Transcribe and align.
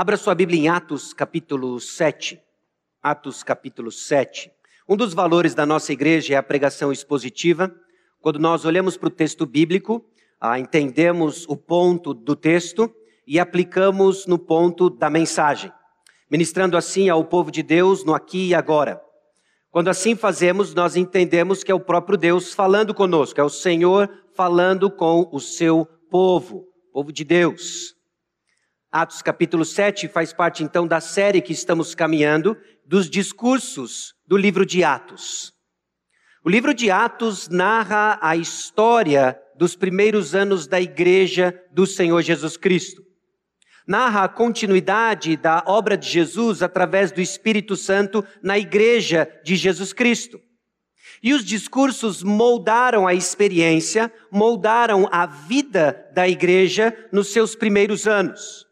Abra 0.00 0.16
sua 0.16 0.32
Bíblia 0.32 0.60
em 0.60 0.68
Atos 0.68 1.12
capítulo 1.12 1.80
7. 1.80 2.40
Atos 3.02 3.42
capítulo 3.42 3.90
7. 3.90 4.48
Um 4.88 4.96
dos 4.96 5.12
valores 5.12 5.56
da 5.56 5.66
nossa 5.66 5.92
igreja 5.92 6.34
é 6.34 6.36
a 6.36 6.42
pregação 6.44 6.92
expositiva. 6.92 7.74
Quando 8.20 8.38
nós 8.38 8.64
olhamos 8.64 8.96
para 8.96 9.08
o 9.08 9.10
texto 9.10 9.44
bíblico, 9.44 10.08
ah, 10.40 10.56
entendemos 10.56 11.44
o 11.48 11.56
ponto 11.56 12.14
do 12.14 12.36
texto 12.36 12.88
e 13.26 13.40
aplicamos 13.40 14.24
no 14.24 14.38
ponto 14.38 14.88
da 14.88 15.10
mensagem, 15.10 15.72
ministrando 16.30 16.76
assim 16.76 17.08
ao 17.08 17.24
povo 17.24 17.50
de 17.50 17.64
Deus 17.64 18.04
no 18.04 18.14
aqui 18.14 18.50
e 18.50 18.54
agora. 18.54 19.02
Quando 19.68 19.88
assim 19.88 20.14
fazemos, 20.14 20.74
nós 20.74 20.94
entendemos 20.94 21.64
que 21.64 21.72
é 21.72 21.74
o 21.74 21.80
próprio 21.80 22.16
Deus 22.16 22.54
falando 22.54 22.94
conosco, 22.94 23.40
é 23.40 23.42
o 23.42 23.50
Senhor 23.50 24.08
falando 24.32 24.92
com 24.92 25.28
o 25.32 25.40
seu 25.40 25.84
povo, 26.08 26.68
povo 26.92 27.12
de 27.12 27.24
Deus. 27.24 27.97
Atos 28.90 29.20
capítulo 29.20 29.66
7 29.66 30.08
faz 30.08 30.32
parte 30.32 30.64
então 30.64 30.86
da 30.86 30.98
série 30.98 31.42
que 31.42 31.52
estamos 31.52 31.94
caminhando 31.94 32.56
dos 32.86 33.10
discursos 33.10 34.14
do 34.26 34.34
livro 34.34 34.64
de 34.64 34.82
Atos. 34.82 35.52
O 36.42 36.48
livro 36.48 36.72
de 36.72 36.90
Atos 36.90 37.50
narra 37.50 38.18
a 38.22 38.34
história 38.34 39.38
dos 39.58 39.76
primeiros 39.76 40.34
anos 40.34 40.66
da 40.66 40.80
igreja 40.80 41.54
do 41.70 41.86
Senhor 41.86 42.22
Jesus 42.22 42.56
Cristo. 42.56 43.02
Narra 43.86 44.24
a 44.24 44.28
continuidade 44.28 45.36
da 45.36 45.62
obra 45.66 45.94
de 45.94 46.08
Jesus 46.08 46.62
através 46.62 47.12
do 47.12 47.20
Espírito 47.20 47.76
Santo 47.76 48.24
na 48.42 48.58
igreja 48.58 49.30
de 49.44 49.54
Jesus 49.54 49.92
Cristo. 49.92 50.40
E 51.22 51.34
os 51.34 51.44
discursos 51.44 52.22
moldaram 52.22 53.06
a 53.06 53.12
experiência, 53.12 54.10
moldaram 54.30 55.06
a 55.12 55.26
vida 55.26 56.08
da 56.14 56.26
igreja 56.26 56.96
nos 57.12 57.28
seus 57.34 57.54
primeiros 57.54 58.06
anos. 58.06 58.67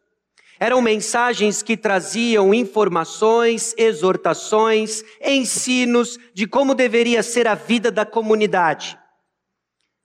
Eram 0.58 0.80
mensagens 0.80 1.62
que 1.62 1.76
traziam 1.76 2.54
informações, 2.54 3.74
exortações, 3.76 5.02
ensinos 5.20 6.18
de 6.32 6.46
como 6.46 6.74
deveria 6.74 7.22
ser 7.22 7.46
a 7.46 7.54
vida 7.54 7.90
da 7.90 8.06
comunidade. 8.06 8.98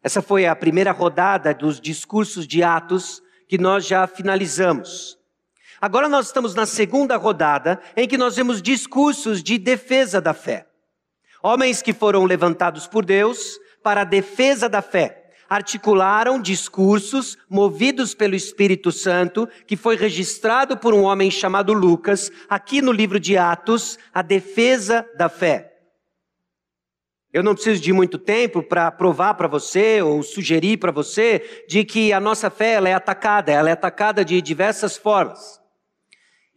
Essa 0.03 0.21
foi 0.21 0.45
a 0.45 0.55
primeira 0.55 0.91
rodada 0.91 1.53
dos 1.53 1.79
discursos 1.79 2.45
de 2.45 2.63
Atos 2.63 3.21
que 3.47 3.57
nós 3.57 3.85
já 3.85 4.05
finalizamos. 4.07 5.17
Agora 5.79 6.09
nós 6.09 6.27
estamos 6.27 6.53
na 6.53 6.65
segunda 6.65 7.15
rodada 7.15 7.79
em 7.95 8.07
que 8.07 8.17
nós 8.17 8.35
vemos 8.35 8.61
discursos 8.61 9.41
de 9.41 9.57
defesa 9.57 10.19
da 10.19 10.33
fé. 10.33 10.67
Homens 11.41 11.81
que 11.81 11.93
foram 11.93 12.25
levantados 12.25 12.87
por 12.87 13.05
Deus 13.05 13.57
para 13.81 14.01
a 14.01 14.05
defesa 14.05 14.67
da 14.67 14.81
fé 14.81 15.20
articularam 15.51 16.41
discursos 16.41 17.37
movidos 17.49 18.13
pelo 18.13 18.35
Espírito 18.35 18.89
Santo, 18.89 19.49
que 19.67 19.75
foi 19.75 19.97
registrado 19.97 20.77
por 20.77 20.93
um 20.93 21.01
homem 21.01 21.29
chamado 21.29 21.73
Lucas, 21.73 22.31
aqui 22.47 22.81
no 22.81 22.93
livro 22.93 23.19
de 23.19 23.35
Atos, 23.37 23.99
a 24.13 24.21
defesa 24.21 25.05
da 25.17 25.27
fé. 25.27 25.73
Eu 27.33 27.43
não 27.43 27.53
preciso 27.53 27.81
de 27.81 27.91
muito 27.91 28.17
tempo 28.17 28.63
para 28.63 28.89
provar 28.91 29.33
para 29.33 29.49
você 29.49 30.01
ou 30.01 30.23
sugerir 30.23 30.77
para 30.77 30.89
você 30.89 31.65
de 31.67 31.83
que 31.83 32.13
a 32.13 32.19
nossa 32.21 32.49
fé 32.49 32.75
ela 32.75 32.87
é 32.87 32.93
atacada, 32.93 33.51
ela 33.51 33.69
é 33.69 33.73
atacada 33.73 34.23
de 34.23 34.41
diversas 34.41 34.95
formas. 34.95 35.59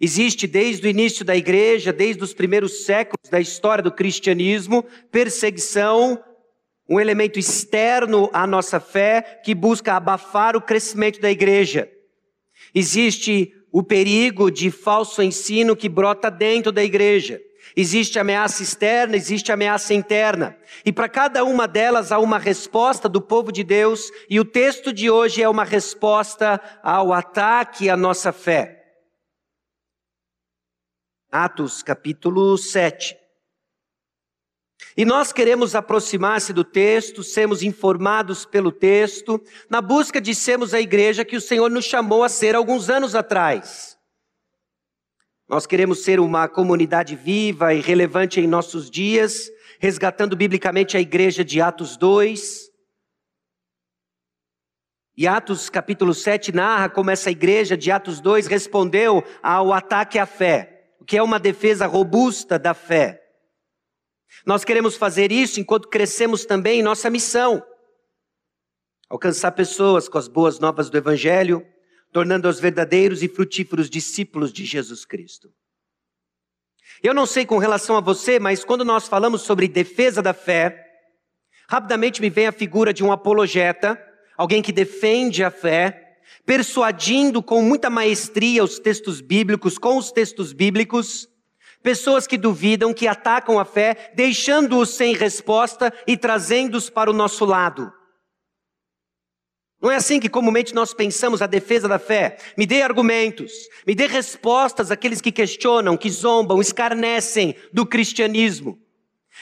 Existe 0.00 0.47
desde 0.47 0.87
o 0.87 0.91
início 0.91 1.25
da 1.25 1.34
igreja, 1.34 1.92
desde 1.92 2.22
os 2.22 2.33
primeiros 2.33 2.84
séculos 2.84 3.28
da 3.28 3.41
história 3.41 3.83
do 3.83 3.91
cristianismo, 3.91 4.84
perseguição 5.11 6.22
um 6.88 7.00
elemento 7.00 7.38
externo 7.38 8.28
à 8.32 8.46
nossa 8.46 8.78
fé 8.78 9.40
que 9.44 9.54
busca 9.54 9.94
abafar 9.94 10.56
o 10.56 10.60
crescimento 10.60 11.20
da 11.20 11.30
igreja. 11.30 11.91
Existe 12.74 13.52
o 13.72 13.82
perigo 13.82 14.50
de 14.50 14.70
falso 14.70 15.22
ensino 15.22 15.74
que 15.74 15.88
brota 15.88 16.30
dentro 16.30 16.70
da 16.70 16.84
igreja. 16.84 17.41
Existe 17.76 18.18
ameaça 18.18 18.62
externa, 18.62 19.16
existe 19.16 19.50
ameaça 19.50 19.94
interna. 19.94 20.56
E 20.84 20.92
para 20.92 21.08
cada 21.08 21.42
uma 21.42 21.66
delas 21.66 22.12
há 22.12 22.18
uma 22.18 22.38
resposta 22.38 23.09
do 23.09 23.20
povo 23.20 23.50
de 23.50 23.64
Deus, 23.64 24.10
e 24.28 24.38
o 24.38 24.44
texto 24.44 24.92
de 24.92 25.10
hoje 25.10 25.42
é 25.42 25.48
uma 25.48 25.64
resposta 25.64 26.60
ao 26.82 27.12
ataque 27.12 27.88
à 27.88 27.97
nossa 27.97 28.32
fé. 28.32 28.80
Atos 31.32 31.82
capítulo 31.82 32.56
7. 32.56 33.23
E 34.97 35.05
nós 35.05 35.33
queremos 35.33 35.75
aproximar-se 35.75 36.53
do 36.53 36.62
texto, 36.62 37.25
sermos 37.25 37.62
informados 37.62 38.45
pelo 38.45 38.71
texto, 38.71 39.43
na 39.69 39.81
busca 39.81 40.21
de 40.21 40.34
sermos 40.34 40.72
a 40.72 40.81
igreja 40.81 41.25
que 41.25 41.37
o 41.37 41.41
Senhor 41.41 41.71
nos 41.71 41.84
chamou 41.84 42.22
a 42.22 42.28
ser 42.28 42.55
alguns 42.55 42.89
anos 42.89 43.15
atrás. 43.15 43.99
Nós 45.49 45.67
queremos 45.67 46.05
ser 46.05 46.21
uma 46.21 46.49
comunidade 46.49 47.17
viva 47.17 47.75
e 47.75 47.81
relevante 47.81 48.41
em 48.41 48.47
nossos 48.47 48.89
dias, 48.91 49.50
resgatando 49.81 50.37
biblicamente 50.37 50.97
a 50.97 51.01
igreja 51.01 51.45
de 51.45 51.61
Atos 51.61 51.97
2. 51.97 52.71
E 55.16 55.27
Atos 55.27 55.69
capítulo 55.69 56.15
7 56.15 56.53
narra 56.53 56.89
como 56.89 57.11
essa 57.11 57.31
igreja 57.31 57.77
de 57.77 57.91
Atos 57.91 58.21
2 58.21 58.47
respondeu 58.47 59.22
ao 59.43 59.72
ataque 59.72 60.19
à 60.19 60.27
fé, 60.27 60.89
o 61.01 61.05
que 61.05 61.16
é 61.16 61.22
uma 61.22 61.39
defesa 61.39 61.87
robusta 61.87 62.59
da 62.59 62.72
fé. 62.72 63.23
Nós 64.45 64.65
queremos 64.65 64.97
fazer 64.97 65.33
isso 65.33 65.61
enquanto 65.61 65.89
crescemos 65.89 66.45
também 66.45 66.81
em 66.81 66.83
nossa 66.83 67.09
missão. 67.11 67.65
Alcançar 69.09 69.53
pessoas 69.53 70.09
com 70.09 70.19
as 70.19 70.28
boas 70.28 70.59
novas 70.59 70.91
do 70.91 70.97
Evangelho, 70.97 71.67
tornando-os 72.12 72.61
verdadeiros 72.61 73.22
e 73.22 73.28
frutíferos 73.28 73.91
discípulos 73.91 74.53
de 74.53 74.65
Jesus 74.65 75.05
Cristo. 75.05 75.53
Eu 77.03 77.12
não 77.12 77.27
sei 77.27 77.45
com 77.45 77.59
relação 77.59 77.97
a 77.97 78.00
você, 78.00 78.39
mas 78.39 78.65
quando 78.65 78.84
nós 78.84 79.09
falamos 79.09 79.43
sobre 79.43 79.69
defesa 79.69 80.22
da 80.22 80.33
fé, 80.33 80.84
rapidamente 81.69 82.21
me 82.21 82.31
vem 82.31 82.47
a 82.47 82.53
figura 82.53 82.93
de 82.93 83.03
um 83.05 83.12
apologeta, 83.12 84.01
alguém 84.37 84.62
que 84.62 84.72
defende 84.72 85.43
a 85.43 85.51
fé, 85.51 86.19
persuadindo 86.47 87.43
com 87.43 87.62
muita 87.62 87.91
maestria 87.91 88.62
os 88.62 88.78
textos 88.78 89.21
bíblicos, 89.21 89.78
com 89.78 89.99
os 89.99 90.12
textos 90.12 90.53
bíblicos, 90.53 91.28
Pessoas 91.84 92.27
que 92.27 92.39
duvidam, 92.39 92.95
que 92.95 93.06
atacam 93.06 93.59
a 93.59 93.65
fé, 93.67 94.11
deixando-os 94.15 94.89
sem 94.89 95.15
resposta 95.15 95.93
e 96.06 96.17
trazendo-os 96.17 96.89
para 96.89 97.11
o 97.11 97.12
nosso 97.12 97.45
lado. 97.45 97.93
Não 99.83 99.91
é 99.91 99.97
assim 99.97 100.19
que 100.19 100.31
comumente 100.31 100.75
nós 100.75 100.95
pensamos 100.95 101.43
a 101.43 101.47
defesa 101.47 101.87
da 101.87 101.99
fé. 101.99 102.39
Me 102.56 102.65
dê 102.65 102.81
argumentos, 102.81 103.53
me 103.87 103.95
dê 103.95 104.06
respostas 104.06 104.91
àqueles 104.91 105.21
que 105.21 105.31
questionam, 105.31 105.95
que 105.95 106.09
zombam, 106.09 106.59
escarnecem 106.59 107.55
do 107.71 107.84
cristianismo. 107.84 108.78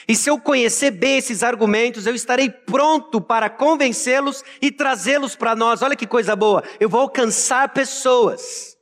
E 0.05 0.13
se 0.13 0.29
eu 0.29 0.37
conhecer 0.37 0.91
bem 0.91 1.19
esses 1.19 1.43
argumentos, 1.43 2.05
eu 2.05 2.13
estarei 2.13 2.49
pronto 2.49 3.21
para 3.21 3.49
convencê-los 3.49 4.43
e 4.61 4.69
trazê-los 4.69 5.33
para 5.33 5.55
nós. 5.55 5.81
Olha 5.81 5.95
que 5.95 6.05
coisa 6.05 6.35
boa, 6.35 6.61
eu 6.77 6.89
vou 6.89 6.99
alcançar 6.99 7.69
pessoas 7.69 8.72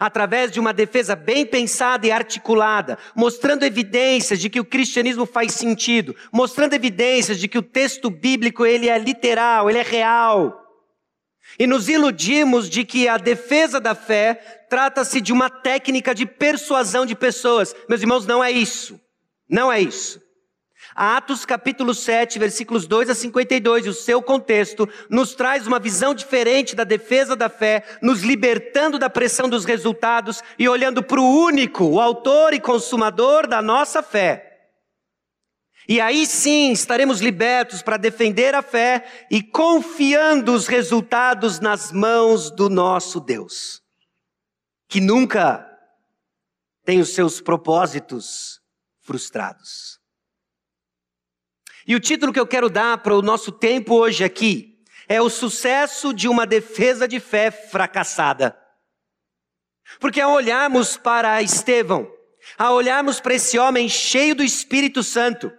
através 0.00 0.50
de 0.50 0.58
uma 0.58 0.72
defesa 0.72 1.14
bem 1.14 1.44
pensada 1.44 2.06
e 2.06 2.10
articulada, 2.10 2.96
mostrando 3.14 3.64
evidências 3.64 4.40
de 4.40 4.48
que 4.48 4.58
o 4.58 4.64
cristianismo 4.64 5.26
faz 5.26 5.52
sentido, 5.52 6.16
mostrando 6.32 6.72
evidências 6.72 7.38
de 7.38 7.46
que 7.46 7.58
o 7.58 7.62
texto 7.62 8.08
bíblico 8.08 8.64
ele 8.64 8.88
é 8.88 8.98
literal, 8.98 9.68
ele 9.68 9.78
é 9.78 9.82
real. 9.82 10.56
E 11.58 11.66
nos 11.66 11.88
iludimos 11.88 12.70
de 12.70 12.84
que 12.84 13.06
a 13.06 13.18
defesa 13.18 13.78
da 13.78 13.94
fé 13.94 14.34
trata-se 14.70 15.20
de 15.20 15.32
uma 15.32 15.50
técnica 15.50 16.14
de 16.14 16.24
persuasão 16.24 17.04
de 17.04 17.14
pessoas. 17.14 17.74
Meus 17.86 18.00
irmãos, 18.00 18.24
não 18.24 18.42
é 18.42 18.50
isso. 18.50 18.98
Não 19.48 19.70
é 19.70 19.80
isso. 19.80 20.22
Atos 20.94 21.44
capítulo 21.44 21.94
7, 21.94 22.38
versículos 22.38 22.86
2 22.86 23.10
a 23.10 23.14
52, 23.14 23.86
e 23.86 23.88
o 23.88 23.94
seu 23.94 24.20
contexto, 24.20 24.88
nos 25.08 25.34
traz 25.34 25.66
uma 25.66 25.78
visão 25.78 26.14
diferente 26.14 26.74
da 26.74 26.84
defesa 26.84 27.36
da 27.36 27.48
fé, 27.48 27.84
nos 28.02 28.22
libertando 28.22 28.98
da 28.98 29.08
pressão 29.08 29.48
dos 29.48 29.64
resultados 29.64 30.42
e 30.58 30.68
olhando 30.68 31.02
para 31.02 31.20
o 31.20 31.44
único, 31.44 31.84
o 31.84 32.00
autor 32.00 32.52
e 32.52 32.60
consumador 32.60 33.46
da 33.46 33.62
nossa 33.62 34.02
fé. 34.02 34.50
E 35.88 36.00
aí 36.00 36.26
sim 36.26 36.72
estaremos 36.72 37.20
libertos 37.20 37.82
para 37.82 37.96
defender 37.96 38.54
a 38.54 38.62
fé 38.62 39.04
e 39.30 39.42
confiando 39.42 40.52
os 40.52 40.66
resultados 40.66 41.58
nas 41.58 41.90
mãos 41.90 42.50
do 42.50 42.68
nosso 42.68 43.18
Deus, 43.18 43.82
que 44.88 45.00
nunca 45.00 45.66
tem 46.84 47.00
os 47.00 47.14
seus 47.14 47.40
propósitos 47.40 48.60
frustrados. 49.00 49.99
E 51.90 51.94
o 51.96 51.98
título 51.98 52.32
que 52.32 52.38
eu 52.38 52.46
quero 52.46 52.70
dar 52.70 52.98
para 52.98 53.16
o 53.16 53.20
nosso 53.20 53.50
tempo 53.50 53.96
hoje 53.96 54.22
aqui 54.22 54.78
é 55.08 55.20
o 55.20 55.28
sucesso 55.28 56.14
de 56.14 56.28
uma 56.28 56.46
defesa 56.46 57.08
de 57.08 57.18
fé 57.18 57.50
fracassada. 57.50 58.56
Porque 59.98 60.20
ao 60.20 60.30
olharmos 60.30 60.96
para 60.96 61.42
Estevão, 61.42 62.08
ao 62.56 62.76
olharmos 62.76 63.18
para 63.18 63.34
esse 63.34 63.58
homem 63.58 63.88
cheio 63.88 64.36
do 64.36 64.44
Espírito 64.44 65.02
Santo, 65.02 65.50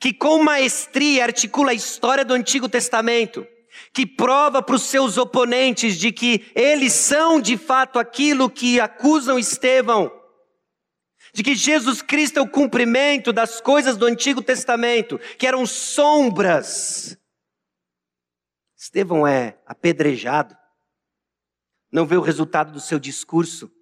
que 0.00 0.12
com 0.12 0.42
maestria 0.42 1.22
articula 1.22 1.70
a 1.70 1.74
história 1.74 2.24
do 2.24 2.34
Antigo 2.34 2.68
Testamento, 2.68 3.46
que 3.92 4.04
prova 4.04 4.60
para 4.60 4.74
os 4.74 4.82
seus 4.82 5.16
oponentes 5.16 5.96
de 5.96 6.10
que 6.10 6.44
eles 6.56 6.92
são 6.92 7.40
de 7.40 7.56
fato 7.56 8.00
aquilo 8.00 8.50
que 8.50 8.80
acusam 8.80 9.38
Estevão, 9.38 10.10
de 11.32 11.42
que 11.42 11.54
Jesus 11.54 12.02
Cristo 12.02 12.38
é 12.38 12.42
o 12.42 12.48
cumprimento 12.48 13.32
das 13.32 13.60
coisas 13.60 13.96
do 13.96 14.04
Antigo 14.04 14.42
Testamento, 14.42 15.18
que 15.38 15.46
eram 15.46 15.64
sombras. 15.64 17.16
Estevão 18.76 19.26
é 19.26 19.58
apedrejado, 19.64 20.56
não 21.90 22.06
vê 22.06 22.16
o 22.16 22.22
resultado 22.22 22.72
do 22.72 22.80
seu 22.80 22.98
discurso. 22.98 23.72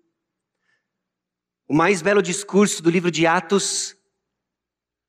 O 1.67 1.75
mais 1.75 2.02
belo 2.02 2.23
discurso 2.23 2.82
do 2.82 2.91
livro 2.91 3.11
de 3.11 3.26
Atos 3.26 3.97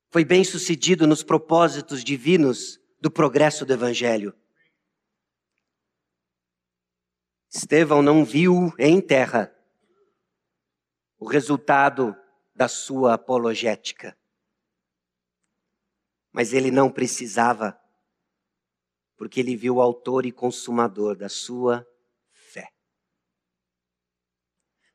foi 0.10 0.26
bem 0.26 0.44
sucedido 0.44 1.06
nos 1.06 1.24
propósitos 1.24 2.04
divinos 2.04 2.80
do 3.00 3.12
progresso 3.12 3.66
do 3.66 3.74
Evangelho. 3.74 4.36
Estevão 7.54 8.02
não 8.02 8.24
viu 8.24 8.74
em 8.80 9.02
terra 9.02 9.54
o 11.20 11.28
resultado 11.28 12.16
da 12.62 12.68
sua 12.68 13.16
apologética. 13.16 14.16
Mas 16.32 16.54
ele 16.54 16.70
não 16.70 16.92
precisava, 16.92 17.76
porque 19.18 19.40
ele 19.40 19.56
viu 19.56 19.78
o 19.78 19.82
autor 19.82 20.28
e 20.28 20.32
consumador 20.32 21.16
da 21.16 21.28
sua 21.28 21.84
fé. 22.32 22.72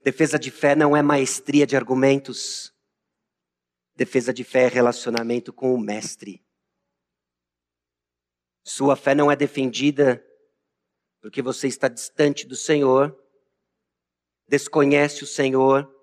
Defesa 0.00 0.38
de 0.38 0.52
fé 0.52 0.76
não 0.76 0.96
é 0.96 1.02
maestria 1.02 1.66
de 1.66 1.74
argumentos. 1.74 2.72
Defesa 3.96 4.32
de 4.32 4.44
fé 4.44 4.66
é 4.66 4.68
relacionamento 4.68 5.52
com 5.52 5.74
o 5.74 5.80
Mestre. 5.80 6.46
Sua 8.62 8.94
fé 8.94 9.12
não 9.12 9.28
é 9.28 9.34
defendida 9.34 10.24
porque 11.20 11.42
você 11.42 11.66
está 11.66 11.88
distante 11.88 12.46
do 12.46 12.54
Senhor, 12.54 13.20
desconhece 14.46 15.24
o 15.24 15.26
Senhor, 15.26 15.95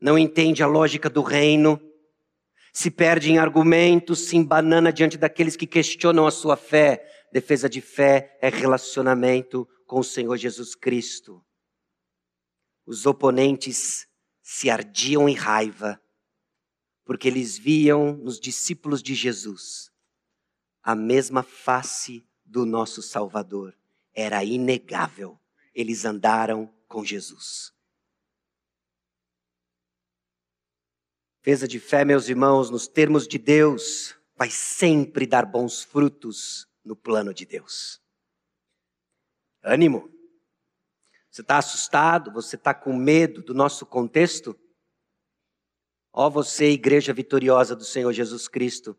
não 0.00 0.18
entende 0.18 0.62
a 0.62 0.66
lógica 0.66 1.08
do 1.10 1.22
reino, 1.22 1.80
se 2.72 2.90
perde 2.90 3.30
em 3.30 3.38
argumentos, 3.38 4.20
se 4.20 4.36
embanana 4.36 4.92
diante 4.92 5.18
daqueles 5.18 5.56
que 5.56 5.66
questionam 5.66 6.26
a 6.26 6.30
sua 6.30 6.56
fé. 6.56 7.04
Defesa 7.32 7.68
de 7.68 7.80
fé 7.80 8.38
é 8.40 8.48
relacionamento 8.48 9.68
com 9.86 10.00
o 10.00 10.04
Senhor 10.04 10.36
Jesus 10.36 10.74
Cristo. 10.74 11.44
Os 12.86 13.04
oponentes 13.04 14.06
se 14.42 14.70
ardiam 14.70 15.28
em 15.28 15.34
raiva, 15.34 16.00
porque 17.04 17.28
eles 17.28 17.58
viam 17.58 18.14
nos 18.14 18.38
discípulos 18.38 19.02
de 19.02 19.14
Jesus 19.14 19.90
a 20.88 20.94
mesma 20.94 21.42
face 21.42 22.26
do 22.46 22.64
nosso 22.64 23.02
Salvador 23.02 23.76
era 24.14 24.42
inegável. 24.42 25.38
Eles 25.74 26.06
andaram 26.06 26.72
com 26.88 27.04
Jesus. 27.04 27.74
Defesa 31.48 31.66
de 31.66 31.80
fé, 31.80 32.04
meus 32.04 32.28
irmãos, 32.28 32.68
nos 32.68 32.86
termos 32.86 33.26
de 33.26 33.38
Deus, 33.38 34.14
vai 34.36 34.50
sempre 34.50 35.26
dar 35.26 35.46
bons 35.46 35.82
frutos 35.82 36.68
no 36.84 36.94
plano 36.94 37.32
de 37.32 37.46
Deus. 37.46 38.02
Ânimo. 39.62 40.12
Você 41.30 41.40
está 41.40 41.56
assustado? 41.56 42.30
Você 42.32 42.56
está 42.56 42.74
com 42.74 42.94
medo 42.94 43.42
do 43.42 43.54
nosso 43.54 43.86
contexto? 43.86 44.54
Ó 46.12 46.28
você, 46.28 46.68
igreja 46.68 47.14
vitoriosa 47.14 47.74
do 47.74 47.82
Senhor 47.82 48.12
Jesus 48.12 48.46
Cristo, 48.46 48.94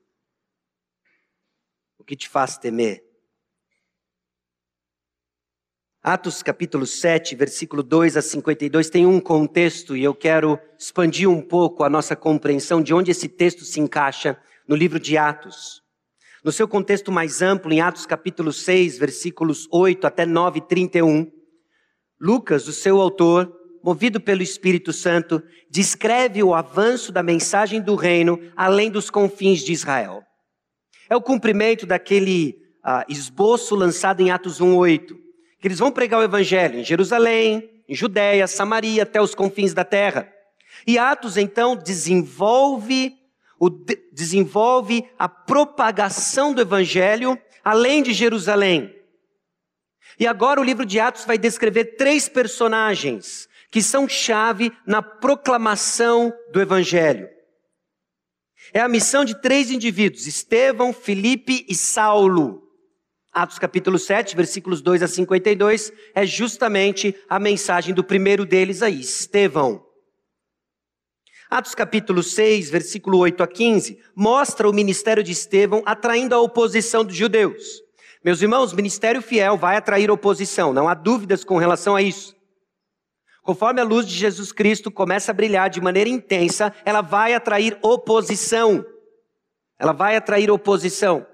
o 2.00 2.04
que 2.04 2.16
te 2.16 2.28
faz 2.28 2.58
temer? 2.58 3.08
Atos 6.02 6.42
capítulo 6.42 6.86
7, 6.86 7.36
versículo 7.36 7.84
2 7.84 8.16
a 8.16 8.22
52 8.22 8.90
tem 8.90 9.06
um 9.06 9.20
contexto 9.20 9.98
e 9.98 10.04
eu 10.06 10.16
quero 10.16 10.58
expandir 10.80 11.30
um 11.30 11.42
pouco 11.42 11.84
a 11.84 11.90
nossa 11.90 12.16
compreensão 12.16 12.82
de 12.82 12.94
onde 12.94 13.12
esse 13.12 13.28
texto 13.28 13.66
se 13.66 13.82
encaixa 13.82 14.40
no 14.66 14.78
livro 14.78 14.98
de 14.98 15.18
Atos. 15.18 15.82
No 16.42 16.54
seu 16.54 16.70
contexto 16.70 17.12
mais 17.12 17.42
amplo, 17.42 17.74
em 17.74 17.82
Atos 17.82 18.06
capítulo 18.06 18.54
6, 18.54 18.98
versículos 18.98 19.68
8 19.70 20.08
até 20.08 20.26
9, 20.26 20.62
31, 20.62 21.30
Lucas, 22.18 22.70
o 22.70 22.72
seu 22.72 23.02
autor, 23.02 23.54
movido 23.84 24.22
pelo 24.22 24.42
Espírito 24.42 24.94
Santo, 24.94 25.44
descreve 25.70 26.42
o 26.42 26.54
avanço 26.54 27.12
da 27.12 27.22
mensagem 27.22 27.82
do 27.82 27.96
reino 27.96 28.40
além 28.56 28.90
dos 28.90 29.10
confins 29.10 29.60
de 29.60 29.74
Israel. 29.74 30.24
É 31.10 31.16
o 31.18 31.22
cumprimento 31.22 31.86
daquele 31.86 32.56
uh, 32.86 33.04
esboço 33.10 33.76
lançado 33.76 34.22
em 34.22 34.32
Atos 34.32 34.62
1:8 34.62 35.28
que 35.60 35.68
eles 35.68 35.80
vão 35.80 35.92
pregar 35.92 36.20
o 36.20 36.24
evangelho 36.24 36.80
em 36.80 36.84
Jerusalém, 36.84 37.70
em 37.88 37.96
Judéia, 37.96 38.48
Samaria, 38.48 39.04
até 39.04 39.22
os 39.22 39.36
confins 39.36 39.74
da 39.74 39.84
terra. 39.84 40.32
E 40.86 40.98
Atos 40.98 41.38
então 41.38 41.76
desenvolve 41.76 43.16
o, 43.60 43.70
desenvolve 44.12 45.10
a 45.18 45.28
propagação 45.28 46.54
do 46.54 46.62
evangelho 46.62 47.38
além 47.64 48.02
de 48.02 48.14
Jerusalém. 48.14 48.96
E 50.18 50.26
agora 50.26 50.62
o 50.62 50.64
livro 50.64 50.86
de 50.86 51.00
Atos 51.00 51.26
vai 51.26 51.38
descrever 51.38 51.98
três 51.98 52.30
personagens 52.30 53.48
que 53.70 53.82
são 53.82 54.08
chave 54.08 54.72
na 54.86 55.02
proclamação 55.02 56.34
do 56.52 56.62
evangelho. 56.62 57.30
É 58.74 58.80
a 58.80 58.88
missão 58.88 59.26
de 59.26 59.40
três 59.42 59.72
indivíduos: 59.72 60.28
Estevão, 60.28 60.94
Filipe 60.94 61.66
e 61.68 61.76
Saulo. 61.76 62.69
Atos 63.42 63.58
capítulo 63.58 63.98
7, 63.98 64.36
versículos 64.36 64.82
2 64.82 65.02
a 65.02 65.08
52, 65.08 65.94
é 66.14 66.26
justamente 66.26 67.16
a 67.30 67.40
mensagem 67.40 67.94
do 67.94 68.04
primeiro 68.04 68.46
deles 68.46 68.82
aí, 68.82 69.00
Estevão. 69.00 69.82
Atos 71.50 71.74
capítulo 71.74 72.22
6, 72.22 72.70
versículo 72.70 73.18
8 73.20 73.42
a 73.42 73.48
15, 73.48 73.98
mostra 74.14 74.70
o 74.70 74.74
ministério 74.74 75.24
de 75.24 75.32
Estevão 75.32 75.82
atraindo 75.86 76.36
a 76.36 76.42
oposição 76.42 77.06
dos 77.06 77.16
judeus. 77.16 77.82
Meus 78.26 78.42
irmãos, 78.42 78.74
ministério 78.74 79.22
fiel 79.22 79.56
vai 79.56 79.78
atrair 79.78 80.12
oposição, 80.12 80.74
não 80.74 80.90
há 80.90 80.94
dúvidas 80.94 81.46
com 81.46 81.58
relação 81.58 81.96
a 81.96 82.02
isso. 82.02 82.36
Conforme 83.42 83.80
a 83.80 83.86
luz 83.86 84.06
de 84.06 84.16
Jesus 84.16 84.52
Cristo 84.52 84.92
começa 84.92 85.32
a 85.32 85.34
brilhar 85.34 85.70
de 85.70 85.80
maneira 85.80 86.10
intensa, 86.10 86.74
ela 86.84 87.00
vai 87.00 87.34
atrair 87.34 87.80
oposição. 87.82 88.86
Ela 89.80 89.94
vai 89.94 90.18
atrair 90.18 90.52
oposição. 90.52 91.26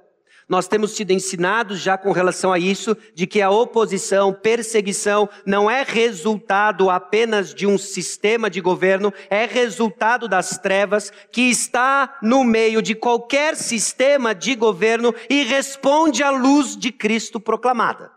Nós 0.48 0.68
temos 0.68 0.92
sido 0.92 1.12
ensinados 1.12 1.80
já 1.80 1.98
com 1.98 2.12
relação 2.12 2.54
a 2.54 2.60
isso, 2.60 2.96
de 3.16 3.26
que 3.26 3.42
a 3.42 3.50
oposição, 3.50 4.32
perseguição, 4.32 5.28
não 5.44 5.70
é 5.70 5.84
resultado 5.84 6.90
apenas 6.90 7.54
de 7.54 7.66
um 7.66 7.80
sistema 7.80 8.48
de 8.48 8.62
governo, 8.62 9.12
é 9.28 9.46
resultado 9.46 10.28
das 10.28 10.58
trevas 10.60 11.12
que 11.32 11.50
está 11.50 12.20
no 12.22 12.44
meio 12.44 12.80
de 12.80 12.94
qualquer 12.94 13.56
sistema 13.56 14.36
de 14.36 14.54
governo 14.56 15.16
e 15.28 15.44
responde 15.44 16.22
à 16.22 16.30
luz 16.30 16.78
de 16.78 16.92
Cristo 16.92 17.40
proclamada. 17.40 18.12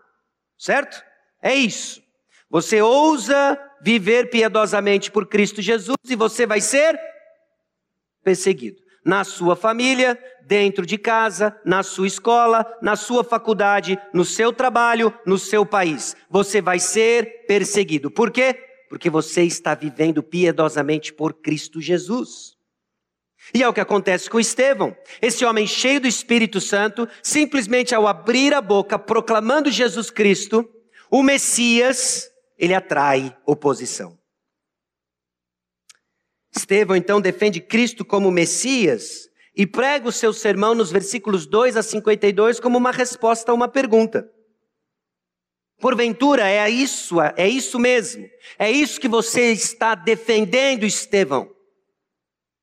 Certo? 0.59 1.03
É 1.43 1.55
isso. 1.55 2.03
Você 2.51 2.83
ousa 2.83 3.59
viver 3.81 4.29
piedosamente 4.29 5.11
por 5.11 5.27
Cristo 5.27 5.63
Jesus 5.63 5.97
e 6.09 6.17
você 6.17 6.45
vai 6.45 6.61
ser 6.61 6.99
perseguido 8.23 8.89
na 9.05 9.25
sua 9.25 9.57
família, 9.57 10.23
dentro 10.49 10.87
de 10.87 10.97
casa, 10.97 11.55
na 11.63 11.83
sua 11.83 12.07
escola, 12.07 12.67
na 12.81 12.97
sua 12.97 13.23
faculdade, 13.23 13.99
no 14.15 14.25
seu 14.25 14.51
trabalho, 14.51 15.13
no 15.27 15.39
seu 15.39 15.67
país. 15.67 16.17
Você 16.31 16.63
vai 16.63 16.79
ser 16.79 17.45
perseguido. 17.47 18.11
Por 18.11 18.31
quê? 18.31 18.55
Porque 18.89 19.11
você 19.11 19.43
está 19.43 19.75
vivendo 19.75 20.23
piedosamente 20.23 21.13
por 21.13 21.35
Cristo 21.35 21.83
Jesus. 21.83 22.57
E 23.53 23.63
é 23.63 23.69
o 23.69 23.75
que 23.75 23.81
acontece 23.81 24.31
com 24.31 24.41
Estevão. 24.41 24.97
Esse 25.21 25.45
homem 25.45 25.67
cheio 25.67 26.01
do 26.01 26.09
Espírito 26.09 26.63
Santo, 26.63 27.07
simplesmente 27.23 27.95
ao 27.95 28.07
abrir 28.07 28.55
a 28.55 28.63
boca 28.63 28.99
proclamando 28.99 29.71
Jesus 29.71 30.11
Cristo, 30.11 30.67
o 31.11 31.23
Messias, 31.23 32.31
ele 32.59 32.73
atrai 32.73 33.37
oposição. 33.45 34.19
Estevão 36.57 36.97
então 36.97 37.21
defende 37.21 37.61
Cristo 37.61 38.03
como 38.03 38.31
Messias 38.31 39.29
e 39.59 39.67
prega 39.67 40.09
o 40.09 40.13
seu 40.13 40.33
sermão 40.33 40.73
nos 40.73 40.93
versículos 40.93 41.45
2 41.45 41.77
a 41.77 41.83
52 41.83 42.61
como 42.61 42.79
uma 42.79 42.93
resposta 42.93 43.51
a 43.51 43.55
uma 43.55 43.67
pergunta. 43.67 44.33
Porventura 45.81 46.49
é 46.49 46.71
isso, 46.71 47.21
é 47.21 47.49
isso 47.49 47.77
mesmo. 47.77 48.25
É 48.57 48.71
isso 48.71 49.01
que 49.01 49.09
você 49.09 49.51
está 49.51 49.97
defendendo, 49.97 50.85
Estevão. 50.85 51.53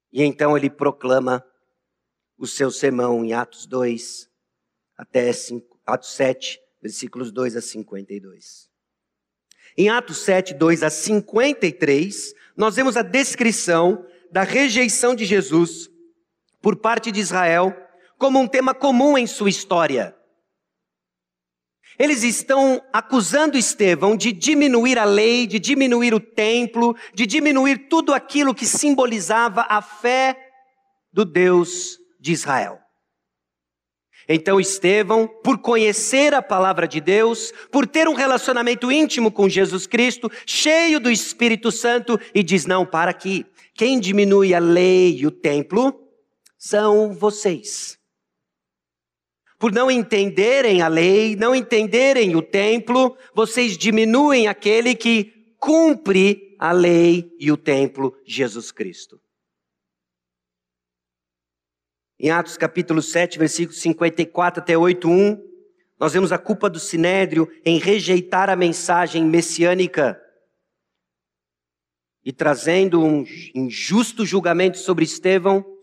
E 0.10 0.24
então 0.24 0.56
ele 0.58 0.70
proclama 0.70 1.46
o 2.38 2.48
seu 2.48 2.72
sermão 2.72 3.26
em 3.26 3.34
Atos 3.34 3.66
2 3.66 4.30
até 4.98 5.34
5, 5.34 5.78
Atos 5.86 6.14
7, 6.14 6.62
versículos 6.82 7.30
2 7.30 7.58
a 7.58 7.62
52. 7.62 8.70
Em 9.78 9.90
Atos 9.90 10.20
7, 10.20 10.54
2 10.54 10.82
a 10.82 10.90
53, 10.90 12.34
nós 12.56 12.78
vemos 12.78 12.96
a 12.96 13.02
descrição 13.02 14.06
da 14.32 14.44
rejeição 14.44 15.14
de 15.14 15.26
Jesus 15.26 15.94
por 16.66 16.78
parte 16.78 17.12
de 17.12 17.20
Israel 17.20 17.78
como 18.18 18.40
um 18.40 18.48
tema 18.48 18.74
comum 18.74 19.16
em 19.16 19.28
sua 19.28 19.52
história. 19.52 20.16
Eles 22.00 22.24
estão 22.24 22.82
acusando 22.92 23.56
Estevão 23.56 24.18
de 24.18 24.32
diminuir 24.32 24.98
a 24.98 25.06
lei, 25.06 25.46
de 25.46 25.60
diminuir 25.60 26.12
o 26.12 26.20
templo, 26.20 26.96
de 27.14 27.28
diminuir 27.28 27.88
tudo 27.88 28.16
aquilo 28.16 28.56
que 28.56 28.66
simbolizava 28.66 29.68
a 29.70 29.80
fé 29.80 30.36
do 31.14 31.24
Deus 31.24 32.00
de 32.20 32.32
Israel. 32.32 32.80
Então 34.28 34.60
Estevão, 34.60 35.28
por 35.28 35.60
conhecer 35.60 36.34
a 36.34 36.42
palavra 36.42 36.88
de 36.88 37.00
Deus, 37.00 37.54
por 37.72 37.86
ter 37.86 38.08
um 38.08 38.16
relacionamento 38.16 38.92
íntimo 38.92 39.32
com 39.32 39.48
Jesus 39.48 39.86
Cristo, 39.86 40.32
cheio 40.48 41.00
do 41.00 41.12
Espírito 41.12 41.72
Santo, 41.72 42.20
e 42.34 42.42
diz: 42.42 42.66
Não, 42.66 42.88
para 42.88 43.12
aqui. 43.12 43.46
Quem 43.76 44.00
diminui 44.00 44.56
a 44.56 44.60
lei 44.60 45.16
e 45.20 45.28
o 45.28 45.32
templo 45.32 46.05
são 46.66 47.14
vocês 47.14 48.00
por 49.60 49.72
não 49.72 49.90
entenderem 49.90 50.82
a 50.82 50.88
lei, 50.88 51.36
não 51.36 51.56
entenderem 51.56 52.36
o 52.36 52.42
templo, 52.42 53.16
vocês 53.34 53.78
diminuem 53.78 54.48
aquele 54.48 54.96
que 54.96 55.56
cumpre 55.60 56.56
a 56.60 56.72
lei 56.72 57.32
e 57.40 57.52
o 57.52 57.58
templo, 57.58 58.20
Jesus 58.26 58.72
Cristo. 58.72 59.22
Em 62.20 62.32
Atos 62.32 62.58
capítulo 62.58 63.02
7, 63.02 63.38
versículos 63.38 63.80
54 63.82 64.62
até 64.62 64.78
8, 64.78 65.08
1, 65.08 65.38
nós 66.00 66.14
vemos 66.14 66.32
a 66.32 66.38
culpa 66.38 66.70
do 66.70 66.80
sinédrio 66.80 67.48
em 67.64 67.78
rejeitar 67.78 68.50
a 68.50 68.56
mensagem 68.56 69.24
messiânica 69.24 70.20
e 72.24 72.34
trazendo 72.34 73.04
um 73.04 73.24
injusto 73.54 74.26
julgamento 74.26 74.80
sobre 74.80 75.06
Estevão, 75.06 75.75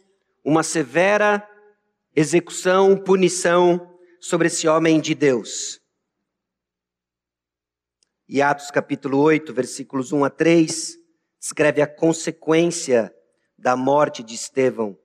uma 0.44 0.62
severa 0.62 1.48
execução, 2.14 2.96
punição 2.96 3.98
sobre 4.20 4.48
esse 4.48 4.66
homem 4.66 5.00
de 5.00 5.14
Deus. 5.14 5.80
E 8.28 8.40
Atos 8.40 8.70
capítulo 8.70 9.18
8, 9.18 9.52
versículos 9.52 10.12
1 10.12 10.24
a 10.24 10.30
3, 10.30 10.96
descreve 11.38 11.82
a 11.82 11.86
consequência 11.86 13.14
da 13.58 13.76
morte 13.76 14.22
de 14.22 14.34
Estevão, 14.34 14.98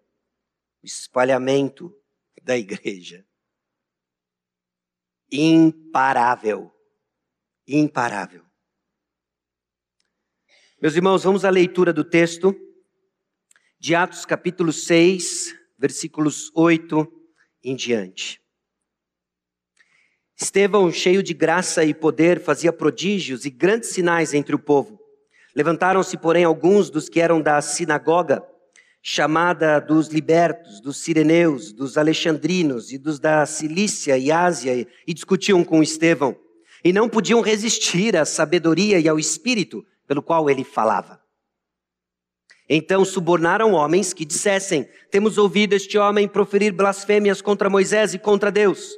o 0.82 0.86
espalhamento 0.86 1.94
da 2.41 2.58
igreja. 2.58 3.25
Imparável. 5.32 6.72
Imparável. 7.67 8.46
Meus 10.82 10.96
irmãos, 10.96 11.24
vamos 11.24 11.44
à 11.44 11.50
leitura 11.50 11.91
do 11.91 12.03
texto 12.03 12.56
de 13.79 13.93
Atos 13.93 14.25
capítulo 14.25 14.74
6, 14.74 15.55
versículos 15.77 16.51
8 16.55 17.07
em 17.63 17.75
diante. 17.75 18.41
Estevão, 20.36 20.91
cheio 20.91 21.22
de 21.22 21.34
graça 21.34 21.84
e 21.84 21.93
poder, 21.93 22.39
fazia 22.39 22.74
prodígios 22.74 23.46
e 23.46 23.50
grandes 23.50 23.89
sinais 23.89 24.34
entre 24.34 24.55
o 24.55 24.60
povo. 24.60 25.00
Levantaram-se, 25.55 26.17
porém, 26.17 26.43
alguns 26.43 26.89
dos 26.89 27.07
que 27.07 27.19
eram 27.19 27.41
da 27.41 27.62
sinagoga, 27.62 28.43
chamada 29.01 29.79
dos 29.79 30.07
libertos, 30.10 30.81
dos 30.81 30.98
sireneus, 30.98 31.72
dos 31.72 31.98
alexandrinos 31.98 32.91
e 32.91 32.98
dos 32.98 33.19
da 33.19 33.46
Cilícia 33.46 34.17
e 34.17 34.31
Ásia, 34.31 34.88
e 35.07 35.13
discutiam 35.13 35.63
com 35.63 35.84
Estevão. 35.84 36.36
E 36.84 36.91
não 36.91 37.10
podiam 37.10 37.41
resistir 37.41 38.15
à 38.15 38.25
sabedoria 38.25 39.00
e 39.00 39.07
ao 39.07 39.19
espírito 39.19 39.86
pelo 40.07 40.22
qual 40.22 40.50
ele 40.50 40.63
falava. 40.63 41.26
Então 42.69 43.05
subornaram 43.05 43.74
homens 43.74 44.13
que 44.13 44.25
dissessem: 44.25 44.88
Temos 45.09 45.38
ouvido 45.38 45.74
este 45.74 45.97
homem 45.97 46.27
proferir 46.27 46.74
blasfêmias 46.74 47.41
contra 47.41 47.69
Moisés 47.69 48.13
e 48.13 48.19
contra 48.19 48.51
Deus. 48.51 48.97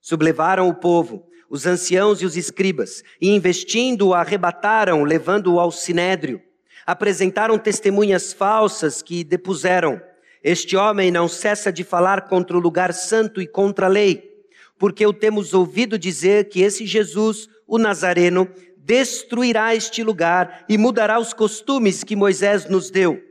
Sublevaram 0.00 0.68
o 0.68 0.74
povo, 0.74 1.26
os 1.50 1.66
anciãos 1.66 2.22
e 2.22 2.26
os 2.26 2.36
escribas, 2.36 3.02
e 3.20 3.28
investindo-o, 3.28 4.14
arrebataram, 4.14 5.04
levando-o 5.04 5.60
ao 5.60 5.70
sinédrio. 5.70 6.40
Apresentaram 6.86 7.58
testemunhas 7.58 8.32
falsas 8.32 9.02
que 9.02 9.22
depuseram: 9.22 10.00
Este 10.42 10.74
homem 10.74 11.10
não 11.10 11.28
cessa 11.28 11.70
de 11.70 11.84
falar 11.84 12.28
contra 12.28 12.56
o 12.56 12.60
lugar 12.60 12.94
santo 12.94 13.42
e 13.42 13.46
contra 13.46 13.86
a 13.86 13.90
lei, 13.90 14.30
porque 14.78 15.06
o 15.06 15.12
temos 15.12 15.52
ouvido 15.52 15.98
dizer 15.98 16.48
que 16.48 16.62
esse 16.62 16.86
Jesus, 16.86 17.46
o 17.66 17.76
Nazareno, 17.76 18.48
destruirá 18.90 19.72
este 19.72 20.02
lugar 20.02 20.64
e 20.68 20.76
mudará 20.76 21.20
os 21.20 21.32
costumes 21.32 22.02
que 22.02 22.16
Moisés 22.16 22.68
nos 22.68 22.90
deu. 22.90 23.22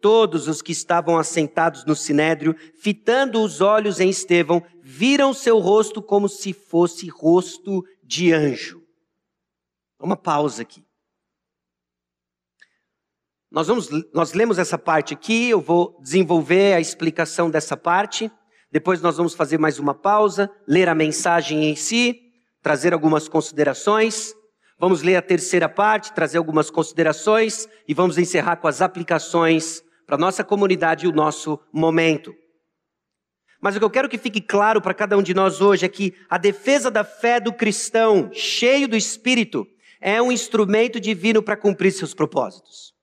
Todos 0.00 0.46
os 0.46 0.62
que 0.62 0.70
estavam 0.70 1.18
assentados 1.18 1.84
no 1.84 1.96
sinédrio, 1.96 2.54
fitando 2.80 3.42
os 3.42 3.60
olhos 3.60 3.98
em 3.98 4.08
Estevão, 4.08 4.64
viram 4.80 5.34
seu 5.34 5.58
rosto 5.58 6.00
como 6.00 6.28
se 6.28 6.52
fosse 6.52 7.08
rosto 7.08 7.84
de 8.04 8.32
anjo. 8.32 8.80
Uma 9.98 10.16
pausa 10.16 10.62
aqui. 10.62 10.84
Nós, 13.50 13.66
vamos, 13.66 13.88
nós 14.14 14.34
lemos 14.34 14.56
essa 14.56 14.78
parte 14.78 15.14
aqui, 15.14 15.50
eu 15.50 15.60
vou 15.60 15.98
desenvolver 16.00 16.74
a 16.74 16.80
explicação 16.80 17.50
dessa 17.50 17.76
parte. 17.76 18.30
Depois 18.70 19.02
nós 19.02 19.16
vamos 19.16 19.34
fazer 19.34 19.58
mais 19.58 19.80
uma 19.80 19.94
pausa, 19.94 20.48
ler 20.64 20.88
a 20.88 20.94
mensagem 20.94 21.64
em 21.64 21.74
si, 21.74 22.20
trazer 22.62 22.92
algumas 22.92 23.26
considerações. 23.26 24.38
Vamos 24.80 25.02
ler 25.02 25.16
a 25.16 25.22
terceira 25.22 25.68
parte, 25.68 26.10
trazer 26.14 26.38
algumas 26.38 26.70
considerações 26.70 27.68
e 27.86 27.92
vamos 27.92 28.16
encerrar 28.16 28.56
com 28.56 28.66
as 28.66 28.80
aplicações 28.80 29.84
para 30.06 30.16
a 30.16 30.18
nossa 30.18 30.42
comunidade 30.42 31.04
e 31.04 31.08
o 31.08 31.12
nosso 31.12 31.60
momento. 31.70 32.34
Mas 33.60 33.76
o 33.76 33.78
que 33.78 33.84
eu 33.84 33.90
quero 33.90 34.08
que 34.08 34.16
fique 34.16 34.40
claro 34.40 34.80
para 34.80 34.94
cada 34.94 35.18
um 35.18 35.22
de 35.22 35.34
nós 35.34 35.60
hoje 35.60 35.84
é 35.84 35.88
que 35.90 36.14
a 36.30 36.38
defesa 36.38 36.90
da 36.90 37.04
fé 37.04 37.38
do 37.38 37.52
cristão, 37.52 38.30
cheio 38.32 38.88
do 38.88 38.96
Espírito, 38.96 39.66
é 40.00 40.22
um 40.22 40.32
instrumento 40.32 40.98
divino 40.98 41.42
para 41.42 41.58
cumprir 41.58 41.92
seus 41.92 42.14
propósitos. 42.14 42.94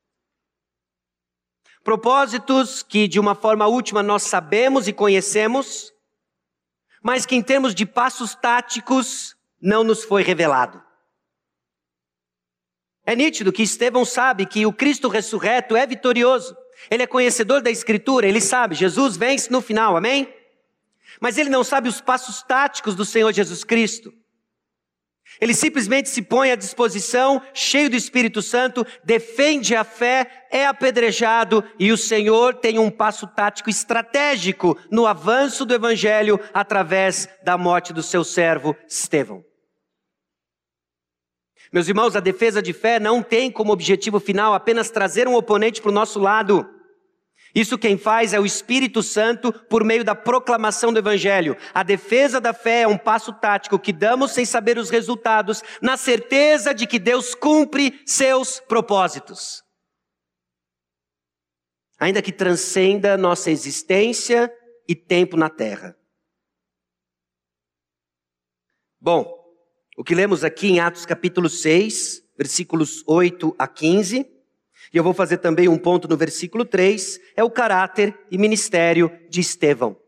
Propósitos 1.84 2.82
que, 2.82 3.08
de 3.08 3.20
uma 3.20 3.36
forma 3.36 3.68
última, 3.68 4.02
nós 4.02 4.24
sabemos 4.24 4.88
e 4.88 4.94
conhecemos, 4.94 5.94
mas 7.04 7.24
que, 7.24 7.36
em 7.36 7.44
termos 7.44 7.76
de 7.76 7.86
passos 7.86 8.34
táticos, 8.34 9.38
não 9.62 9.84
nos 9.84 10.04
foi 10.04 10.24
revelado. 10.24 10.87
É 13.08 13.16
nítido 13.16 13.54
que 13.54 13.64
Estevão 13.64 14.04
sabe 14.04 14.46
que 14.46 14.66
o 14.66 14.74
Cristo 14.74 15.08
ressurreto 15.08 15.78
é 15.78 15.88
vitorioso. 15.88 16.58
Ele 16.92 17.04
é 17.04 17.08
conhecedor 17.08 17.62
da 17.62 17.72
Escritura, 17.72 18.28
ele 18.28 18.42
sabe, 18.42 18.76
Jesus 18.76 19.16
vence 19.16 19.50
no 19.50 19.62
final, 19.62 19.96
amém? 19.96 20.28
Mas 21.22 21.38
ele 21.38 21.50
não 21.50 21.64
sabe 21.64 21.88
os 21.88 22.02
passos 22.02 22.44
táticos 22.44 22.96
do 22.96 23.06
Senhor 23.06 23.32
Jesus 23.32 23.64
Cristo. 23.64 24.14
Ele 25.40 25.54
simplesmente 25.54 26.10
se 26.10 26.22
põe 26.22 26.52
à 26.52 26.56
disposição, 26.56 27.42
cheio 27.54 27.90
do 27.90 27.96
Espírito 27.96 28.42
Santo, 28.42 28.86
defende 29.06 29.74
a 29.74 29.86
fé, 29.86 30.46
é 30.52 30.66
apedrejado 30.66 31.64
e 31.80 31.94
o 31.94 31.98
Senhor 31.98 32.56
tem 32.56 32.78
um 32.78 32.92
passo 32.92 33.26
tático 33.26 33.70
estratégico 33.70 34.78
no 34.92 35.08
avanço 35.08 35.66
do 35.66 35.74
Evangelho 35.74 36.38
através 36.54 37.30
da 37.42 37.58
morte 37.58 37.94
do 37.94 38.04
seu 38.04 38.26
servo 38.26 38.76
Estevão. 38.86 39.46
Meus 41.72 41.88
irmãos, 41.88 42.16
a 42.16 42.20
defesa 42.20 42.62
de 42.62 42.74
fé 42.74 43.00
não 43.00 43.22
tem 43.22 43.52
como 43.52 43.74
objetivo 43.74 44.20
final 44.20 44.54
apenas 44.54 44.90
trazer 44.90 45.28
um 45.28 45.36
oponente 45.36 45.82
para 45.82 45.90
o 45.90 45.94
nosso 45.94 46.20
lado. 46.20 46.68
Isso 47.54 47.78
quem 47.78 47.98
faz 47.98 48.34
é 48.34 48.40
o 48.40 48.46
Espírito 48.46 49.02
Santo 49.02 49.52
por 49.52 49.84
meio 49.84 50.04
da 50.04 50.14
proclamação 50.14 50.94
do 50.94 51.00
Evangelho. 51.00 51.58
A 51.74 51.84
defesa 51.84 52.40
da 52.40 52.54
fé 52.54 52.82
é 52.82 52.88
um 52.88 52.98
passo 52.98 53.34
tático 53.34 53.80
que 53.80 53.92
damos 53.92 54.32
sem 54.32 54.46
saber 54.46 54.78
os 54.78 54.90
resultados, 54.90 55.64
na 55.82 55.98
certeza 55.98 56.74
de 56.74 56.86
que 56.86 57.00
Deus 57.00 57.34
cumpre 57.34 58.02
seus 58.06 58.60
propósitos. 58.60 59.64
Ainda 62.00 62.22
que 62.22 62.32
transcenda 62.32 63.18
nossa 63.18 63.50
existência 63.50 64.54
e 64.88 64.96
tempo 64.96 65.36
na 65.36 65.50
terra. 65.50 65.98
Bom, 69.00 69.37
o 69.98 70.04
que 70.04 70.14
lemos 70.14 70.44
aqui 70.44 70.68
em 70.68 70.80
Atos 70.80 71.08
capítulo 71.08 71.50
6, 71.50 72.24
versículos 72.38 73.04
8 73.08 73.56
a 73.58 73.68
15, 73.68 74.32
e 74.94 74.96
eu 74.96 75.04
vou 75.04 75.14
fazer 75.14 75.40
também 75.40 75.68
um 75.68 75.78
ponto 75.78 76.08
no 76.08 76.16
versículo 76.16 76.64
3, 76.64 77.20
é 77.36 77.44
o 77.44 77.50
caráter 77.50 78.16
e 78.30 78.38
ministério 78.38 79.10
de 79.28 79.42
Estevão. 79.42 80.00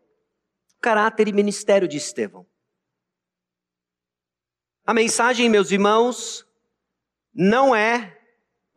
Caráter 0.79 1.27
e 1.27 1.33
ministério 1.33 1.87
de 1.87 1.97
Estevão. 1.97 2.45
A 4.85 4.93
mensagem, 4.93 5.49
meus 5.49 5.71
irmãos, 5.71 6.45
não 7.33 7.75
é 7.75 8.15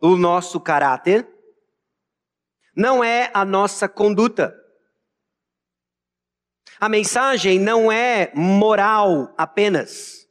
o 0.01 0.17
nosso 0.17 0.59
caráter, 0.59 1.29
não 2.75 3.05
é 3.05 3.31
a 3.35 3.45
nossa 3.45 3.87
conduta. 3.87 4.59
A 6.81 6.89
mensagem 6.89 7.59
não 7.59 7.93
é 7.93 8.33
moral 8.35 9.35
apenas 9.37 10.22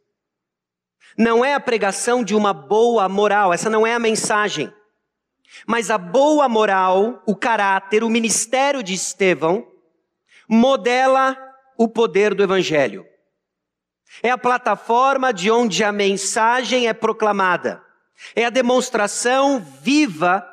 não 1.22 1.46
é 1.46 1.54
a 1.54 1.60
pregação 1.60 2.24
de 2.24 2.36
uma 2.36 2.52
boa 2.52 3.08
moral, 3.08 3.54
essa 3.54 3.70
não 3.70 3.86
é 3.86 3.94
a 3.94 4.00
mensagem. 4.00 4.74
Mas 5.68 5.92
a 5.92 5.98
boa 5.98 6.50
moral, 6.50 7.22
o 7.28 7.36
caráter, 7.36 8.04
o 8.04 8.10
ministério 8.10 8.82
de 8.82 8.94
Estevão, 8.94 9.68
modela 10.50 11.38
o 11.78 11.88
poder 11.88 12.34
do 12.34 12.42
Evangelho. 12.42 13.06
É 14.24 14.32
a 14.32 14.38
plataforma 14.38 15.32
de 15.32 15.52
onde 15.52 15.84
a 15.84 15.92
mensagem 15.92 16.88
é 16.88 16.94
proclamada. 16.94 17.84
É 18.36 18.46
a 18.46 18.50
demonstração 18.50 19.60
viva 19.60 20.46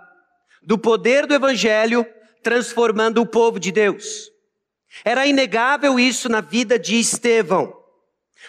do 0.62 0.78
poder 0.78 1.26
do 1.26 1.34
Evangelho 1.34 2.06
transformando 2.42 3.22
o 3.22 3.26
povo 3.26 3.58
de 3.58 3.72
Deus. 3.72 4.30
Era 5.04 5.26
inegável 5.26 5.98
isso 5.98 6.28
na 6.28 6.40
vida 6.40 6.78
de 6.78 6.98
Estevão. 6.98 7.77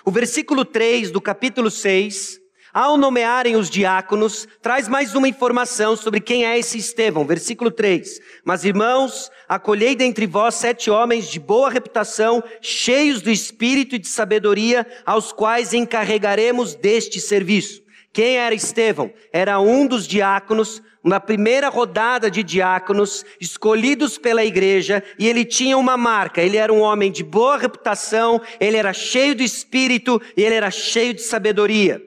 O 0.05 0.11
versículo 0.11 0.63
3 0.63 1.11
do 1.11 1.19
capítulo 1.19 1.69
6, 1.69 2.39
ao 2.73 2.97
nomearem 2.97 3.55
os 3.55 3.69
diáconos, 3.69 4.47
traz 4.61 4.87
mais 4.87 5.15
uma 5.15 5.27
informação 5.27 5.95
sobre 5.95 6.19
quem 6.19 6.45
é 6.45 6.57
esse 6.57 6.77
Estevão. 6.77 7.25
Versículo 7.25 7.71
3. 7.71 8.19
Mas 8.43 8.63
irmãos, 8.63 9.31
acolhei 9.47 9.95
dentre 9.95 10.27
vós 10.27 10.55
sete 10.55 10.91
homens 10.91 11.27
de 11.27 11.39
boa 11.39 11.69
reputação, 11.69 12.43
cheios 12.61 13.21
do 13.21 13.31
espírito 13.31 13.95
e 13.95 13.99
de 13.99 14.07
sabedoria, 14.07 14.85
aos 15.05 15.31
quais 15.31 15.73
encarregaremos 15.73 16.75
deste 16.75 17.19
serviço. 17.19 17.81
Quem 18.11 18.37
era 18.37 18.55
Estevão? 18.55 19.11
Era 19.31 19.59
um 19.59 19.85
dos 19.85 20.07
diáconos, 20.07 20.81
uma 21.03 21.19
primeira 21.19 21.69
rodada 21.69 22.29
de 22.29 22.43
diáconos 22.43 23.23
escolhidos 23.39 24.17
pela 24.17 24.43
igreja, 24.43 25.03
e 25.17 25.27
ele 25.27 25.45
tinha 25.45 25.77
uma 25.77 25.95
marca. 25.95 26.41
Ele 26.41 26.57
era 26.57 26.73
um 26.73 26.81
homem 26.81 27.11
de 27.11 27.23
boa 27.23 27.57
reputação, 27.57 28.41
ele 28.59 28.77
era 28.77 28.93
cheio 28.93 29.35
do 29.35 29.43
espírito 29.43 30.21
e 30.35 30.43
ele 30.43 30.55
era 30.55 30.71
cheio 30.71 31.13
de 31.13 31.21
sabedoria. 31.21 32.01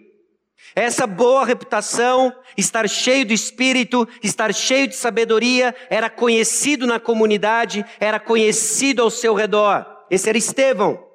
Essa 0.74 1.06
boa 1.06 1.44
reputação, 1.44 2.34
estar 2.56 2.88
cheio 2.88 3.26
do 3.26 3.32
espírito, 3.32 4.08
estar 4.22 4.54
cheio 4.54 4.88
de 4.88 4.96
sabedoria, 4.96 5.74
era 5.90 6.08
conhecido 6.08 6.86
na 6.86 6.98
comunidade, 6.98 7.84
era 8.00 8.18
conhecido 8.18 9.02
ao 9.02 9.10
seu 9.10 9.34
redor. 9.34 9.86
Esse 10.10 10.28
era 10.28 10.38
Estevão. 10.38 11.11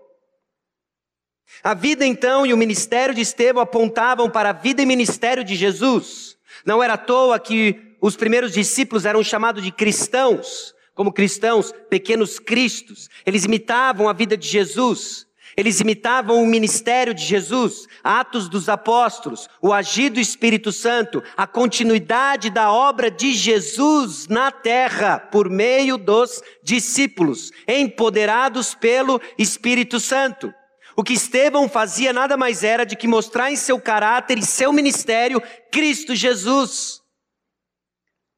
A 1.63 1.73
vida 1.73 2.05
então 2.05 2.45
e 2.45 2.53
o 2.53 2.57
ministério 2.57 3.13
de 3.13 3.21
Estevão 3.21 3.61
apontavam 3.61 4.29
para 4.29 4.49
a 4.49 4.53
vida 4.53 4.81
e 4.81 4.85
ministério 4.85 5.43
de 5.43 5.55
Jesus. 5.55 6.37
Não 6.65 6.83
era 6.83 6.93
à 6.93 6.97
toa 6.97 7.39
que 7.39 7.95
os 7.99 8.15
primeiros 8.15 8.51
discípulos 8.51 9.05
eram 9.05 9.23
chamados 9.23 9.63
de 9.63 9.71
cristãos, 9.71 10.73
como 10.93 11.11
cristãos, 11.11 11.73
pequenos 11.89 12.39
cristos. 12.39 13.09
Eles 13.25 13.45
imitavam 13.45 14.07
a 14.07 14.13
vida 14.13 14.37
de 14.37 14.47
Jesus. 14.47 15.27
Eles 15.55 15.79
imitavam 15.79 16.43
o 16.43 16.45
ministério 16.45 17.15
de 17.15 17.23
Jesus, 17.23 17.87
Atos 18.03 18.47
dos 18.47 18.69
Apóstolos, 18.69 19.49
o 19.59 19.73
agir 19.73 20.11
do 20.11 20.19
Espírito 20.19 20.71
Santo, 20.71 21.23
a 21.35 21.47
continuidade 21.47 22.51
da 22.51 22.71
obra 22.71 23.09
de 23.09 23.33
Jesus 23.33 24.27
na 24.27 24.51
terra 24.51 25.17
por 25.17 25.49
meio 25.49 25.97
dos 25.97 26.43
discípulos, 26.61 27.51
empoderados 27.67 28.75
pelo 28.75 29.19
Espírito 29.35 29.99
Santo. 29.99 30.53
O 30.99 31.03
que 31.03 31.13
Estevão 31.13 31.69
fazia 31.69 32.11
nada 32.11 32.35
mais 32.35 32.63
era 32.63 32.83
de 32.83 32.95
que 32.95 33.07
mostrar 33.07 33.51
em 33.51 33.55
seu 33.55 33.79
caráter 33.79 34.39
e 34.39 34.41
seu 34.43 34.73
ministério 34.73 35.39
Cristo 35.71 36.15
Jesus. 36.15 37.03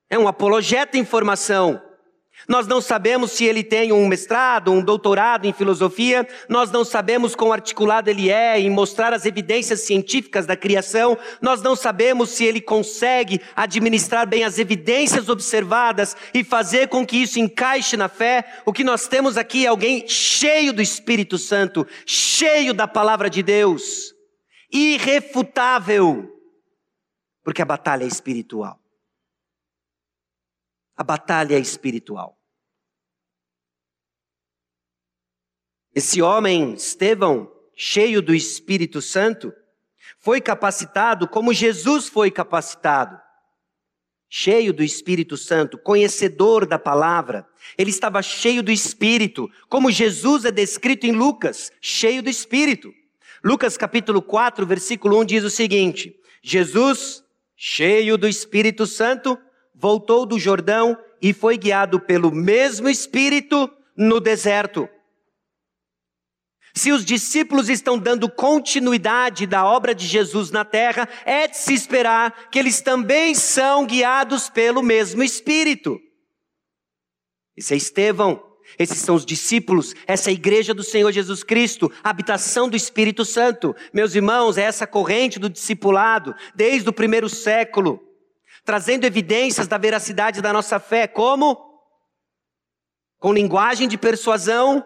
É 0.09 0.19
um 0.19 0.27
apologeta 0.27 0.97
em 0.97 1.05
formação, 1.05 1.81
nós 2.49 2.65
não 2.65 2.81
sabemos 2.81 3.33
se 3.33 3.45
ele 3.45 3.63
tem 3.63 3.93
um 3.93 4.07
mestrado, 4.07 4.71
um 4.71 4.81
doutorado 4.81 5.45
em 5.45 5.53
filosofia, 5.53 6.27
nós 6.49 6.71
não 6.71 6.83
sabemos 6.83 7.35
quão 7.35 7.53
articulado 7.53 8.09
ele 8.09 8.31
é 8.31 8.59
em 8.59 8.71
mostrar 8.71 9.13
as 9.13 9.23
evidências 9.23 9.81
científicas 9.81 10.47
da 10.47 10.57
criação, 10.57 11.15
nós 11.39 11.61
não 11.61 11.75
sabemos 11.75 12.31
se 12.31 12.43
ele 12.43 12.59
consegue 12.59 13.39
administrar 13.55 14.27
bem 14.27 14.43
as 14.43 14.57
evidências 14.57 15.29
observadas 15.29 16.17
e 16.33 16.43
fazer 16.43 16.87
com 16.87 17.05
que 17.05 17.17
isso 17.17 17.39
encaixe 17.39 17.95
na 17.95 18.09
fé. 18.09 18.43
O 18.65 18.73
que 18.73 18.83
nós 18.83 19.07
temos 19.07 19.37
aqui 19.37 19.67
é 19.67 19.69
alguém 19.69 20.07
cheio 20.07 20.73
do 20.73 20.81
Espírito 20.81 21.37
Santo, 21.37 21.85
cheio 22.03 22.73
da 22.73 22.87
palavra 22.87 23.29
de 23.29 23.43
Deus, 23.43 24.15
irrefutável, 24.73 26.27
porque 27.43 27.61
a 27.61 27.65
batalha 27.65 28.05
é 28.05 28.07
espiritual. 28.07 28.79
A 30.97 31.03
batalha 31.03 31.55
é 31.55 31.59
espiritual. 31.59 32.38
Esse 35.99 36.21
homem, 36.21 36.75
Estevão, 36.75 37.51
cheio 37.75 38.21
do 38.21 38.33
Espírito 38.33 39.01
Santo, 39.01 39.51
foi 40.17 40.39
capacitado 40.39 41.27
como 41.27 41.53
Jesus 41.53 42.07
foi 42.07 42.31
capacitado. 42.31 43.19
Cheio 44.29 44.71
do 44.71 44.81
Espírito 44.81 45.35
Santo, 45.35 45.77
conhecedor 45.77 46.65
da 46.65 46.79
palavra, 46.79 47.45
ele 47.77 47.89
estava 47.89 48.21
cheio 48.21 48.63
do 48.63 48.71
Espírito, 48.71 49.49
como 49.67 49.91
Jesus 49.91 50.45
é 50.45 50.51
descrito 50.51 51.05
em 51.05 51.11
Lucas, 51.11 51.69
cheio 51.81 52.23
do 52.23 52.29
Espírito. 52.29 52.93
Lucas 53.43 53.75
capítulo 53.75 54.21
4, 54.21 54.65
versículo 54.65 55.19
1 55.19 55.25
diz 55.25 55.43
o 55.43 55.49
seguinte: 55.49 56.15
Jesus, 56.41 57.21
cheio 57.57 58.17
do 58.17 58.25
Espírito 58.25 58.87
Santo, 58.87 59.37
voltou 59.75 60.25
do 60.25 60.39
Jordão 60.39 60.97
e 61.21 61.33
foi 61.33 61.57
guiado 61.57 61.99
pelo 61.99 62.31
mesmo 62.31 62.87
Espírito 62.87 63.69
no 63.97 64.21
deserto. 64.21 64.87
Se 66.73 66.91
os 66.91 67.03
discípulos 67.03 67.69
estão 67.69 67.97
dando 67.97 68.29
continuidade 68.29 69.47
da 69.47 69.65
obra 69.65 69.93
de 69.95 70.05
Jesus 70.05 70.51
na 70.51 70.63
terra, 70.63 71.07
é 71.25 71.47
de 71.47 71.57
se 71.57 71.73
esperar 71.73 72.49
que 72.49 72.59
eles 72.59 72.81
também 72.81 73.33
são 73.33 73.85
guiados 73.85 74.49
pelo 74.49 74.83
mesmo 74.83 75.23
Espírito. 75.23 75.99
Esse 77.57 77.73
é 77.73 77.77
Estevão, 77.77 78.41
esses 78.77 78.99
são 78.99 79.15
os 79.15 79.25
discípulos, 79.25 79.95
essa 80.05 80.29
é 80.29 80.33
igreja 80.33 80.73
do 80.73 80.83
Senhor 80.83 81.11
Jesus 81.11 81.43
Cristo, 81.43 81.91
habitação 82.03 82.69
do 82.69 82.77
Espírito 82.77 83.25
Santo. 83.25 83.75
Meus 83.91 84.13
irmãos, 84.13 84.57
é 84.57 84.63
essa 84.63 84.85
corrente 84.85 85.39
do 85.39 85.49
discipulado, 85.49 86.35
desde 86.53 86.87
o 86.87 86.93
primeiro 86.93 87.27
século, 87.27 87.99
trazendo 88.63 89.05
evidências 89.05 89.67
da 89.67 89.77
veracidade 89.77 90.41
da 90.41 90.53
nossa 90.53 90.79
fé, 90.79 91.07
como? 91.07 91.57
Com 93.17 93.33
linguagem 93.33 93.87
de 93.87 93.97
persuasão, 93.97 94.85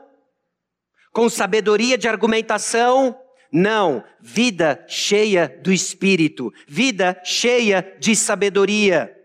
com 1.14 1.30
sabedoria 1.30 1.98
de 1.98 2.08
argumentação. 2.08 3.18
Não, 3.52 4.04
vida 4.20 4.84
cheia 4.88 5.48
do 5.64 5.72
Espírito, 5.72 6.52
vida 6.68 7.22
cheia 7.24 7.96
de 8.00 8.16
sabedoria. 8.16 9.16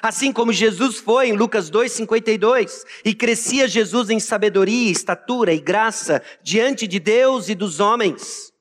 Assim 0.00 0.32
como 0.32 0.52
Jesus 0.52 0.98
foi 0.98 1.28
em 1.28 1.32
Lucas 1.32 1.70
2,52, 1.70 2.84
e 3.04 3.14
crescia 3.14 3.68
Jesus 3.68 4.08
em 4.08 4.20
sabedoria, 4.20 4.90
estatura 4.90 5.52
e 5.52 5.60
graça 5.60 6.22
diante 6.42 6.86
de 6.86 6.98
Deus 6.98 7.48
e 7.48 7.54
dos 7.54 7.80
homens. 7.80 8.52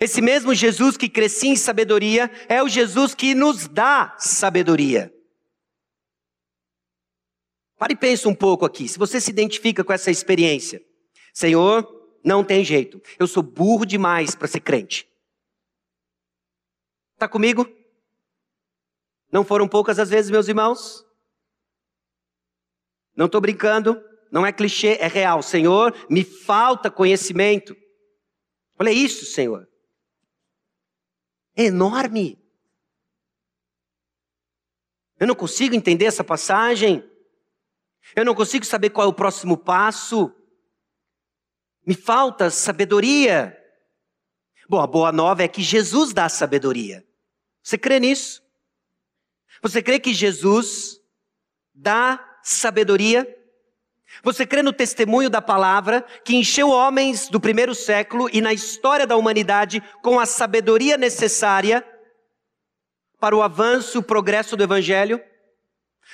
Esse 0.00 0.22
mesmo 0.22 0.54
Jesus 0.54 0.96
que 0.96 1.08
crescia 1.08 1.50
em 1.50 1.56
sabedoria 1.56 2.30
é 2.48 2.62
o 2.62 2.68
Jesus 2.68 3.14
que 3.14 3.34
nos 3.34 3.68
dá 3.68 4.14
sabedoria. 4.18 5.12
Pare 7.76 7.94
e 7.94 7.96
pense 7.96 8.26
um 8.28 8.34
pouco 8.34 8.64
aqui, 8.64 8.88
se 8.88 8.98
você 8.98 9.20
se 9.20 9.30
identifica 9.30 9.82
com 9.82 9.92
essa 9.92 10.10
experiência. 10.10 10.80
Senhor, 11.32 12.18
não 12.24 12.44
tem 12.44 12.64
jeito. 12.64 13.00
Eu 13.18 13.26
sou 13.26 13.42
burro 13.42 13.84
demais 13.84 14.34
para 14.34 14.46
ser 14.46 14.60
crente. 14.60 15.08
Está 17.14 17.28
comigo? 17.28 17.66
Não 19.30 19.44
foram 19.44 19.66
poucas 19.66 19.98
as 19.98 20.10
vezes, 20.10 20.30
meus 20.30 20.48
irmãos? 20.48 21.06
Não 23.16 23.26
estou 23.26 23.40
brincando, 23.40 24.02
não 24.30 24.44
é 24.44 24.52
clichê, 24.52 24.98
é 25.00 25.06
real. 25.06 25.42
Senhor, 25.42 25.94
me 26.08 26.24
falta 26.24 26.90
conhecimento. 26.90 27.76
Olha 28.78 28.90
isso, 28.90 29.24
Senhor. 29.24 29.68
É 31.54 31.64
enorme. 31.64 32.38
Eu 35.20 35.26
não 35.26 35.34
consigo 35.34 35.74
entender 35.74 36.06
essa 36.06 36.24
passagem. 36.24 37.08
Eu 38.16 38.24
não 38.24 38.34
consigo 38.34 38.64
saber 38.64 38.90
qual 38.90 39.06
é 39.06 39.10
o 39.10 39.14
próximo 39.14 39.56
passo. 39.56 40.34
Me 41.86 41.94
falta 41.94 42.50
sabedoria. 42.50 43.56
Bom, 44.68 44.80
a 44.80 44.86
boa 44.86 45.10
nova 45.10 45.42
é 45.42 45.48
que 45.48 45.62
Jesus 45.62 46.12
dá 46.12 46.28
sabedoria. 46.28 47.04
Você 47.62 47.76
crê 47.76 47.98
nisso? 47.98 48.42
Você 49.60 49.82
crê 49.82 49.98
que 49.98 50.14
Jesus 50.14 51.00
dá 51.74 52.38
sabedoria? 52.42 53.26
Você 54.22 54.46
crê 54.46 54.62
no 54.62 54.72
testemunho 54.72 55.30
da 55.30 55.40
palavra 55.40 56.02
que 56.24 56.36
encheu 56.36 56.68
homens 56.68 57.28
do 57.28 57.40
primeiro 57.40 57.74
século 57.74 58.28
e 58.32 58.40
na 58.40 58.52
história 58.52 59.06
da 59.06 59.16
humanidade 59.16 59.82
com 60.02 60.20
a 60.20 60.26
sabedoria 60.26 60.96
necessária 60.96 61.86
para 63.18 63.36
o 63.36 63.42
avanço 63.42 63.98
e 63.98 64.00
o 64.00 64.02
progresso 64.02 64.56
do 64.56 64.62
Evangelho? 64.62 65.22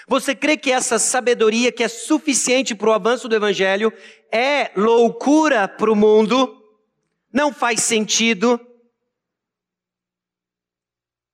Você 0.09 0.35
crê 0.35 0.57
que 0.57 0.73
essa 0.73 0.99
sabedoria 0.99 1.71
que 1.71 1.85
é 1.85 1.89
suficiente 1.89 2.75
para 2.75 2.89
o 2.89 2.93
avanço 2.93 3.29
do 3.29 3.37
Evangelho 3.37 3.93
é 4.33 4.73
loucura 4.75 5.69
para 5.69 5.93
o 5.93 5.97
mundo? 5.97 6.65
Não 7.31 7.53
faz 7.53 7.83
sentido? 7.83 8.59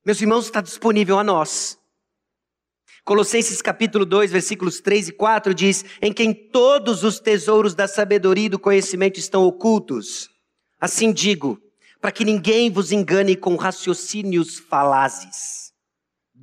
Meus 0.05 0.21
irmãos, 0.21 0.47
está 0.47 0.61
disponível 0.61 1.17
a 1.17 1.23
nós. 1.23 1.79
Colossenses 3.05 3.63
capítulo 3.63 4.05
2, 4.05 4.33
versículos 4.33 4.81
3 4.81 5.09
e 5.09 5.13
4 5.13 5.55
diz: 5.55 5.85
Em 6.03 6.13
quem 6.13 6.35
todos 6.35 7.05
os 7.05 7.21
tesouros 7.21 7.77
da 7.77 7.87
sabedoria 7.87 8.47
e 8.47 8.49
do 8.49 8.59
conhecimento 8.59 9.21
estão 9.21 9.45
ocultos. 9.45 10.29
Assim 10.81 11.13
digo, 11.13 11.63
para 12.01 12.11
que 12.11 12.25
ninguém 12.25 12.71
vos 12.71 12.91
engane 12.91 13.37
com 13.37 13.55
raciocínios 13.55 14.59
falazes. 14.59 15.64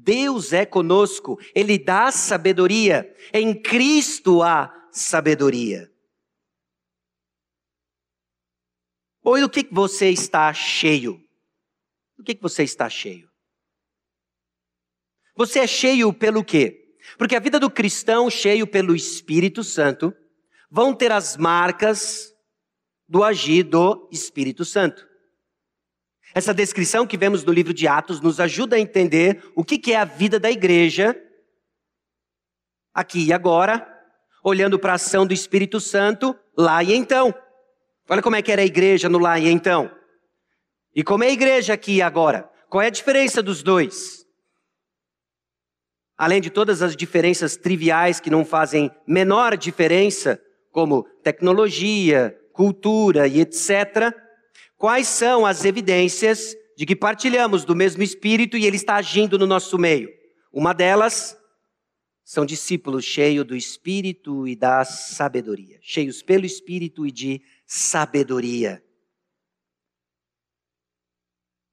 Deus 0.03 0.51
é 0.51 0.65
conosco, 0.65 1.39
Ele 1.53 1.77
dá 1.77 2.11
sabedoria, 2.11 3.15
em 3.31 3.59
Cristo 3.59 4.41
há 4.41 4.73
sabedoria. 4.91 5.91
Ou 9.23 9.39
do 9.39 9.49
que 9.49 9.67
você 9.71 10.09
está 10.09 10.51
cheio? 10.53 11.23
Do 12.17 12.23
que 12.23 12.37
você 12.41 12.63
está 12.63 12.89
cheio? 12.89 13.29
Você 15.35 15.59
é 15.59 15.67
cheio 15.67 16.11
pelo 16.11 16.43
quê? 16.43 16.97
Porque 17.17 17.35
a 17.35 17.39
vida 17.39 17.59
do 17.59 17.69
cristão 17.69 18.29
cheio 18.29 18.65
pelo 18.65 18.95
Espírito 18.95 19.63
Santo 19.63 20.13
vão 20.69 20.95
ter 20.95 21.11
as 21.11 21.37
marcas 21.37 22.33
do 23.07 23.23
agir 23.23 23.63
do 23.63 24.09
Espírito 24.11 24.65
Santo. 24.65 25.10
Essa 26.33 26.53
descrição 26.53 27.05
que 27.05 27.17
vemos 27.17 27.43
no 27.43 27.51
livro 27.51 27.73
de 27.73 27.87
Atos 27.87 28.21
nos 28.21 28.39
ajuda 28.39 28.75
a 28.75 28.79
entender 28.79 29.43
o 29.55 29.63
que 29.63 29.91
é 29.91 29.97
a 29.97 30.05
vida 30.05 30.39
da 30.39 30.49
igreja 30.49 31.15
aqui 32.93 33.25
e 33.25 33.33
agora, 33.33 33.87
olhando 34.43 34.79
para 34.79 34.93
a 34.93 34.95
ação 34.95 35.25
do 35.25 35.33
Espírito 35.33 35.79
Santo 35.79 36.35
lá 36.57 36.83
e 36.83 36.93
então. 36.93 37.33
Olha 38.09 38.21
como 38.21 38.35
é 38.35 38.41
que 38.41 38.51
era 38.51 38.61
a 38.61 38.65
igreja 38.65 39.09
no 39.09 39.19
lá 39.19 39.39
e 39.39 39.47
então. 39.47 39.91
E 40.95 41.03
como 41.03 41.23
é 41.23 41.27
a 41.27 41.31
igreja 41.31 41.73
aqui 41.73 41.95
e 41.95 42.01
agora? 42.01 42.49
Qual 42.69 42.81
é 42.81 42.87
a 42.87 42.91
diferença 42.91 43.41
dos 43.41 43.61
dois? 43.61 44.25
Além 46.17 46.39
de 46.39 46.49
todas 46.49 46.81
as 46.81 46.95
diferenças 46.95 47.57
triviais 47.57 48.19
que 48.19 48.29
não 48.29 48.45
fazem 48.45 48.91
menor 49.07 49.57
diferença, 49.57 50.39
como 50.71 51.03
tecnologia, 51.23 52.37
cultura 52.53 53.27
e 53.27 53.41
etc., 53.41 54.13
quais 54.81 55.07
são 55.07 55.45
as 55.45 55.63
evidências 55.63 56.55
de 56.75 56.87
que 56.87 56.95
partilhamos 56.95 57.63
do 57.63 57.75
mesmo 57.75 58.01
Espírito 58.01 58.57
e 58.57 58.65
Ele 58.65 58.77
está 58.77 58.95
agindo 58.95 59.37
no 59.37 59.45
nosso 59.45 59.77
meio? 59.77 60.09
Uma 60.51 60.73
delas 60.73 61.37
são 62.23 62.43
discípulos 62.43 63.05
cheios 63.05 63.45
do 63.45 63.55
Espírito 63.55 64.47
e 64.47 64.55
da 64.55 64.83
sabedoria, 64.83 65.77
cheios 65.83 66.23
pelo 66.23 66.47
Espírito 66.47 67.05
e 67.05 67.11
de 67.11 67.43
sabedoria. 67.63 68.83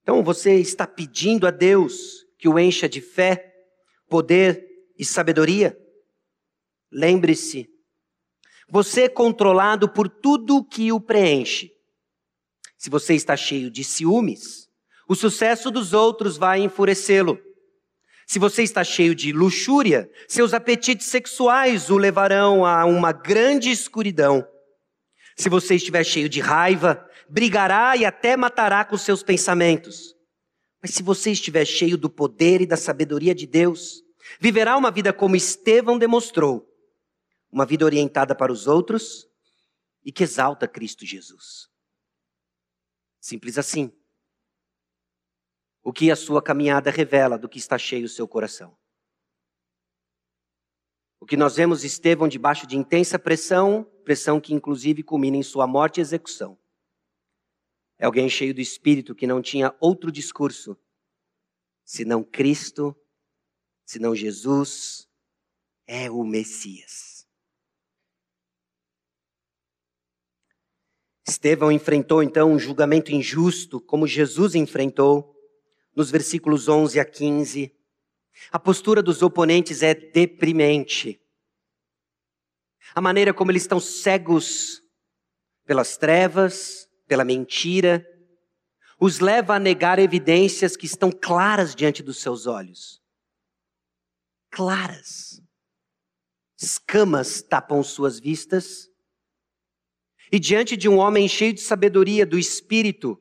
Então 0.03 0.23
você 0.23 0.57
está 0.57 0.87
pedindo 0.87 1.47
a 1.47 1.51
Deus 1.51 2.27
que 2.38 2.47
o 2.47 2.59
encha 2.59 2.87
de 2.87 3.01
fé, 3.01 3.55
poder 4.07 4.68
e 4.99 5.05
sabedoria? 5.05 5.75
Lembre-se, 6.92 7.71
você 8.68 9.05
é 9.05 9.09
controlado 9.09 9.88
por 9.88 10.11
tudo 10.11 10.62
que 10.62 10.92
o 10.92 11.01
preenche. 11.01 11.78
Se 12.79 12.88
você 12.88 13.14
está 13.14 13.37
cheio 13.37 13.71
de 13.71 13.83
ciúmes, 13.83 14.69
o 15.09 15.14
sucesso 15.17 15.69
dos 15.69 15.93
outros 15.93 16.37
vai 16.37 16.61
enfurecê-lo. 16.61 17.38
Se 18.25 18.38
você 18.38 18.62
está 18.62 18.85
cheio 18.85 19.14
de 19.14 19.33
luxúria, 19.33 20.09
seus 20.29 20.55
apetites 20.55 21.07
sexuais 21.07 21.91
o 21.91 21.97
levarão 21.97 22.64
a 22.64 22.85
uma 22.85 23.11
grande 23.11 23.71
escuridão. 23.71 24.47
Se 25.37 25.49
você 25.49 25.75
estiver 25.75 26.05
cheio 26.05 26.29
de 26.29 26.41
raiva, 26.41 27.05
brigará 27.29 27.97
e 27.97 28.05
até 28.05 28.37
matará 28.37 28.85
com 28.85 28.97
seus 28.97 29.23
pensamentos. 29.23 30.14
Mas 30.81 30.93
se 30.93 31.03
você 31.03 31.33
estiver 31.33 31.64
cheio 31.64 31.99
do 31.99 32.09
poder 32.09 32.61
e 32.61 32.67
da 32.67 32.77
sabedoria 32.77 33.35
de 33.35 33.47
Deus, 33.47 34.03
viverá 34.38 34.77
uma 34.77 34.91
vida 34.91 35.12
como 35.12 35.35
Estevão 35.35 35.99
demonstrou, 35.99 36.64
uma 37.51 37.67
vida 37.67 37.85
orientada 37.85 38.35
para 38.35 38.53
os 38.53 38.69
outros 38.69 39.27
e 40.05 40.12
que 40.12 40.23
exalta 40.23 40.69
Cristo 40.69 41.05
Jesus. 41.05 41.69
Simples 43.20 43.59
assim. 43.59 43.92
O 45.83 45.92
que 45.92 46.11
a 46.11 46.16
sua 46.16 46.42
caminhada 46.42 46.90
revela 46.90 47.38
do 47.38 47.48
que 47.48 47.59
está 47.59 47.78
cheio 47.78 48.07
o 48.07 48.09
seu 48.09 48.28
coração. 48.28 48.76
O 51.20 51.26
que 51.26 51.37
nós 51.37 51.57
vemos 51.57 51.85
Estevão 51.85 52.28
debaixo 52.28 52.66
de 52.66 52.76
intensa 52.76 53.18
pressão, 53.18 53.85
pressão 54.04 54.40
que 54.40 54.54
inclusive 54.54 55.02
culmina 55.02 55.37
em 55.37 55.42
sua 55.42 55.66
morte 55.66 55.98
e 55.98 56.00
execução. 56.00 56.59
É 57.98 58.07
alguém 58.07 58.28
cheio 58.28 58.54
do 58.54 58.61
espírito 58.61 59.14
que 59.14 59.26
não 59.26 59.42
tinha 59.42 59.74
outro 59.81 60.12
discurso 60.12 60.78
senão 61.88 62.22
Cristo, 62.22 62.94
senão 63.87 64.14
Jesus 64.14 65.09
é 65.87 66.11
o 66.11 66.22
Messias. 66.22 67.17
Estevão 71.29 71.71
enfrentou 71.71 72.23
então 72.23 72.53
um 72.53 72.59
julgamento 72.59 73.12
injusto, 73.12 73.81
como 73.81 74.07
Jesus 74.07 74.55
enfrentou, 74.55 75.37
nos 75.95 76.11
versículos 76.11 76.69
11 76.69 76.99
a 76.99 77.05
15. 77.05 77.75
A 78.51 78.59
postura 78.59 79.03
dos 79.03 79.21
oponentes 79.21 79.83
é 79.83 79.95
deprimente. 79.95 81.21
A 82.95 83.01
maneira 83.01 83.35
como 83.35 83.51
eles 83.51 83.62
estão 83.62 83.79
cegos 83.79 84.83
pelas 85.67 85.99
trevas, 85.99 86.88
pela 87.07 87.25
mentira, 87.25 88.07
os 88.99 89.21
leva 89.21 89.55
a 89.55 89.61
negar 89.61 89.99
evidências 89.99 90.77
que 90.77 90.87
estão 90.87 91.12
claras 91.12 91.75
diante 91.75 92.03
dos 92.03 92.21
seus 92.21 92.47
olhos. 92.47 93.03
Claras. 94.51 95.43
Escamas 96.59 97.43
tapam 97.43 97.83
suas 97.83 98.19
vistas. 98.19 98.88
E 100.31 100.38
diante 100.38 100.77
de 100.77 100.88
um 100.88 100.99
homem 100.99 101.29
cheio 101.29 101.53
de 101.53 101.61
sabedoria 101.61 102.27
do 102.27 102.38
espírito, 102.38 103.21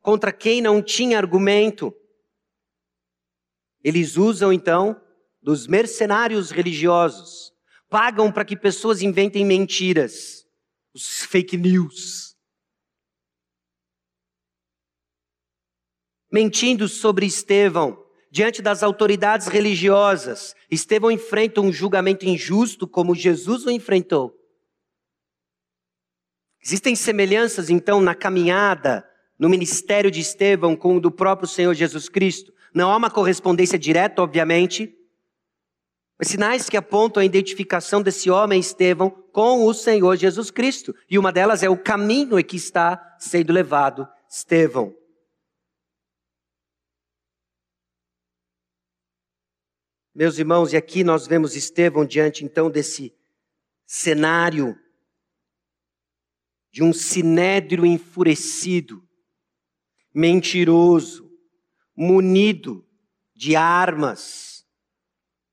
contra 0.00 0.32
quem 0.32 0.60
não 0.60 0.82
tinha 0.82 1.18
argumento, 1.18 1.94
eles 3.82 4.16
usam 4.16 4.52
então 4.52 5.00
dos 5.40 5.66
mercenários 5.66 6.50
religiosos, 6.50 7.52
pagam 7.88 8.30
para 8.32 8.44
que 8.44 8.56
pessoas 8.56 9.02
inventem 9.02 9.44
mentiras, 9.44 10.44
os 10.94 11.22
fake 11.24 11.56
news 11.56 12.28
mentindo 16.30 16.88
sobre 16.88 17.26
Estevão 17.26 18.04
diante 18.30 18.60
das 18.60 18.82
autoridades 18.82 19.46
religiosas. 19.48 20.54
Estevão 20.70 21.10
enfrenta 21.10 21.60
um 21.60 21.72
julgamento 21.72 22.26
injusto 22.26 22.86
como 22.86 23.14
Jesus 23.14 23.64
o 23.64 23.70
enfrentou. 23.70 24.37
Existem 26.64 26.96
semelhanças, 26.96 27.70
então, 27.70 28.00
na 28.00 28.14
caminhada, 28.14 29.08
no 29.38 29.48
ministério 29.48 30.10
de 30.10 30.20
Estevão 30.20 30.74
com 30.76 30.96
o 30.96 31.00
do 31.00 31.10
próprio 31.10 31.48
Senhor 31.48 31.72
Jesus 31.74 32.08
Cristo. 32.08 32.52
Não 32.74 32.90
há 32.90 32.96
uma 32.96 33.10
correspondência 33.10 33.78
direta, 33.78 34.20
obviamente, 34.20 34.94
mas 36.18 36.28
sinais 36.28 36.68
que 36.68 36.76
apontam 36.76 37.20
a 37.20 37.24
identificação 37.24 38.02
desse 38.02 38.28
homem 38.28 38.58
Estevão 38.58 39.08
com 39.32 39.64
o 39.64 39.72
Senhor 39.72 40.16
Jesus 40.16 40.50
Cristo. 40.50 40.94
E 41.08 41.16
uma 41.16 41.30
delas 41.30 41.62
é 41.62 41.68
o 41.68 41.78
caminho 41.78 42.38
em 42.38 42.44
que 42.44 42.56
está 42.56 43.16
sendo 43.20 43.52
levado 43.52 44.08
Estevão. 44.28 44.94
Meus 50.12 50.36
irmãos, 50.36 50.72
e 50.72 50.76
aqui 50.76 51.04
nós 51.04 51.28
vemos 51.28 51.54
Estevão 51.54 52.04
diante 52.04 52.44
então 52.44 52.68
desse 52.68 53.14
cenário 53.86 54.76
de 56.78 56.84
um 56.84 56.92
sinédrio 56.92 57.84
enfurecido, 57.84 59.02
mentiroso, 60.14 61.28
munido 61.96 62.88
de 63.34 63.56
armas 63.56 64.64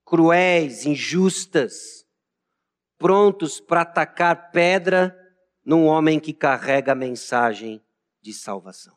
cruéis, 0.04 0.86
injustas, 0.86 2.06
prontos 2.96 3.60
para 3.60 3.82
atacar 3.82 4.52
pedra 4.52 5.18
num 5.66 5.88
homem 5.88 6.20
que 6.20 6.32
carrega 6.32 6.92
a 6.92 6.96
mensagem 6.96 7.84
de 8.22 8.32
salvação. 8.32 8.96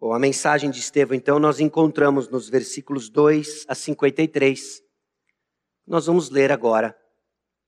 Bom, 0.00 0.14
a 0.14 0.18
mensagem 0.18 0.70
de 0.70 0.80
Estevão, 0.80 1.14
então, 1.14 1.38
nós 1.38 1.60
encontramos 1.60 2.26
nos 2.26 2.48
versículos 2.48 3.10
2 3.10 3.66
a 3.68 3.74
53. 3.74 4.85
Nós 5.86 6.06
vamos 6.06 6.30
ler 6.30 6.50
agora 6.50 7.00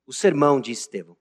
o 0.05 0.13
sermão 0.13 0.61
de 0.61 0.73
Estevão. 0.73 1.17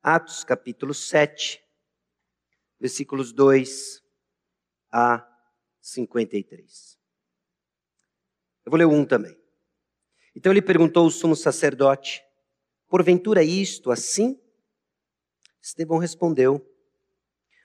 Atos 0.00 0.44
capítulo 0.44 0.94
7, 0.94 1.60
versículos 2.78 3.32
2 3.32 4.00
a 4.92 5.28
53. 5.80 6.98
Eu 8.64 8.70
vou 8.70 8.78
ler 8.78 8.86
um 8.86 9.04
também. 9.04 9.36
Então 10.36 10.52
ele 10.52 10.62
perguntou 10.62 11.02
ao 11.02 11.10
sumo 11.10 11.34
sacerdote: 11.34 12.22
Porventura 12.86 13.42
isto 13.42 13.90
assim? 13.90 14.40
Estevão 15.60 15.98
respondeu: 15.98 16.64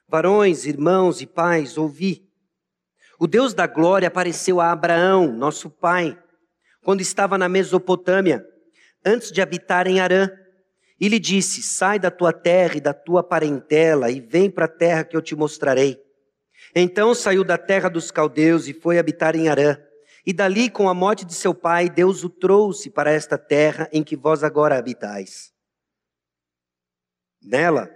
Varões, 0.07 0.65
irmãos 0.65 1.21
e 1.21 1.27
pais, 1.27 1.77
ouvi. 1.77 2.27
O 3.19 3.27
Deus 3.27 3.53
da 3.53 3.67
glória 3.67 4.07
apareceu 4.07 4.59
a 4.59 4.71
Abraão, 4.71 5.31
nosso 5.31 5.69
pai, 5.69 6.23
quando 6.87 7.01
estava 7.01 7.37
na 7.37 7.49
Mesopotâmia, 7.49 8.47
antes 9.05 9.29
de 9.29 9.41
habitar 9.41 9.87
em 9.87 9.99
Arã. 9.99 10.31
E 10.97 11.09
lhe 11.09 11.19
disse: 11.19 11.61
Sai 11.61 11.99
da 11.99 12.09
tua 12.09 12.31
terra 12.31 12.77
e 12.77 12.79
da 12.79 12.93
tua 12.93 13.21
parentela 13.21 14.09
e 14.09 14.21
vem 14.21 14.49
para 14.49 14.63
a 14.63 14.69
terra 14.69 15.03
que 15.03 15.13
eu 15.13 15.21
te 15.21 15.35
mostrarei. 15.35 16.01
Então 16.73 17.13
saiu 17.13 17.43
da 17.43 17.57
terra 17.57 17.89
dos 17.89 18.09
caldeus 18.09 18.69
e 18.69 18.73
foi 18.73 18.97
habitar 18.97 19.35
em 19.35 19.49
Arã. 19.49 19.77
E 20.25 20.31
dali, 20.31 20.69
com 20.69 20.87
a 20.87 20.93
morte 20.93 21.25
de 21.25 21.33
seu 21.33 21.53
pai, 21.53 21.89
Deus 21.89 22.23
o 22.23 22.29
trouxe 22.29 22.89
para 22.89 23.11
esta 23.11 23.37
terra 23.37 23.89
em 23.91 24.01
que 24.01 24.15
vós 24.15 24.41
agora 24.41 24.77
habitais. 24.77 25.51
Nela, 27.41 27.93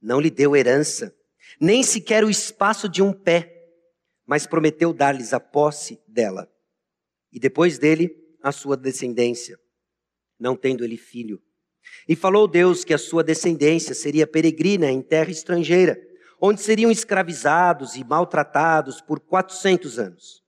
não 0.00 0.20
lhe 0.20 0.30
deu 0.30 0.54
herança, 0.54 1.12
nem 1.60 1.82
sequer 1.82 2.22
o 2.22 2.30
espaço 2.30 2.88
de 2.88 3.02
um 3.02 3.12
pé, 3.12 3.52
mas 4.24 4.46
prometeu 4.46 4.92
dar-lhes 4.92 5.32
a 5.32 5.40
posse 5.40 6.00
dela. 6.06 6.53
E 7.34 7.40
depois 7.40 7.78
dele, 7.78 8.16
a 8.40 8.52
sua 8.52 8.76
descendência, 8.76 9.58
não 10.38 10.54
tendo 10.54 10.84
ele 10.84 10.96
filho. 10.96 11.42
E 12.08 12.14
falou 12.14 12.46
Deus 12.46 12.84
que 12.84 12.94
a 12.94 12.98
sua 12.98 13.24
descendência 13.24 13.92
seria 13.92 14.26
peregrina 14.26 14.88
em 14.88 15.02
terra 15.02 15.32
estrangeira, 15.32 15.98
onde 16.40 16.62
seriam 16.62 16.92
escravizados 16.92 17.96
e 17.96 18.04
maltratados 18.04 19.00
por 19.00 19.18
quatrocentos 19.18 19.98
anos. 19.98 20.42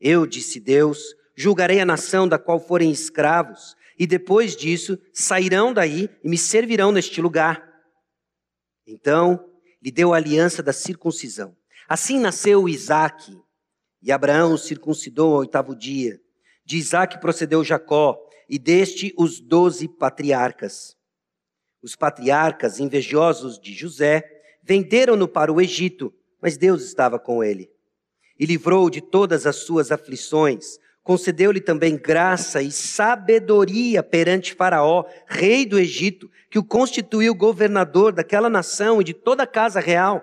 Eu, 0.00 0.26
disse 0.26 0.58
Deus, 0.58 1.14
julgarei 1.36 1.80
a 1.80 1.86
nação 1.86 2.26
da 2.26 2.38
qual 2.38 2.58
forem 2.58 2.90
escravos, 2.90 3.76
e 3.96 4.04
depois 4.04 4.56
disso 4.56 4.98
sairão 5.12 5.72
daí 5.72 6.10
e 6.24 6.28
me 6.28 6.36
servirão 6.36 6.90
neste 6.90 7.20
lugar. 7.20 7.62
Então 8.84 9.48
lhe 9.80 9.92
deu 9.92 10.12
a 10.12 10.16
aliança 10.16 10.62
da 10.62 10.72
circuncisão. 10.72 11.56
Assim 11.88 12.18
nasceu 12.18 12.68
Isaque, 12.68 13.38
e 14.02 14.10
Abraão 14.10 14.56
circuncidou 14.56 15.34
ao 15.34 15.40
oitavo 15.40 15.76
dia. 15.76 16.20
De 16.64 16.76
Isaque 16.76 17.20
procedeu 17.20 17.62
Jacó, 17.62 18.18
e 18.48 18.58
deste 18.58 19.14
os 19.16 19.40
doze 19.40 19.88
patriarcas. 19.88 20.94
Os 21.82 21.96
patriarcas, 21.96 22.78
invejosos 22.78 23.58
de 23.58 23.72
José, 23.72 24.22
venderam-no 24.62 25.26
para 25.26 25.52
o 25.52 25.60
Egito, 25.60 26.12
mas 26.40 26.56
Deus 26.56 26.82
estava 26.84 27.18
com 27.18 27.42
ele. 27.42 27.70
E 28.38 28.44
livrou 28.44 28.90
de 28.90 29.00
todas 29.00 29.46
as 29.46 29.56
suas 29.56 29.90
aflições, 29.90 30.78
concedeu-lhe 31.02 31.60
também 31.60 31.96
graça 31.96 32.60
e 32.62 32.70
sabedoria 32.70 34.02
perante 34.02 34.54
Faraó, 34.54 35.04
rei 35.26 35.64
do 35.64 35.78
Egito, 35.78 36.30
que 36.50 36.58
o 36.58 36.64
constituiu 36.64 37.34
governador 37.34 38.12
daquela 38.12 38.50
nação 38.50 39.00
e 39.00 39.04
de 39.04 39.14
toda 39.14 39.44
a 39.44 39.46
casa 39.46 39.80
real. 39.80 40.22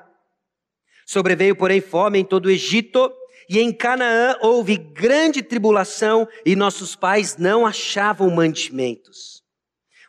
Sobreveio, 1.05 1.55
porém, 1.55 1.81
fome 1.81 2.19
em 2.19 2.25
todo 2.25 2.45
o 2.45 2.51
Egito, 2.51 3.11
e 3.49 3.59
em 3.59 3.73
Canaã 3.73 4.37
houve 4.41 4.77
grande 4.77 5.41
tribulação, 5.41 6.27
e 6.45 6.55
nossos 6.55 6.95
pais 6.95 7.35
não 7.35 7.65
achavam 7.65 8.29
mantimentos. 8.29 9.41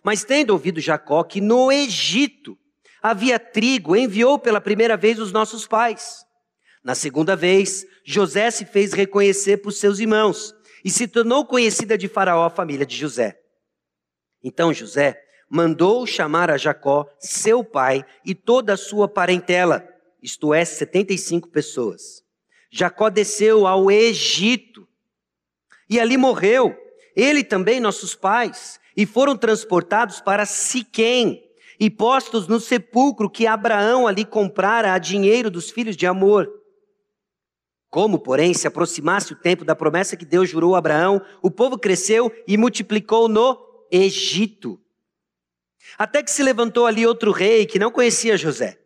Mas 0.04 0.22
tendo 0.22 0.50
ouvido 0.50 0.78
Jacó 0.78 1.24
que 1.24 1.40
no 1.40 1.72
Egito 1.72 2.58
havia 3.02 3.38
trigo, 3.38 3.96
enviou 3.96 4.38
pela 4.38 4.60
primeira 4.60 4.94
vez 4.94 5.18
os 5.18 5.32
nossos 5.32 5.66
pais. 5.66 6.22
Na 6.84 6.94
segunda 6.94 7.34
vez, 7.34 7.86
José 8.04 8.50
se 8.50 8.66
fez 8.66 8.92
reconhecer 8.92 9.56
por 9.56 9.72
seus 9.72 9.98
irmãos, 9.98 10.54
e 10.84 10.90
se 10.90 11.08
tornou 11.08 11.46
conhecida 11.46 11.96
de 11.96 12.08
Faraó 12.08 12.44
a 12.44 12.50
família 12.50 12.84
de 12.84 12.96
José. 12.96 13.38
Então 14.42 14.72
José 14.72 15.18
mandou 15.48 16.06
chamar 16.06 16.50
a 16.50 16.58
Jacó, 16.58 17.06
seu 17.18 17.64
pai, 17.64 18.04
e 18.24 18.34
toda 18.34 18.74
a 18.74 18.78
sua 18.78 19.08
parentela, 19.08 19.86
isto 20.22 20.52
é, 20.52 20.62
75 20.62 21.48
pessoas. 21.48 22.22
Jacó 22.70 23.10
desceu 23.10 23.66
ao 23.66 23.90
Egito 23.90 24.86
e 25.88 25.98
ali 25.98 26.16
morreu, 26.16 26.76
ele 27.16 27.42
também 27.42 27.80
nossos 27.80 28.14
pais, 28.14 28.78
e 28.96 29.04
foram 29.04 29.36
transportados 29.36 30.20
para 30.20 30.46
Siquém 30.46 31.42
e 31.80 31.90
postos 31.90 32.46
no 32.46 32.60
sepulcro 32.60 33.28
que 33.28 33.46
Abraão 33.46 34.06
ali 34.06 34.24
comprara 34.24 34.92
a 34.92 34.98
dinheiro 34.98 35.50
dos 35.50 35.70
filhos 35.70 35.96
de 35.96 36.06
Amor. 36.06 36.48
Como, 37.88 38.20
porém, 38.20 38.54
se 38.54 38.68
aproximasse 38.68 39.32
o 39.32 39.36
tempo 39.36 39.64
da 39.64 39.74
promessa 39.74 40.16
que 40.16 40.24
Deus 40.24 40.48
jurou 40.48 40.76
a 40.76 40.78
Abraão, 40.78 41.20
o 41.42 41.50
povo 41.50 41.76
cresceu 41.76 42.32
e 42.46 42.56
multiplicou 42.56 43.28
no 43.28 43.58
Egito. 43.90 44.80
Até 45.98 46.22
que 46.22 46.30
se 46.30 46.42
levantou 46.42 46.86
ali 46.86 47.04
outro 47.04 47.32
rei 47.32 47.66
que 47.66 47.78
não 47.78 47.90
conhecia 47.90 48.36
José. 48.36 48.78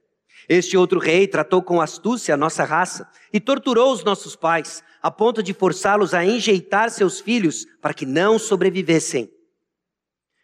Este 0.49 0.77
outro 0.77 0.99
rei 0.99 1.27
tratou 1.27 1.63
com 1.63 1.81
astúcia 1.81 2.35
a 2.35 2.37
nossa 2.37 2.65
raça 2.65 3.09
e 3.33 3.41
torturou 3.41 3.93
os 3.93 4.05
nossos 4.05 4.37
pais, 4.37 4.83
a 5.03 5.11
ponto 5.11 5.43
de 5.43 5.55
forçá-los 5.55 6.13
a 6.15 6.25
enjeitar 6.25 6.91
seus 6.91 7.21
filhos 7.21 7.67
para 7.81 7.95
que 7.95 8.05
não 8.05 8.39
sobrevivessem. 8.39 9.31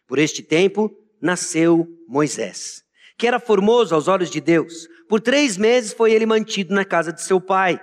Por 0.07 0.19
este 0.19 0.41
tempo 0.41 0.91
nasceu 1.21 1.87
Moisés, 2.07 2.83
que 3.17 3.27
era 3.27 3.39
formoso 3.39 3.93
aos 3.93 4.07
olhos 4.07 4.29
de 4.29 4.41
Deus. 4.41 4.87
Por 5.07 5.21
três 5.21 5.57
meses 5.57 5.93
foi 5.93 6.11
ele 6.11 6.25
mantido 6.25 6.73
na 6.73 6.83
casa 6.83 7.13
de 7.13 7.21
seu 7.21 7.39
pai. 7.39 7.79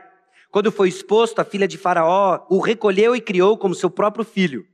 Quando 0.51 0.73
foi 0.73 0.89
exposto, 0.89 1.39
a 1.39 1.45
filha 1.45 1.69
de 1.69 1.79
Faraó 1.79 2.47
o 2.51 2.59
recolheu 2.59 3.15
e 3.15 3.21
criou 3.21 3.57
como 3.57 3.75
seu 3.75 3.91
próprio 3.91 4.25
filho. 4.25 4.67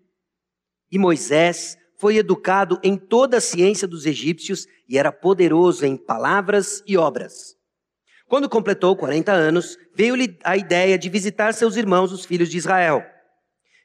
E 0.91 0.99
Moisés 0.99 1.77
foi 1.97 2.17
educado 2.17 2.79
em 2.83 2.97
toda 2.97 3.39
a 3.39 3.41
ciência 3.41 3.87
dos 3.87 4.07
egípcios 4.07 4.67
e 4.89 4.99
era 4.99 5.13
poderoso 5.13 5.87
em 5.87 5.97
palavras 5.97 6.83
e 6.87 6.97
obras. 6.97 7.57
Quando 8.27 8.49
completou 8.49 8.97
40 8.97 9.33
anos, 9.33 9.79
veio-lhe 9.95 10.39
a 10.43 10.57
ideia 10.57 10.99
de 10.99 11.09
visitar 11.09 11.53
seus 11.55 11.77
irmãos, 11.77 12.13
os 12.13 12.25
filhos 12.25 12.49
de 12.49 12.59
Israel. 12.59 13.05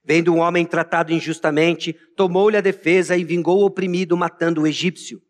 Vendo 0.04 0.34
um 0.34 0.40
homem 0.40 0.66
tratado 0.66 1.14
injustamente, 1.14 1.94
tomou-lhe 2.16 2.58
a 2.58 2.62
defesa 2.62 3.18
e 3.18 3.24
vingou 3.24 3.60
o 3.60 3.66
oprimido, 3.66 4.18
matando 4.18 4.62
o 4.62 4.68
egípcio. 4.68 5.22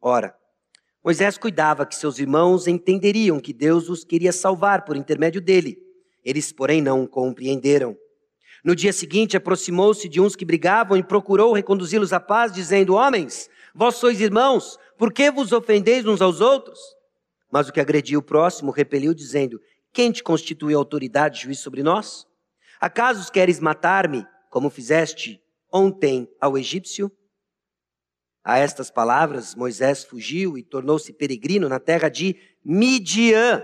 Ora, 0.00 0.34
Moisés 1.02 1.38
cuidava 1.38 1.86
que 1.86 1.96
seus 1.96 2.18
irmãos 2.18 2.66
entenderiam 2.66 3.40
que 3.40 3.52
Deus 3.52 3.88
os 3.88 4.04
queria 4.04 4.32
salvar 4.32 4.84
por 4.84 4.96
intermédio 4.96 5.40
dele 5.40 5.90
eles, 6.24 6.52
porém, 6.52 6.82
não 6.82 7.06
compreenderam. 7.06 7.96
No 8.64 8.74
dia 8.74 8.92
seguinte, 8.92 9.36
aproximou-se 9.36 10.08
de 10.08 10.20
uns 10.20 10.36
que 10.36 10.44
brigavam 10.44 10.96
e 10.96 11.02
procurou 11.02 11.52
reconduzi-los 11.52 12.12
à 12.12 12.20
paz, 12.20 12.52
dizendo: 12.52 12.94
Homens, 12.94 13.48
vós 13.74 13.96
sois 13.96 14.20
irmãos, 14.20 14.78
por 14.98 15.12
que 15.12 15.30
vos 15.30 15.52
ofendeis 15.52 16.06
uns 16.06 16.20
aos 16.20 16.40
outros? 16.40 16.78
Mas 17.50 17.68
o 17.68 17.72
que 17.72 17.80
agrediu 17.80 18.20
o 18.20 18.22
próximo 18.22 18.70
repeliu, 18.70 19.14
dizendo: 19.14 19.60
Quem 19.92 20.12
te 20.12 20.22
constitui 20.22 20.74
autoridade 20.74 21.38
e 21.38 21.42
juiz 21.44 21.58
sobre 21.58 21.82
nós? 21.82 22.26
Acaso 22.80 23.30
queres 23.32 23.60
matar-me, 23.60 24.26
como 24.50 24.70
fizeste 24.70 25.40
ontem 25.72 26.28
ao 26.40 26.56
egípcio? 26.56 27.10
A 28.42 28.58
estas 28.58 28.90
palavras, 28.90 29.54
Moisés 29.54 30.04
fugiu 30.04 30.56
e 30.56 30.62
tornou-se 30.62 31.12
peregrino 31.12 31.68
na 31.68 31.78
terra 31.78 32.08
de 32.08 32.36
Midian 32.64 33.62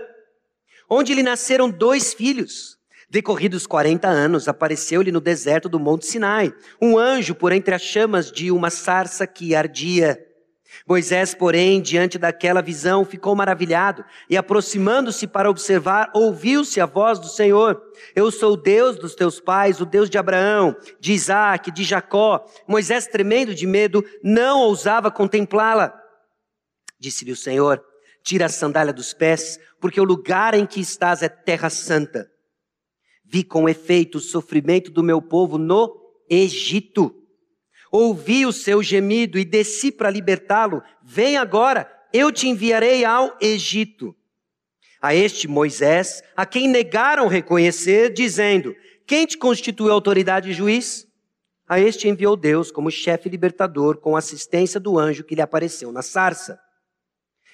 onde 0.89 1.13
lhe 1.13 1.23
nasceram 1.23 1.69
dois 1.69 2.13
filhos. 2.13 2.76
Decorridos 3.09 3.65
40 3.65 4.05
anos, 4.05 4.49
apareceu-lhe 4.49 5.13
no 5.13 5.21
deserto 5.21 5.69
do 5.69 5.79
Monte 5.79 6.05
Sinai 6.05 6.53
um 6.81 6.97
anjo 6.97 7.33
por 7.33 7.53
entre 7.53 7.73
as 7.73 7.81
chamas 7.81 8.29
de 8.29 8.51
uma 8.51 8.69
sarça 8.69 9.25
que 9.25 9.55
ardia. 9.55 10.21
Moisés, 10.85 11.33
porém, 11.33 11.81
diante 11.81 12.17
daquela 12.17 12.61
visão, 12.61 13.05
ficou 13.05 13.33
maravilhado 13.33 14.03
e, 14.29 14.35
aproximando-se 14.35 15.25
para 15.25 15.49
observar, 15.49 16.11
ouviu-se 16.13 16.81
a 16.81 16.85
voz 16.85 17.17
do 17.17 17.27
Senhor: 17.27 17.81
Eu 18.13 18.29
sou 18.29 18.53
o 18.53 18.57
Deus 18.57 18.97
dos 18.97 19.15
teus 19.15 19.39
pais, 19.39 19.79
o 19.79 19.85
Deus 19.85 20.09
de 20.09 20.17
Abraão, 20.17 20.75
de 20.99 21.13
Isaac, 21.13 21.71
de 21.71 21.85
Jacó. 21.85 22.45
Moisés, 22.67 23.07
tremendo 23.07 23.55
de 23.55 23.65
medo, 23.65 24.03
não 24.21 24.59
ousava 24.59 25.09
contemplá-la. 25.09 25.97
Disse-lhe 26.99 27.31
o 27.31 27.37
Senhor: 27.37 27.81
Tira 28.21 28.47
a 28.47 28.49
sandália 28.49 28.91
dos 28.91 29.13
pés, 29.13 29.57
porque 29.79 30.01
o 30.01 30.05
lugar 30.05 30.53
em 30.53 30.65
que 30.65 30.81
estás 30.81 31.23
é 31.23 31.29
terra 31.29 31.69
santa. 31.69 32.29
Vi 33.29 33.43
com 33.43 33.67
efeito 33.67 34.17
o 34.17 34.21
sofrimento 34.21 34.89
do 34.89 35.03
meu 35.03 35.21
povo 35.21 35.57
no 35.57 35.93
Egito. 36.29 37.13
Ouvi 37.91 38.45
o 38.45 38.53
seu 38.53 38.81
gemido 38.81 39.37
e 39.37 39.43
desci 39.43 39.91
para 39.91 40.09
libertá-lo. 40.09 40.81
Vem 41.03 41.37
agora, 41.37 41.91
eu 42.13 42.31
te 42.31 42.47
enviarei 42.47 43.03
ao 43.03 43.37
Egito. 43.41 44.15
A 45.01 45.13
este 45.13 45.47
Moisés, 45.47 46.23
a 46.35 46.45
quem 46.45 46.67
negaram 46.67 47.27
reconhecer, 47.27 48.11
dizendo: 48.13 48.75
Quem 49.05 49.25
te 49.25 49.37
constituiu 49.37 49.91
autoridade 49.91 50.49
e 50.49 50.53
juiz? 50.53 51.05
A 51.67 51.79
este 51.79 52.07
enviou 52.07 52.37
Deus 52.37 52.71
como 52.71 52.89
chefe 52.89 53.27
libertador, 53.27 53.97
com 53.97 54.15
assistência 54.15 54.79
do 54.79 54.97
anjo 54.97 55.23
que 55.23 55.35
lhe 55.35 55.41
apareceu 55.41 55.91
na 55.91 56.01
sarça. 56.01 56.57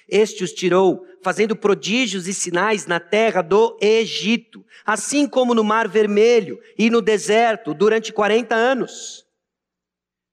Este 0.08 0.44
os 0.44 0.52
tirou, 0.52 1.04
fazendo 1.22 1.56
prodígios 1.56 2.28
e 2.28 2.34
sinais 2.34 2.86
na 2.86 3.00
terra 3.00 3.42
do 3.42 3.76
Egito, 3.80 4.64
assim 4.84 5.26
como 5.26 5.54
no 5.54 5.64
Mar 5.64 5.88
Vermelho 5.88 6.58
e 6.78 6.90
no 6.90 7.00
deserto, 7.00 7.72
durante 7.72 8.12
40 8.12 8.54
anos. 8.54 9.24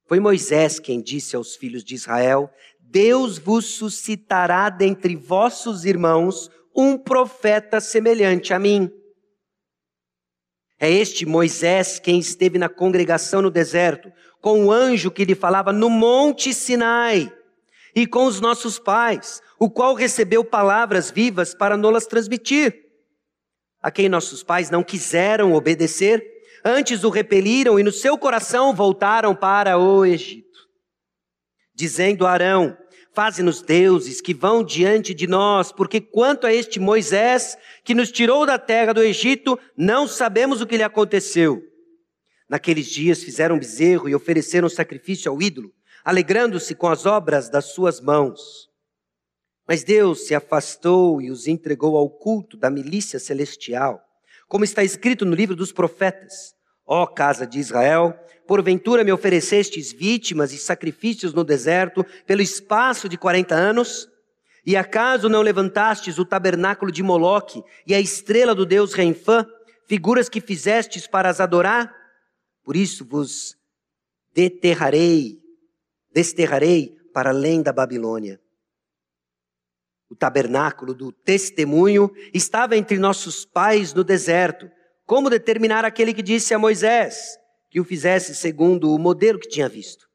Foi 0.07 0.19
Moisés 0.19 0.79
quem 0.79 1.01
disse 1.01 1.36
aos 1.36 1.55
filhos 1.55 1.84
de 1.84 1.95
Israel: 1.95 2.51
Deus 2.79 3.38
vos 3.38 3.65
suscitará 3.65 4.69
dentre 4.69 5.15
vossos 5.15 5.86
irmãos 5.86 6.51
um 6.75 6.97
profeta 6.97 7.79
semelhante 7.79 8.53
a 8.53 8.60
mim. 8.60 8.91
É 10.77 10.89
este 10.89 11.25
Moisés 11.25 11.99
quem 11.99 12.19
esteve 12.19 12.57
na 12.57 12.67
congregação 12.67 13.41
no 13.41 13.51
deserto, 13.51 14.12
com 14.41 14.65
o 14.65 14.71
anjo 14.71 15.12
que 15.12 15.23
lhe 15.23 15.36
falava 15.36 15.71
no 15.71 15.89
monte 15.89 16.53
Sinai, 16.53 17.31
e 17.95 18.08
com 18.08 18.25
os 18.25 18.39
nossos 18.39 18.80
pais, 18.80 19.41
o 19.60 19.69
qual 19.69 19.93
recebeu 19.93 20.43
palavras 20.43 21.12
vivas 21.12 21.54
para 21.54 21.77
nolas 21.77 22.06
transmitir, 22.06 22.73
a 23.82 23.89
quem 23.91 24.08
nossos 24.08 24.43
pais 24.43 24.69
não 24.69 24.84
quiseram 24.84 25.54
obedecer, 25.54 26.23
antes 26.63 27.04
o 27.04 27.10
repeliram 27.10 27.80
e 27.80 27.84
no 27.84 27.91
seu 27.91 28.17
coração 28.17 28.73
voltaram 28.73 29.36
para 29.36 29.77
o 29.77 30.06
Egito, 30.06 30.60
dizendo 31.73 32.25
a 32.25 32.32
Arão: 32.32 32.77
Faze-nos 33.13 33.62
deuses 33.62 34.21
que 34.21 34.34
vão 34.34 34.63
diante 34.63 35.13
de 35.13 35.27
nós, 35.27 35.71
porque 35.71 35.99
quanto 35.99 36.47
a 36.47 36.54
este 36.54 36.80
Moisés, 36.80 37.58
que 37.84 37.93
nos 37.93 38.12
tirou 38.12 38.45
da 38.45 38.58
terra 38.58 38.93
do 38.93 39.01
Egito, 39.01 39.60
não 39.75 40.08
sabemos 40.08 40.62
o 40.62 40.67
que 40.67 40.77
lhe 40.77 40.84
aconteceu. 40.84 41.62
Naqueles 42.49 42.88
dias 42.88 43.23
fizeram 43.23 43.58
bezerro 43.58 44.08
e 44.08 44.15
ofereceram 44.15 44.69
sacrifício 44.69 45.32
ao 45.32 45.41
ídolo, 45.41 45.73
alegrando-se 46.03 46.75
com 46.75 46.87
as 46.87 47.05
obras 47.05 47.49
das 47.49 47.65
suas 47.65 47.99
mãos. 48.01 48.69
Mas 49.67 49.83
Deus 49.83 50.27
se 50.27 50.35
afastou 50.35 51.21
e 51.21 51.31
os 51.31 51.47
entregou 51.47 51.95
ao 51.95 52.09
culto 52.09 52.57
da 52.57 52.69
milícia 52.69 53.19
celestial, 53.19 54.01
como 54.47 54.63
está 54.63 54.83
escrito 54.83 55.25
no 55.25 55.35
livro 55.35 55.55
dos 55.55 55.71
profetas. 55.71 56.53
Ó 56.85 57.05
casa 57.05 57.47
de 57.47 57.59
Israel, 57.59 58.13
porventura 58.45 59.03
me 59.03 59.13
oferecestes 59.13 59.93
vítimas 59.93 60.51
e 60.51 60.57
sacrifícios 60.57 61.33
no 61.33 61.43
deserto 61.43 62.05
pelo 62.25 62.41
espaço 62.41 63.07
de 63.07 63.17
quarenta 63.17 63.55
anos? 63.55 64.09
E 64.65 64.75
acaso 64.75 65.29
não 65.29 65.41
levantastes 65.41 66.19
o 66.19 66.25
tabernáculo 66.25 66.91
de 66.91 67.01
Moloque 67.01 67.63
e 67.87 67.95
a 67.95 67.99
estrela 67.99 68.53
do 68.53 68.65
deus 68.65 68.93
Renfã, 68.93 69.47
figuras 69.87 70.27
que 70.27 70.41
fizestes 70.41 71.07
para 71.07 71.29
as 71.29 71.39
adorar? 71.39 71.95
Por 72.63 72.75
isso 72.75 73.05
vos 73.05 73.55
deterrarei, 74.33 75.40
desterrarei 76.13 76.95
para 77.13 77.30
além 77.30 77.62
da 77.62 77.71
Babilônia. 77.71 78.39
O 80.10 80.15
tabernáculo 80.15 80.93
do 80.93 81.12
testemunho 81.12 82.12
estava 82.34 82.76
entre 82.76 82.97
nossos 82.97 83.45
pais 83.45 83.93
no 83.93 84.04
deserto 84.04 84.69
como 85.12 85.30
determinar 85.30 85.84
aquele 85.84 86.13
que 86.13 86.21
disse 86.21 86.54
a 86.54 86.60
Moisés 86.60 87.38
que 87.69 87.80
o 87.80 87.84
fizesse 87.84 88.34
segundo 88.34 88.93
o 88.93 88.97
modelo 89.00 89.39
que 89.39 89.50
tinha 89.50 89.67
visto? 89.67 90.06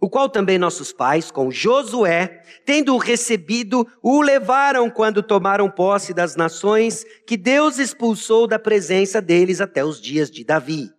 O 0.00 0.10
qual 0.10 0.28
também 0.28 0.58
nossos 0.58 0.92
pais, 0.92 1.30
com 1.30 1.50
Josué, 1.50 2.42
tendo-o 2.64 2.98
recebido, 2.98 3.86
o 4.02 4.20
levaram 4.20 4.90
quando 4.90 5.22
tomaram 5.22 5.70
posse 5.70 6.12
das 6.12 6.36
nações 6.36 7.04
que 7.26 7.36
Deus 7.36 7.78
expulsou 7.78 8.46
da 8.46 8.58
presença 8.58 9.22
deles 9.22 9.60
até 9.60 9.84
os 9.84 10.00
dias 10.00 10.30
de 10.30 10.44
Davi. 10.44 10.90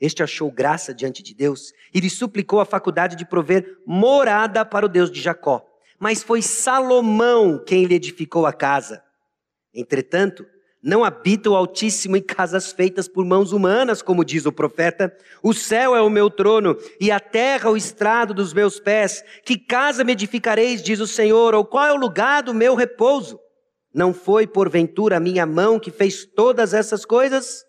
Este 0.00 0.22
achou 0.22 0.50
graça 0.50 0.94
diante 0.94 1.22
de 1.22 1.34
Deus 1.34 1.72
e 1.92 2.00
lhe 2.00 2.10
suplicou 2.10 2.60
a 2.60 2.64
faculdade 2.64 3.16
de 3.16 3.24
prover 3.24 3.78
morada 3.86 4.64
para 4.64 4.86
o 4.86 4.88
Deus 4.88 5.10
de 5.10 5.20
Jacó. 5.20 5.64
Mas 5.98 6.22
foi 6.22 6.42
Salomão 6.42 7.62
quem 7.64 7.84
lhe 7.84 7.94
edificou 7.94 8.46
a 8.46 8.52
casa. 8.52 9.02
Entretanto, 9.72 10.44
não 10.86 11.02
habita 11.02 11.48
o 11.48 11.56
Altíssimo 11.56 12.14
em 12.14 12.20
casas 12.20 12.70
feitas 12.70 13.08
por 13.08 13.24
mãos 13.24 13.52
humanas, 13.52 14.02
como 14.02 14.22
diz 14.22 14.44
o 14.44 14.52
profeta. 14.52 15.16
O 15.42 15.54
céu 15.54 15.96
é 15.96 16.02
o 16.02 16.10
meu 16.10 16.28
trono 16.28 16.76
e 17.00 17.10
a 17.10 17.18
terra 17.18 17.70
o 17.70 17.76
estrado 17.76 18.34
dos 18.34 18.52
meus 18.52 18.78
pés. 18.78 19.24
Que 19.46 19.56
casa 19.56 20.04
me 20.04 20.12
edificareis, 20.12 20.82
diz 20.82 21.00
o 21.00 21.06
Senhor, 21.06 21.54
ou 21.54 21.64
qual 21.64 21.86
é 21.86 21.92
o 21.94 21.96
lugar 21.96 22.42
do 22.42 22.52
meu 22.52 22.74
repouso? 22.74 23.40
Não 23.94 24.12
foi 24.12 24.46
porventura 24.46 25.16
a 25.16 25.20
minha 25.20 25.46
mão 25.46 25.80
que 25.80 25.90
fez 25.90 26.26
todas 26.26 26.74
essas 26.74 27.06
coisas? 27.06 27.64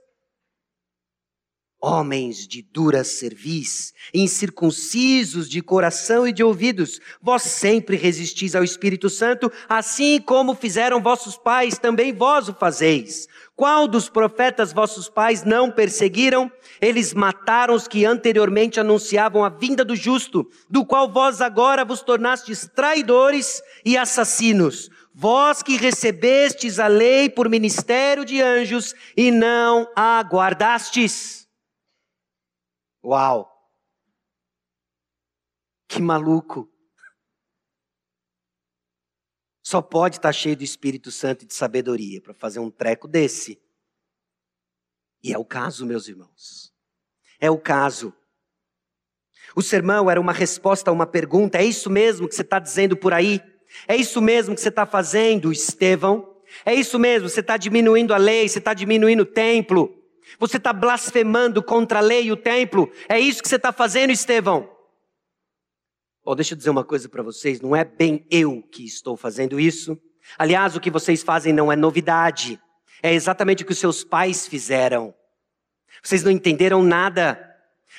Homens 1.88 2.48
de 2.48 2.63
dura 2.63 3.04
cerviz, 3.04 3.93
incircuncisos 4.12 5.48
de 5.48 5.62
coração 5.62 6.28
e 6.28 6.34
de 6.34 6.43
ouvidos, 6.43 7.00
vós 7.21 7.43
sempre 7.43 7.95
resistis 7.95 8.56
ao 8.56 8.63
Espírito 8.63 9.08
Santo, 9.08 9.52
assim 9.69 10.19
como 10.19 10.56
fizeram 10.56 11.00
vossos 11.00 11.38
pais, 11.38 11.78
também 11.78 12.12
vós 12.12 12.50
o 12.50 12.56
fazeis. 12.56 13.28
Qual 13.56 13.88
dos 13.88 14.10
profetas 14.10 14.74
vossos 14.74 15.08
pais 15.08 15.43
não 15.43 15.69
perseguiram? 15.69 16.52
Eles 16.82 17.13
mataram 17.13 17.76
os 17.76 17.88
que 17.88 18.04
anteriormente 18.04 18.80
anunciavam 18.80 19.45
a 19.45 19.50
vinda 19.50 19.86
do 19.86 19.95
justo, 19.95 20.50
do 20.67 20.84
qual 20.84 21.08
vós 21.08 21.39
agora 21.39 21.86
vos 21.86 22.02
tornastes 22.02 22.67
traidores 22.76 23.62
e 23.86 23.95
assassinos. 23.95 24.89
Vós 25.13 25.62
que 25.62 25.78
recebestes 25.78 26.80
a 26.80 26.88
lei 26.88 27.30
por 27.30 27.48
ministério 27.48 28.26
de 28.26 28.41
anjos 28.41 28.95
e 29.15 29.30
não 29.30 29.88
a 29.95 30.19
guardastes. 30.21 31.44
Uau! 33.05 33.51
Que 35.87 36.01
maluco! 36.01 36.67
Só 39.61 39.81
pode 39.81 40.17
estar 40.17 40.33
cheio 40.33 40.57
do 40.57 40.63
Espírito 40.63 41.11
Santo 41.11 41.43
e 41.43 41.47
de 41.47 41.53
sabedoria 41.53 42.21
para 42.21 42.33
fazer 42.33 42.59
um 42.59 42.71
treco 42.71 43.07
desse. 43.07 43.61
E 45.23 45.31
é 45.33 45.37
o 45.37 45.45
caso, 45.45 45.85
meus 45.85 46.07
irmãos. 46.07 46.73
É 47.39 47.49
o 47.49 47.59
caso. 47.59 48.13
O 49.55 49.61
sermão 49.61 50.09
era 50.09 50.19
uma 50.19 50.33
resposta 50.33 50.89
a 50.89 50.93
uma 50.93 51.05
pergunta: 51.05 51.57
é 51.59 51.65
isso 51.65 51.89
mesmo 51.89 52.27
que 52.27 52.35
você 52.35 52.41
está 52.41 52.59
dizendo 52.59 52.97
por 52.97 53.13
aí? 53.13 53.39
É 53.87 53.95
isso 53.95 54.21
mesmo 54.21 54.55
que 54.55 54.61
você 54.61 54.69
está 54.69 54.85
fazendo, 54.85 55.51
Estevão? 55.51 56.41
É 56.65 56.73
isso 56.73 56.97
mesmo, 56.97 57.27
você 57.27 57.39
está 57.41 57.57
diminuindo 57.57 58.13
a 58.13 58.17
lei, 58.17 58.47
você 58.47 58.59
está 58.59 58.73
diminuindo 58.73 59.21
o 59.21 59.25
templo. 59.25 59.94
Você 60.39 60.57
está 60.57 60.73
blasfemando 60.73 61.61
contra 61.63 61.99
a 61.99 62.01
lei 62.01 62.25
e 62.25 62.31
o 62.31 62.38
templo. 62.38 62.91
É 63.07 63.19
isso 63.19 63.41
que 63.41 63.49
você 63.49 63.55
está 63.55 63.71
fazendo, 63.71 64.11
Estevão. 64.11 64.69
Oh, 66.23 66.33
deixa 66.33 66.53
eu 66.53 66.57
dizer 66.57 66.71
uma 66.71 66.83
coisa 66.83 67.07
para 67.07 67.21
vocês: 67.21 67.61
não 67.61 67.75
é 67.75 67.85
bem 67.85 68.25
eu 68.31 68.63
que 68.63 68.83
estou 68.83 69.15
fazendo 69.15 69.59
isso. 69.59 69.97
Aliás, 70.38 70.75
o 70.75 70.79
que 70.79 70.89
vocês 70.89 71.21
fazem 71.21 71.53
não 71.53 71.71
é 71.71 71.75
novidade. 71.75 72.59
É 73.03 73.13
exatamente 73.13 73.61
o 73.61 73.65
que 73.65 73.71
os 73.71 73.77
seus 73.77 74.03
pais 74.03 74.47
fizeram. 74.47 75.13
Vocês 76.03 76.23
não 76.23 76.31
entenderam 76.31 76.83
nada. 76.83 77.39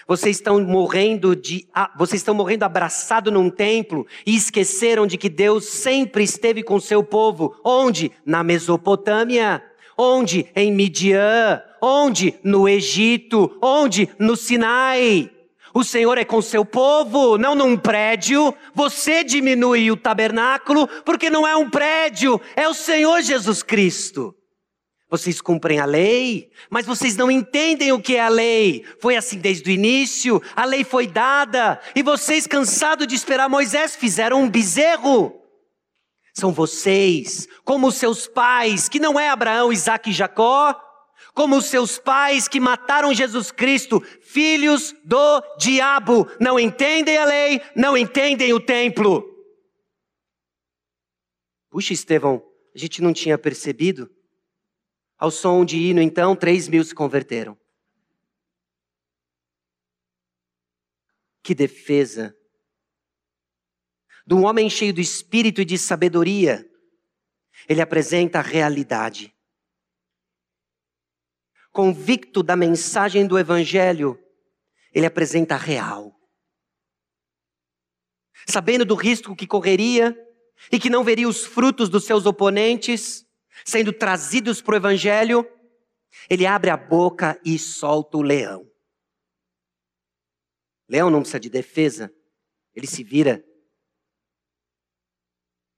Vocês 0.06 0.36
estão 0.36 0.60
morrendo 0.60 1.34
de, 1.34 1.66
vocês 1.96 2.20
estão 2.20 2.34
morrendo 2.34 2.64
abraçado 2.64 3.30
num 3.30 3.48
templo 3.48 4.06
e 4.26 4.36
esqueceram 4.36 5.06
de 5.06 5.16
que 5.16 5.28
Deus 5.28 5.66
sempre 5.66 6.22
esteve 6.22 6.62
com 6.62 6.78
seu 6.78 7.02
povo. 7.02 7.58
Onde? 7.64 8.12
Na 8.24 8.42
Mesopotâmia. 8.42 9.64
Onde? 9.96 10.50
Em 10.54 10.72
Midian. 10.72 11.62
Onde? 11.80 12.38
No 12.42 12.68
Egito. 12.68 13.56
Onde? 13.62 14.08
No 14.18 14.36
Sinai. 14.36 15.30
O 15.76 15.84
Senhor 15.84 16.16
é 16.16 16.24
com 16.24 16.40
seu 16.40 16.64
povo, 16.64 17.36
não 17.36 17.54
num 17.54 17.76
prédio. 17.76 18.54
Você 18.74 19.22
diminui 19.22 19.90
o 19.90 19.96
tabernáculo 19.96 20.88
porque 21.04 21.28
não 21.28 21.46
é 21.46 21.54
um 21.54 21.68
prédio, 21.68 22.40
é 22.56 22.66
o 22.66 22.72
Senhor 22.72 23.20
Jesus 23.20 23.62
Cristo. 23.62 24.34
Vocês 25.10 25.38
cumprem 25.38 25.78
a 25.78 25.84
lei, 25.84 26.50
mas 26.70 26.86
vocês 26.86 27.14
não 27.14 27.30
entendem 27.30 27.92
o 27.92 28.00
que 28.00 28.16
é 28.16 28.22
a 28.22 28.28
lei. 28.28 28.86
Foi 29.00 29.16
assim 29.16 29.38
desde 29.38 29.70
o 29.70 29.72
início, 29.72 30.42
a 30.56 30.64
lei 30.64 30.82
foi 30.82 31.06
dada, 31.06 31.78
e 31.94 32.02
vocês, 32.02 32.46
cansados 32.46 33.06
de 33.06 33.14
esperar 33.14 33.48
Moisés, 33.48 33.94
fizeram 33.94 34.42
um 34.42 34.48
bezerro. 34.48 35.42
São 36.32 36.52
vocês, 36.52 37.46
como 37.64 37.92
seus 37.92 38.26
pais, 38.26 38.88
que 38.88 38.98
não 38.98 39.20
é 39.20 39.28
Abraão, 39.28 39.72
Isaac 39.72 40.08
e 40.08 40.12
Jacó, 40.14 40.74
como 41.36 41.58
os 41.58 41.66
seus 41.66 41.98
pais 41.98 42.48
que 42.48 42.58
mataram 42.58 43.12
Jesus 43.12 43.52
Cristo, 43.52 44.00
filhos 44.22 44.94
do 45.04 45.42
diabo, 45.58 46.26
não 46.40 46.58
entendem 46.58 47.18
a 47.18 47.26
lei, 47.26 47.60
não 47.76 47.94
entendem 47.94 48.54
o 48.54 48.58
templo. 48.58 49.22
Puxa, 51.68 51.92
Estevão, 51.92 52.42
a 52.74 52.78
gente 52.78 53.02
não 53.02 53.12
tinha 53.12 53.36
percebido. 53.36 54.10
Ao 55.18 55.30
som 55.30 55.62
de 55.62 55.76
hino, 55.76 56.00
então, 56.00 56.34
três 56.34 56.68
mil 56.68 56.82
se 56.82 56.94
converteram. 56.94 57.54
Que 61.42 61.54
defesa 61.54 62.34
de 64.26 64.34
um 64.34 64.46
homem 64.46 64.70
cheio 64.70 64.94
do 64.94 65.02
espírito 65.02 65.60
e 65.60 65.66
de 65.66 65.76
sabedoria, 65.76 66.66
ele 67.68 67.82
apresenta 67.82 68.38
a 68.38 68.42
realidade. 68.42 69.35
Convicto 71.76 72.42
da 72.42 72.56
mensagem 72.56 73.26
do 73.26 73.38
Evangelho, 73.38 74.18
ele 74.94 75.04
apresenta 75.04 75.58
real. 75.58 76.18
Sabendo 78.48 78.82
do 78.82 78.94
risco 78.94 79.36
que 79.36 79.46
correria 79.46 80.16
e 80.72 80.80
que 80.80 80.88
não 80.88 81.04
veria 81.04 81.28
os 81.28 81.44
frutos 81.44 81.90
dos 81.90 82.04
seus 82.04 82.24
oponentes 82.24 83.26
sendo 83.62 83.92
trazidos 83.92 84.62
para 84.62 84.72
o 84.72 84.76
Evangelho, 84.78 85.46
ele 86.30 86.46
abre 86.46 86.70
a 86.70 86.78
boca 86.78 87.38
e 87.44 87.58
solta 87.58 88.16
o 88.16 88.22
leão. 88.22 88.66
Leão 90.88 91.10
não 91.10 91.20
precisa 91.20 91.40
de 91.40 91.50
defesa, 91.50 92.10
ele 92.74 92.86
se 92.86 93.04
vira 93.04 93.44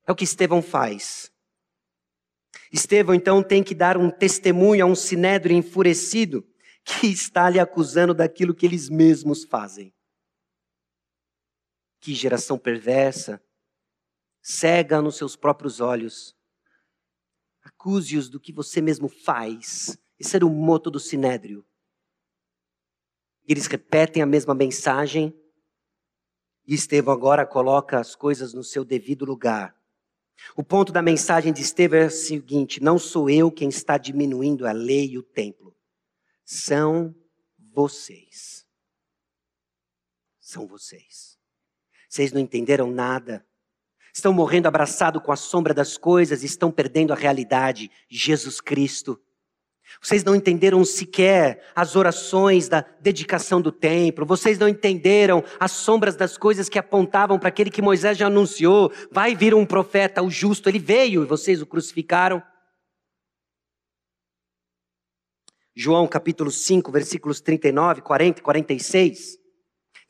é 0.06 0.12
o 0.12 0.14
que 0.14 0.22
Estevão 0.22 0.62
faz. 0.62 1.32
Estevão 2.72 3.14
então 3.14 3.42
tem 3.42 3.62
que 3.62 3.74
dar 3.74 3.96
um 3.96 4.10
testemunho 4.10 4.84
a 4.84 4.88
um 4.88 4.94
sinédrio 4.94 5.56
enfurecido 5.56 6.46
que 6.84 7.06
está 7.06 7.48
lhe 7.48 7.60
acusando 7.60 8.14
daquilo 8.14 8.54
que 8.54 8.66
eles 8.66 8.88
mesmos 8.88 9.44
fazem. 9.44 9.94
Que 12.00 12.14
geração 12.14 12.58
perversa, 12.58 13.42
cega 14.40 15.02
nos 15.02 15.16
seus 15.16 15.36
próprios 15.36 15.80
olhos. 15.80 16.36
Acuse-os 17.62 18.28
do 18.28 18.40
que 18.40 18.52
você 18.52 18.80
mesmo 18.80 19.08
faz. 19.08 19.98
Esse 20.18 20.36
era 20.36 20.46
o 20.46 20.50
moto 20.50 20.90
do 20.90 20.98
sinédrio. 20.98 21.66
Eles 23.46 23.66
repetem 23.66 24.22
a 24.22 24.26
mesma 24.26 24.54
mensagem 24.54 25.34
e 26.66 26.74
Estevão 26.74 27.14
agora 27.14 27.46
coloca 27.46 27.98
as 27.98 28.14
coisas 28.14 28.52
no 28.52 28.62
seu 28.62 28.84
devido 28.84 29.24
lugar. 29.24 29.77
O 30.56 30.62
ponto 30.62 30.92
da 30.92 31.02
mensagem 31.02 31.52
de 31.52 31.62
Estevão 31.62 32.00
é 32.00 32.06
o 32.06 32.10
seguinte: 32.10 32.82
não 32.82 32.98
sou 32.98 33.28
eu 33.28 33.50
quem 33.50 33.68
está 33.68 33.98
diminuindo 33.98 34.66
a 34.66 34.72
lei 34.72 35.10
e 35.10 35.18
o 35.18 35.22
templo, 35.22 35.74
são 36.44 37.14
vocês. 37.72 38.66
São 40.40 40.66
vocês. 40.66 41.38
Vocês 42.08 42.32
não 42.32 42.40
entenderam 42.40 42.90
nada. 42.90 43.46
Estão 44.14 44.32
morrendo 44.32 44.66
abraçado 44.66 45.20
com 45.20 45.30
a 45.30 45.36
sombra 45.36 45.74
das 45.74 45.98
coisas, 45.98 46.42
estão 46.42 46.72
perdendo 46.72 47.12
a 47.12 47.16
realidade, 47.16 47.90
Jesus 48.08 48.60
Cristo. 48.60 49.20
Vocês 50.00 50.22
não 50.22 50.34
entenderam 50.34 50.84
sequer 50.84 51.64
as 51.74 51.96
orações 51.96 52.68
da 52.68 52.84
dedicação 53.00 53.60
do 53.60 53.72
templo. 53.72 54.26
Vocês 54.26 54.58
não 54.58 54.68
entenderam 54.68 55.42
as 55.58 55.72
sombras 55.72 56.14
das 56.14 56.36
coisas 56.36 56.68
que 56.68 56.78
apontavam 56.78 57.38
para 57.38 57.48
aquele 57.48 57.70
que 57.70 57.82
Moisés 57.82 58.16
já 58.16 58.26
anunciou. 58.26 58.92
Vai 59.10 59.34
vir 59.34 59.54
um 59.54 59.66
profeta, 59.66 60.22
o 60.22 60.30
justo. 60.30 60.68
Ele 60.68 60.78
veio 60.78 61.22
e 61.22 61.26
vocês 61.26 61.60
o 61.60 61.66
crucificaram. 61.66 62.42
João 65.74 66.06
capítulo 66.06 66.50
5, 66.50 66.90
versículos 66.90 67.40
39, 67.40 68.02
40 68.02 68.40
e 68.40 68.42
46. 68.42 69.38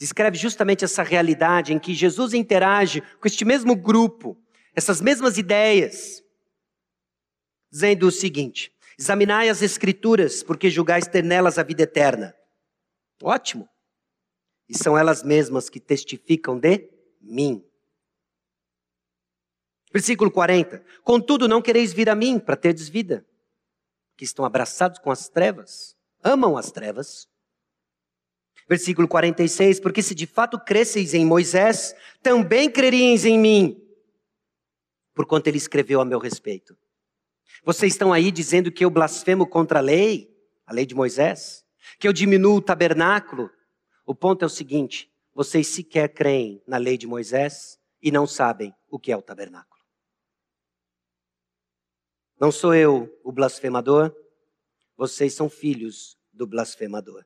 Descreve 0.00 0.38
justamente 0.38 0.84
essa 0.84 1.02
realidade 1.02 1.72
em 1.72 1.78
que 1.78 1.94
Jesus 1.94 2.32
interage 2.32 3.00
com 3.00 3.26
este 3.26 3.44
mesmo 3.44 3.74
grupo, 3.74 4.36
essas 4.74 5.00
mesmas 5.00 5.36
ideias, 5.36 6.22
dizendo 7.70 8.06
o 8.06 8.12
seguinte: 8.12 8.72
Examinai 8.98 9.48
as 9.48 9.62
Escrituras, 9.62 10.42
porque 10.42 10.68
julgais 10.68 11.06
ter 11.06 11.22
nelas 11.22 11.56
a 11.56 11.62
vida 11.62 11.84
eterna. 11.84 12.34
Ótimo. 13.22 13.68
E 14.68 14.76
são 14.76 14.98
elas 14.98 15.22
mesmas 15.22 15.70
que 15.70 15.78
testificam 15.78 16.58
de 16.58 16.90
mim. 17.20 17.64
Versículo 19.92 20.30
40. 20.30 20.84
Contudo, 21.02 21.46
não 21.46 21.62
quereis 21.62 21.92
vir 21.92 22.10
a 22.10 22.14
mim 22.14 22.40
para 22.40 22.56
terdes 22.56 22.88
vida, 22.88 23.24
que 24.16 24.24
estão 24.24 24.44
abraçados 24.44 24.98
com 24.98 25.10
as 25.10 25.28
trevas, 25.28 25.96
amam 26.22 26.56
as 26.56 26.72
trevas. 26.72 27.28
Versículo 28.68 29.06
46. 29.06 29.78
Porque 29.78 30.02
se 30.02 30.14
de 30.14 30.26
fato 30.26 30.58
cresceis 30.58 31.14
em 31.14 31.24
Moisés, 31.24 31.94
também 32.20 32.68
creríeis 32.68 33.24
em 33.24 33.38
mim, 33.38 33.80
porquanto 35.14 35.46
ele 35.46 35.56
escreveu 35.56 36.00
a 36.00 36.04
meu 36.04 36.18
respeito. 36.18 36.76
Vocês 37.68 37.92
estão 37.92 38.14
aí 38.14 38.32
dizendo 38.32 38.72
que 38.72 38.82
eu 38.82 38.88
blasfemo 38.88 39.46
contra 39.46 39.80
a 39.80 39.82
lei, 39.82 40.34
a 40.64 40.72
lei 40.72 40.86
de 40.86 40.94
Moisés? 40.94 41.66
Que 41.98 42.08
eu 42.08 42.14
diminuo 42.14 42.56
o 42.56 42.62
tabernáculo? 42.62 43.50
O 44.06 44.14
ponto 44.14 44.42
é 44.42 44.46
o 44.46 44.48
seguinte: 44.48 45.12
vocês 45.34 45.66
sequer 45.66 46.08
creem 46.08 46.62
na 46.66 46.78
lei 46.78 46.96
de 46.96 47.06
Moisés 47.06 47.78
e 48.00 48.10
não 48.10 48.26
sabem 48.26 48.74
o 48.88 48.98
que 48.98 49.12
é 49.12 49.16
o 49.18 49.20
tabernáculo. 49.20 49.82
Não 52.40 52.50
sou 52.50 52.74
eu 52.74 53.14
o 53.22 53.30
blasfemador, 53.30 54.16
vocês 54.96 55.34
são 55.34 55.50
filhos 55.50 56.18
do 56.32 56.46
blasfemador. 56.46 57.22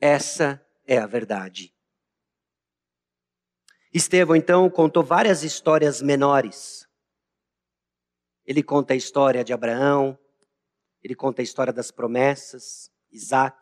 Essa 0.00 0.60
é 0.84 0.98
a 0.98 1.06
verdade. 1.06 1.72
Estevão 3.94 4.34
então 4.34 4.68
contou 4.68 5.04
várias 5.04 5.44
histórias 5.44 6.02
menores 6.02 6.90
ele 8.44 8.62
conta 8.62 8.92
a 8.94 8.96
história 8.96 9.44
de 9.44 9.52
Abraão, 9.52 10.18
ele 11.02 11.14
conta 11.14 11.42
a 11.42 11.44
história 11.44 11.72
das 11.72 11.90
promessas, 11.90 12.90
Isaac, 13.10 13.56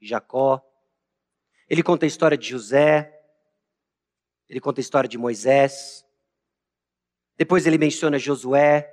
Jacó. 0.00 0.62
Ele 1.68 1.82
conta 1.82 2.06
a 2.06 2.08
história 2.08 2.36
de 2.36 2.48
José, 2.48 3.12
ele 4.48 4.60
conta 4.60 4.80
a 4.80 4.82
história 4.82 5.08
de 5.08 5.18
Moisés. 5.18 6.04
Depois 7.36 7.66
ele 7.66 7.78
menciona 7.78 8.18
Josué. 8.18 8.90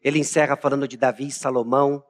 Ele 0.00 0.18
encerra 0.18 0.56
falando 0.56 0.88
de 0.88 0.96
Davi 0.96 1.26
e 1.26 1.32
Salomão. 1.32 2.02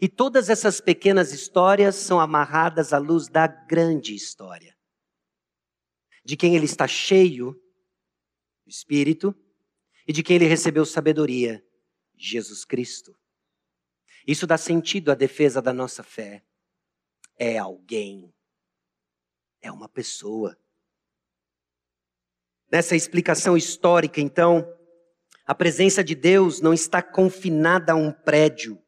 E 0.00 0.08
todas 0.08 0.48
essas 0.48 0.80
pequenas 0.80 1.32
histórias 1.32 1.96
são 1.96 2.20
amarradas 2.20 2.92
à 2.92 2.98
luz 2.98 3.28
da 3.28 3.46
grande 3.46 4.14
história. 4.14 4.76
De 6.24 6.36
quem 6.36 6.54
ele 6.54 6.64
está 6.64 6.86
cheio, 6.86 7.50
o 8.64 8.68
Espírito, 8.68 9.34
e 10.06 10.12
de 10.12 10.22
quem 10.22 10.36
ele 10.36 10.46
recebeu 10.46 10.84
sabedoria? 10.84 11.64
Jesus 12.16 12.64
Cristo. 12.64 13.16
Isso 14.26 14.46
dá 14.46 14.56
sentido 14.56 15.10
à 15.10 15.14
defesa 15.14 15.60
da 15.60 15.72
nossa 15.72 16.02
fé. 16.02 16.44
É 17.36 17.58
alguém. 17.58 18.32
É 19.60 19.70
uma 19.70 19.88
pessoa. 19.88 20.58
Nessa 22.70 22.96
explicação 22.96 23.56
histórica, 23.56 24.20
então, 24.20 24.66
a 25.46 25.54
presença 25.54 26.02
de 26.02 26.14
Deus 26.14 26.60
não 26.60 26.72
está 26.72 27.02
confinada 27.02 27.92
a 27.92 27.96
um 27.96 28.10
prédio. 28.10 28.82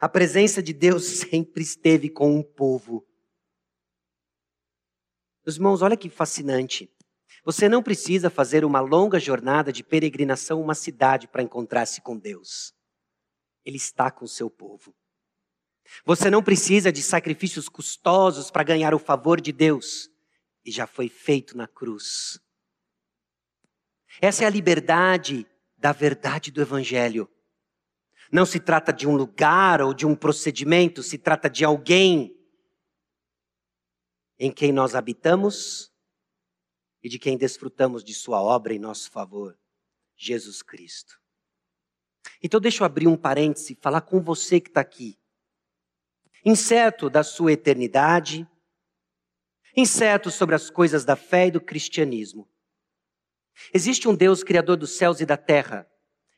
A 0.00 0.08
presença 0.08 0.62
de 0.62 0.72
Deus 0.72 1.04
sempre 1.20 1.62
esteve 1.62 2.08
com 2.08 2.34
um 2.34 2.42
povo. 2.42 3.06
Meus 5.44 5.56
irmãos, 5.56 5.82
olha 5.82 5.96
que 5.96 6.10
fascinante. 6.10 6.90
Você 7.44 7.68
não 7.68 7.82
precisa 7.82 8.28
fazer 8.28 8.64
uma 8.64 8.80
longa 8.80 9.20
jornada 9.20 9.72
de 9.72 9.84
peregrinação 9.84 10.60
uma 10.60 10.74
cidade 10.74 11.28
para 11.28 11.42
encontrar-se 11.42 12.00
com 12.00 12.18
Deus. 12.18 12.74
Ele 13.64 13.76
está 13.76 14.10
com 14.10 14.24
o 14.24 14.28
seu 14.28 14.50
povo. 14.50 14.94
Você 16.04 16.28
não 16.28 16.42
precisa 16.42 16.90
de 16.90 17.02
sacrifícios 17.02 17.68
custosos 17.68 18.50
para 18.50 18.64
ganhar 18.64 18.94
o 18.94 18.98
favor 18.98 19.40
de 19.40 19.52
Deus. 19.52 20.10
E 20.64 20.70
já 20.72 20.86
foi 20.86 21.08
feito 21.08 21.56
na 21.56 21.68
cruz. 21.68 22.40
Essa 24.20 24.44
é 24.44 24.46
a 24.46 24.50
liberdade 24.50 25.46
da 25.76 25.92
verdade 25.92 26.50
do 26.50 26.60
Evangelho. 26.60 27.30
Não 28.32 28.44
se 28.44 28.58
trata 28.58 28.92
de 28.92 29.06
um 29.06 29.14
lugar 29.14 29.80
ou 29.80 29.94
de 29.94 30.04
um 30.04 30.16
procedimento, 30.16 31.02
se 31.02 31.16
trata 31.16 31.48
de 31.48 31.64
alguém 31.64 32.36
em 34.38 34.50
quem 34.50 34.72
nós 34.72 34.96
habitamos 34.96 35.94
e 37.06 37.08
de 37.08 37.20
quem 37.20 37.38
desfrutamos 37.38 38.02
de 38.02 38.12
Sua 38.12 38.42
obra 38.42 38.74
em 38.74 38.80
nosso 38.80 39.12
favor, 39.12 39.56
Jesus 40.16 40.60
Cristo. 40.60 41.20
Então, 42.42 42.58
deixa 42.58 42.82
eu 42.82 42.84
abrir 42.84 43.06
um 43.06 43.16
parêntese 43.16 43.74
e 43.74 43.80
falar 43.80 44.00
com 44.00 44.20
você 44.20 44.60
que 44.60 44.70
está 44.70 44.80
aqui. 44.80 45.16
Incerto 46.44 47.08
da 47.08 47.22
sua 47.22 47.52
eternidade, 47.52 48.44
incerto 49.76 50.32
sobre 50.32 50.56
as 50.56 50.68
coisas 50.68 51.04
da 51.04 51.14
fé 51.14 51.46
e 51.46 51.52
do 51.52 51.60
cristianismo. 51.60 52.48
Existe 53.72 54.08
um 54.08 54.14
Deus 54.16 54.42
criador 54.42 54.76
dos 54.76 54.96
céus 54.96 55.20
e 55.20 55.26
da 55.26 55.36
terra 55.36 55.88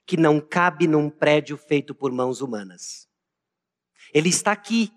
que 0.04 0.18
não 0.18 0.38
cabe 0.38 0.86
num 0.86 1.08
prédio 1.08 1.56
feito 1.56 1.94
por 1.94 2.12
mãos 2.12 2.42
humanas. 2.42 3.08
Ele 4.12 4.28
está 4.28 4.52
aqui, 4.52 4.92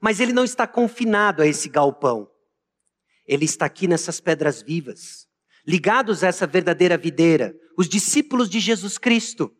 mas 0.00 0.18
ele 0.18 0.32
não 0.32 0.42
está 0.42 0.66
confinado 0.66 1.40
a 1.40 1.46
esse 1.46 1.68
galpão. 1.68 2.31
Ele 3.26 3.44
está 3.44 3.66
aqui 3.66 3.86
nessas 3.86 4.20
pedras 4.20 4.62
vivas, 4.62 5.26
ligados 5.66 6.24
a 6.24 6.28
essa 6.28 6.46
verdadeira 6.46 6.96
videira, 6.96 7.54
os 7.76 7.88
discípulos 7.88 8.48
de 8.48 8.60
Jesus 8.60 8.98
Cristo, 8.98 9.52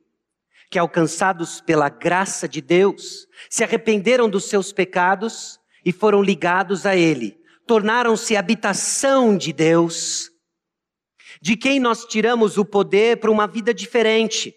que 0.70 0.78
alcançados 0.78 1.60
pela 1.60 1.88
graça 1.88 2.48
de 2.48 2.60
Deus, 2.60 3.26
se 3.50 3.62
arrependeram 3.62 4.28
dos 4.28 4.44
seus 4.44 4.72
pecados 4.72 5.58
e 5.84 5.92
foram 5.92 6.22
ligados 6.22 6.86
a 6.86 6.96
Ele, 6.96 7.38
tornaram-se 7.66 8.36
habitação 8.36 9.36
de 9.36 9.52
Deus, 9.52 10.30
de 11.40 11.56
quem 11.56 11.78
nós 11.78 12.04
tiramos 12.04 12.56
o 12.56 12.64
poder 12.64 13.18
para 13.18 13.30
uma 13.30 13.46
vida 13.46 13.74
diferente 13.74 14.54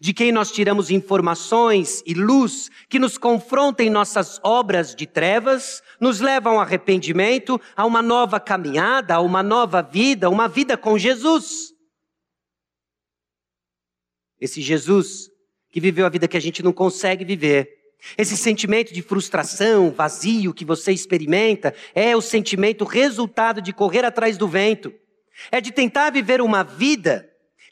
de 0.00 0.12
quem 0.12 0.30
nós 0.30 0.52
tiramos 0.52 0.90
informações 0.90 2.02
e 2.06 2.14
luz 2.14 2.70
que 2.88 2.98
nos 2.98 3.16
confrontam 3.16 3.84
em 3.84 3.90
nossas 3.90 4.40
obras 4.42 4.94
de 4.94 5.06
trevas, 5.06 5.82
nos 6.00 6.20
levam 6.20 6.54
ao 6.54 6.60
arrependimento, 6.60 7.60
a 7.76 7.84
uma 7.84 8.02
nova 8.02 8.38
caminhada, 8.38 9.14
a 9.14 9.20
uma 9.20 9.42
nova 9.42 9.82
vida, 9.82 10.30
uma 10.30 10.48
vida 10.48 10.76
com 10.76 10.98
Jesus. 10.98 11.72
Esse 14.40 14.60
Jesus 14.60 15.30
que 15.70 15.80
viveu 15.80 16.06
a 16.06 16.08
vida 16.08 16.28
que 16.28 16.36
a 16.36 16.40
gente 16.40 16.62
não 16.62 16.72
consegue 16.72 17.24
viver. 17.24 17.76
Esse 18.16 18.36
sentimento 18.36 18.94
de 18.94 19.02
frustração, 19.02 19.90
vazio 19.90 20.54
que 20.54 20.64
você 20.64 20.92
experimenta, 20.92 21.74
é 21.94 22.16
o 22.16 22.20
sentimento 22.20 22.84
resultado 22.84 23.60
de 23.60 23.72
correr 23.72 24.04
atrás 24.04 24.38
do 24.38 24.46
vento. 24.46 24.92
É 25.50 25.60
de 25.60 25.72
tentar 25.72 26.10
viver 26.10 26.40
uma 26.40 26.62
vida 26.62 27.28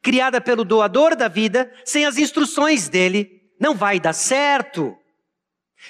criada 0.06 0.40
pelo 0.40 0.64
doador 0.64 1.16
da 1.16 1.26
vida, 1.26 1.68
sem 1.84 2.06
as 2.06 2.16
instruções 2.16 2.88
dele, 2.88 3.42
não 3.58 3.74
vai 3.74 3.98
dar 3.98 4.12
certo. 4.12 4.96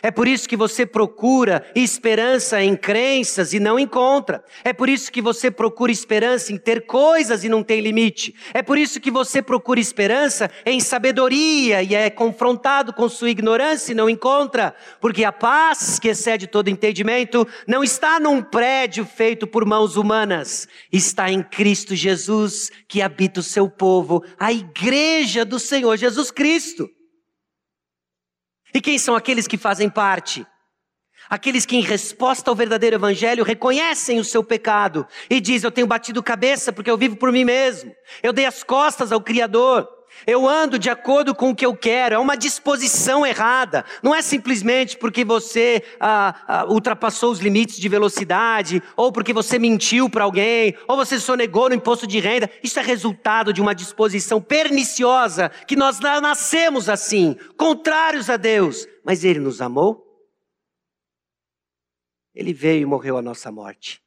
É 0.02 0.10
por 0.10 0.28
isso 0.28 0.48
que 0.48 0.56
você 0.56 0.84
procura 0.84 1.64
esperança 1.74 2.62
em 2.62 2.76
crenças 2.76 3.54
e 3.54 3.60
não 3.60 3.78
encontra. 3.78 4.44
É 4.62 4.72
por 4.72 4.88
isso 4.88 5.10
que 5.10 5.22
você 5.22 5.50
procura 5.50 5.90
esperança 5.90 6.52
em 6.52 6.58
ter 6.58 6.86
coisas 6.86 7.44
e 7.44 7.48
não 7.48 7.62
tem 7.62 7.80
limite. 7.80 8.34
É 8.52 8.62
por 8.62 8.76
isso 8.76 9.00
que 9.00 9.10
você 9.10 9.40
procura 9.40 9.80
esperança 9.80 10.50
em 10.66 10.80
sabedoria 10.80 11.82
e 11.82 11.94
é 11.94 12.10
confrontado 12.10 12.92
com 12.92 13.08
sua 13.08 13.30
ignorância 13.30 13.92
e 13.92 13.94
não 13.94 14.10
encontra. 14.10 14.74
Porque 15.00 15.24
a 15.24 15.32
paz 15.32 15.98
que 15.98 16.08
excede 16.08 16.46
todo 16.46 16.68
entendimento 16.68 17.46
não 17.66 17.82
está 17.82 18.20
num 18.20 18.42
prédio 18.42 19.06
feito 19.06 19.46
por 19.46 19.64
mãos 19.64 19.96
humanas, 19.96 20.68
está 20.92 21.30
em 21.30 21.42
Cristo 21.42 21.94
Jesus 21.94 22.70
que 22.86 23.00
habita 23.00 23.40
o 23.40 23.42
seu 23.42 23.68
povo, 23.68 24.22
a 24.38 24.52
igreja 24.52 25.44
do 25.44 25.58
Senhor 25.58 25.96
Jesus 25.96 26.30
Cristo. 26.30 26.95
E 28.74 28.80
quem 28.80 28.98
são 28.98 29.14
aqueles 29.14 29.46
que 29.46 29.56
fazem 29.56 29.88
parte? 29.88 30.46
Aqueles 31.28 31.66
que, 31.66 31.76
em 31.76 31.80
resposta 31.80 32.50
ao 32.50 32.54
verdadeiro 32.54 32.96
evangelho, 32.96 33.42
reconhecem 33.42 34.20
o 34.20 34.24
seu 34.24 34.44
pecado 34.44 35.06
e 35.28 35.40
dizem: 35.40 35.66
Eu 35.66 35.72
tenho 35.72 35.86
batido 35.86 36.22
cabeça 36.22 36.72
porque 36.72 36.90
eu 36.90 36.96
vivo 36.96 37.16
por 37.16 37.32
mim 37.32 37.44
mesmo. 37.44 37.92
Eu 38.22 38.32
dei 38.32 38.46
as 38.46 38.62
costas 38.62 39.10
ao 39.10 39.20
Criador. 39.20 39.88
Eu 40.24 40.48
ando 40.48 40.78
de 40.78 40.88
acordo 40.88 41.34
com 41.34 41.50
o 41.50 41.54
que 41.54 41.66
eu 41.66 41.76
quero, 41.76 42.14
é 42.14 42.18
uma 42.18 42.36
disposição 42.36 43.26
errada. 43.26 43.84
Não 44.02 44.14
é 44.14 44.22
simplesmente 44.22 44.96
porque 44.96 45.24
você 45.24 45.82
ah, 45.98 46.34
ah, 46.46 46.66
ultrapassou 46.66 47.32
os 47.32 47.40
limites 47.40 47.76
de 47.76 47.88
velocidade, 47.88 48.82
ou 48.96 49.10
porque 49.10 49.32
você 49.32 49.58
mentiu 49.58 50.08
para 50.08 50.24
alguém, 50.24 50.76
ou 50.86 50.96
você 50.96 51.18
sonegou 51.18 51.68
no 51.68 51.74
imposto 51.74 52.06
de 52.06 52.20
renda. 52.20 52.50
Isso 52.62 52.78
é 52.78 52.82
resultado 52.82 53.52
de 53.52 53.60
uma 53.60 53.74
disposição 53.74 54.40
perniciosa, 54.40 55.48
que 55.66 55.74
nós 55.74 55.98
nascemos 56.00 56.88
assim, 56.88 57.36
contrários 57.56 58.30
a 58.30 58.36
Deus. 58.36 58.86
Mas 59.04 59.24
Ele 59.24 59.40
nos 59.40 59.60
amou. 59.60 60.04
Ele 62.34 62.52
veio 62.52 62.82
e 62.82 62.86
morreu 62.86 63.16
a 63.16 63.22
nossa 63.22 63.50
morte. 63.50 64.02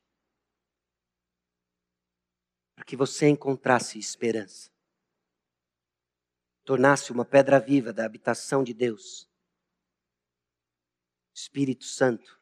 Para 2.75 2.85
que 2.85 2.95
você 2.95 3.27
encontrasse 3.27 3.97
esperança 3.97 4.68
tornasse 6.69 7.11
uma 7.11 7.25
pedra 7.25 7.59
viva 7.59 7.91
da 7.91 8.05
habitação 8.05 8.63
de 8.63 8.75
Deus. 8.75 9.27
Espírito 11.33 11.83
Santo 11.83 12.39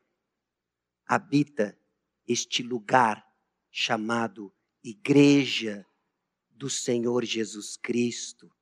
habita 1.06 1.80
este 2.28 2.62
lugar 2.62 3.26
chamado 3.72 4.54
Igreja 4.84 5.88
do 6.50 6.70
Senhor 6.70 7.24
Jesus 7.24 7.78
Cristo. 7.78 8.54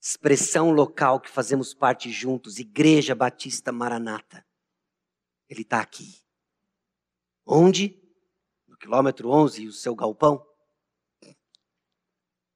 Expressão 0.00 0.72
local 0.72 1.20
que 1.20 1.30
fazemos 1.30 1.72
parte 1.72 2.10
juntos, 2.10 2.58
Igreja 2.58 3.14
Batista 3.14 3.70
Maranata. 3.70 4.44
Ele 5.48 5.62
está 5.62 5.80
aqui. 5.80 6.20
Onde? 7.46 7.96
No 8.66 8.76
quilômetro 8.76 9.30
11 9.30 9.62
e 9.62 9.68
o 9.68 9.72
seu 9.72 9.94
galpão? 9.94 10.44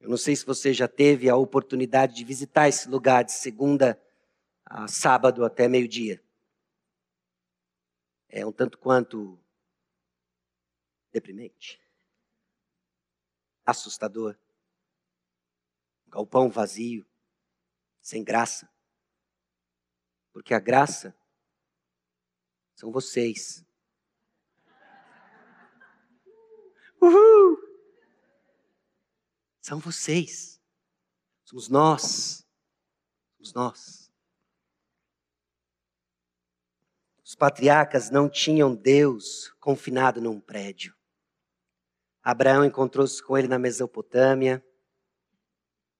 Eu 0.03 0.09
não 0.09 0.17
sei 0.17 0.35
se 0.35 0.45
você 0.45 0.75
já 0.75 0.89
teve 0.89 1.31
a 1.31 1.37
oportunidade 1.37 2.17
de 2.17 2.25
visitar 2.25 2.69
esse 2.69 2.89
lugar 2.89 3.23
de 3.23 3.31
segunda 3.31 4.03
a 4.65 4.89
sábado 4.89 5.45
até 5.45 5.69
meio-dia. 5.69 6.21
É 8.29 8.45
um 8.45 8.51
tanto 8.51 8.79
quanto 8.79 9.39
deprimente, 11.13 11.81
assustador. 13.65 14.37
galpão 16.09 16.51
vazio, 16.51 17.07
sem 18.01 18.25
graça. 18.25 18.69
Porque 20.33 20.53
a 20.53 20.59
graça 20.59 21.15
são 22.75 22.91
vocês. 22.91 23.65
Uhul! 27.01 27.72
São 29.63 29.79
vocês. 29.79 30.61
Somos 31.45 31.69
nós. 31.69 32.45
Somos 33.37 33.55
nós. 33.55 34.13
Os 37.25 37.37
patriarcas 37.37 38.11
não 38.11 38.29
tinham 38.29 38.75
Deus 38.75 39.51
confinado 39.61 40.21
num 40.21 40.41
prédio. 40.41 40.95
Abraão 42.23 42.65
encontrou-se 42.65 43.23
com 43.23 43.39
ele 43.39 43.49
na 43.49 43.59
Mesopotâmia, 43.59 44.65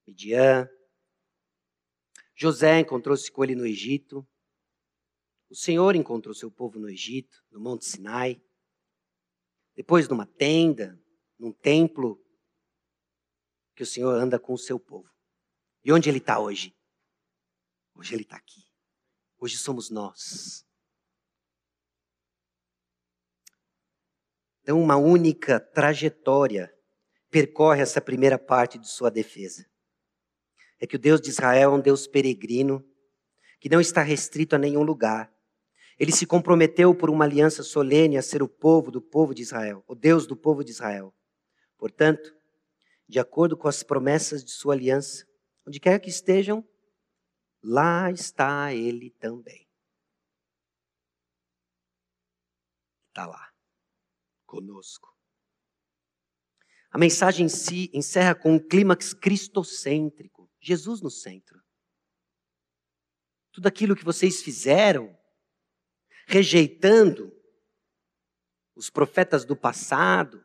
Midian. 0.07 0.69
José 2.35 2.81
encontrou-se 2.81 3.31
com 3.31 3.45
ele 3.45 3.55
no 3.55 3.65
Egito. 3.65 4.27
O 5.49 5.55
Senhor 5.55 5.95
encontrou 5.95 6.35
seu 6.35 6.51
povo 6.51 6.79
no 6.81 6.89
Egito, 6.89 7.45
no 7.51 7.61
Monte 7.61 7.85
Sinai. 7.85 8.43
Depois 9.75 10.09
numa 10.09 10.27
tenda, 10.27 11.01
num 11.39 11.53
templo 11.53 12.23
que 13.75 13.83
o 13.83 13.87
Senhor 13.87 14.15
anda 14.15 14.39
com 14.39 14.53
o 14.53 14.59
seu 14.59 14.79
povo. 14.79 15.11
E 15.85 15.93
onde 15.93 16.09
ele 16.09 16.19
está 16.19 16.39
hoje? 16.39 16.75
Hoje 17.95 18.15
ele 18.15 18.23
está 18.23 18.37
aqui. 18.37 18.65
Hoje 19.39 19.57
somos 19.59 19.91
nós. 19.91 20.65
Então, 24.63 24.81
uma 24.81 24.97
única 24.97 25.59
trajetória 25.59 26.73
percorre 27.31 27.83
essa 27.83 28.01
primeira 28.01 28.39
parte 28.39 28.79
de 28.79 28.89
sua 28.89 29.11
defesa. 29.11 29.67
É 30.79 30.87
que 30.87 30.97
o 30.97 30.99
Deus 30.99 31.21
de 31.21 31.31
Israel 31.31 31.73
é 31.73 31.75
um 31.75 31.81
Deus 31.81 32.07
peregrino, 32.07 32.85
que 33.59 33.69
não 33.69 33.81
está 33.81 34.03
restrito 34.03 34.55
a 34.55 34.59
nenhum 34.59 34.83
lugar. 34.83 35.33
Ele 35.99 36.13
se 36.13 36.27
comprometeu 36.27 36.95
por 36.95 37.11
uma 37.11 37.25
aliança 37.25 37.63
solene 37.63 38.17
a 38.17 38.23
ser 38.23 38.43
o 38.43 38.49
povo 38.49 38.91
do 38.91 39.01
povo 39.01 39.35
de 39.35 39.43
Israel, 39.43 39.85
o 39.87 39.95
Deus 39.95 40.27
do 40.27 40.37
povo 40.37 40.63
de 40.63 40.71
Israel. 40.71 41.15
Portanto, 41.77 42.35
de 43.09 43.19
acordo 43.19 43.57
com 43.57 43.69
as 43.69 43.83
promessas 43.83 44.45
de 44.45 44.51
sua 44.51 44.75
aliança. 44.75 45.27
Onde 45.67 45.79
quer 45.79 45.99
que 46.01 46.09
estejam, 46.09 46.67
lá 47.63 48.11
está 48.11 48.73
ele 48.73 49.11
também. 49.11 49.69
Está 53.09 53.27
lá, 53.27 53.53
conosco. 54.47 55.13
A 56.91 56.99
mensagem 56.99 57.47
em 57.47 57.49
si 57.49 57.91
encerra 57.95 58.35
com 58.35 58.55
um 58.55 58.59
clímax 58.59 59.15
cristocêntrico, 59.15 60.51
Jesus 60.61 61.01
no 61.01 61.11
centro. 61.11 61.63
Tudo 63.51 63.67
aquilo 63.67 63.97
que 63.97 64.05
vocês 64.05 64.43
fizeram, 64.43 65.19
rejeitando 66.27 67.33
os 68.75 68.89
profetas 68.91 69.45
do 69.45 69.57
passado, 69.57 70.45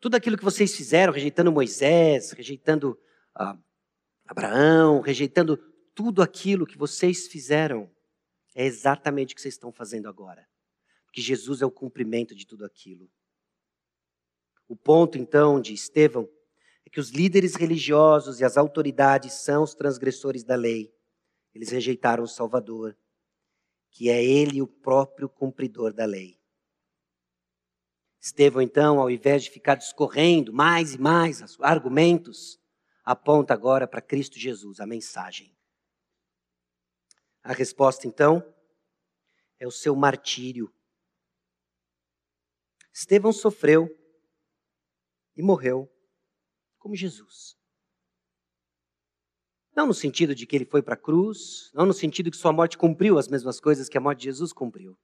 tudo 0.00 0.16
aquilo 0.16 0.36
que 0.36 0.44
vocês 0.44 0.74
fizeram, 0.74 1.12
rejeitando 1.12 1.52
Moisés, 1.52 2.32
rejeitando 2.32 2.98
ah, 3.34 3.56
Abraão, 4.26 5.00
rejeitando 5.00 5.56
tudo 5.94 6.22
aquilo 6.22 6.66
que 6.66 6.78
vocês 6.78 7.26
fizeram, 7.26 7.90
é 8.54 8.64
exatamente 8.64 9.32
o 9.32 9.36
que 9.36 9.42
vocês 9.42 9.54
estão 9.54 9.72
fazendo 9.72 10.08
agora. 10.08 10.48
Porque 11.04 11.20
Jesus 11.20 11.62
é 11.62 11.66
o 11.66 11.70
cumprimento 11.70 12.34
de 12.34 12.46
tudo 12.46 12.64
aquilo. 12.64 13.10
O 14.68 14.76
ponto, 14.76 15.16
então, 15.16 15.60
de 15.60 15.72
Estevão 15.72 16.28
é 16.84 16.90
que 16.90 17.00
os 17.00 17.10
líderes 17.10 17.54
religiosos 17.54 18.40
e 18.40 18.44
as 18.44 18.56
autoridades 18.56 19.32
são 19.32 19.62
os 19.62 19.74
transgressores 19.74 20.44
da 20.44 20.54
lei. 20.54 20.92
Eles 21.54 21.70
rejeitaram 21.70 22.22
o 22.22 22.28
Salvador, 22.28 22.96
que 23.90 24.08
é 24.10 24.22
ele 24.22 24.62
o 24.62 24.66
próprio 24.66 25.28
cumpridor 25.28 25.92
da 25.92 26.04
lei. 26.04 26.37
Estevão, 28.20 28.60
então, 28.60 29.00
ao 29.00 29.10
invés 29.10 29.44
de 29.44 29.50
ficar 29.50 29.76
discorrendo 29.76 30.52
mais 30.52 30.94
e 30.94 30.98
mais 30.98 31.40
argumentos, 31.60 32.60
aponta 33.04 33.54
agora 33.54 33.86
para 33.86 34.02
Cristo 34.02 34.38
Jesus, 34.38 34.80
a 34.80 34.86
mensagem. 34.86 35.56
A 37.42 37.52
resposta, 37.52 38.06
então, 38.06 38.42
é 39.58 39.66
o 39.66 39.70
seu 39.70 39.94
martírio. 39.94 40.72
Estevão 42.92 43.32
sofreu 43.32 43.88
e 45.36 45.42
morreu 45.42 45.88
como 46.78 46.96
Jesus. 46.96 47.56
Não 49.76 49.86
no 49.86 49.94
sentido 49.94 50.34
de 50.34 50.44
que 50.44 50.56
ele 50.56 50.64
foi 50.64 50.82
para 50.82 50.94
a 50.94 51.00
cruz, 51.00 51.70
não 51.72 51.86
no 51.86 51.92
sentido 51.92 52.32
que 52.32 52.36
sua 52.36 52.52
morte 52.52 52.76
cumpriu 52.76 53.16
as 53.16 53.28
mesmas 53.28 53.60
coisas 53.60 53.88
que 53.88 53.96
a 53.96 54.00
morte 54.00 54.18
de 54.18 54.24
Jesus 54.24 54.52
cumpriu 54.52 54.98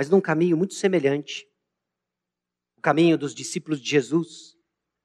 mas 0.00 0.08
num 0.08 0.18
caminho 0.18 0.56
muito 0.56 0.72
semelhante. 0.72 1.46
O 2.78 2.80
caminho 2.80 3.18
dos 3.18 3.34
discípulos 3.34 3.78
de 3.78 3.90
Jesus, 3.90 4.56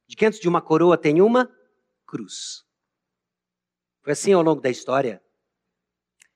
de 0.08 0.16
que 0.16 0.26
antes 0.26 0.40
de 0.40 0.48
uma 0.48 0.62
coroa 0.62 0.98
tem 0.98 1.22
uma 1.22 1.54
cruz. 2.08 2.66
Foi 4.02 4.14
assim 4.14 4.32
ao 4.32 4.42
longo 4.42 4.62
da 4.62 4.70
história. 4.70 5.22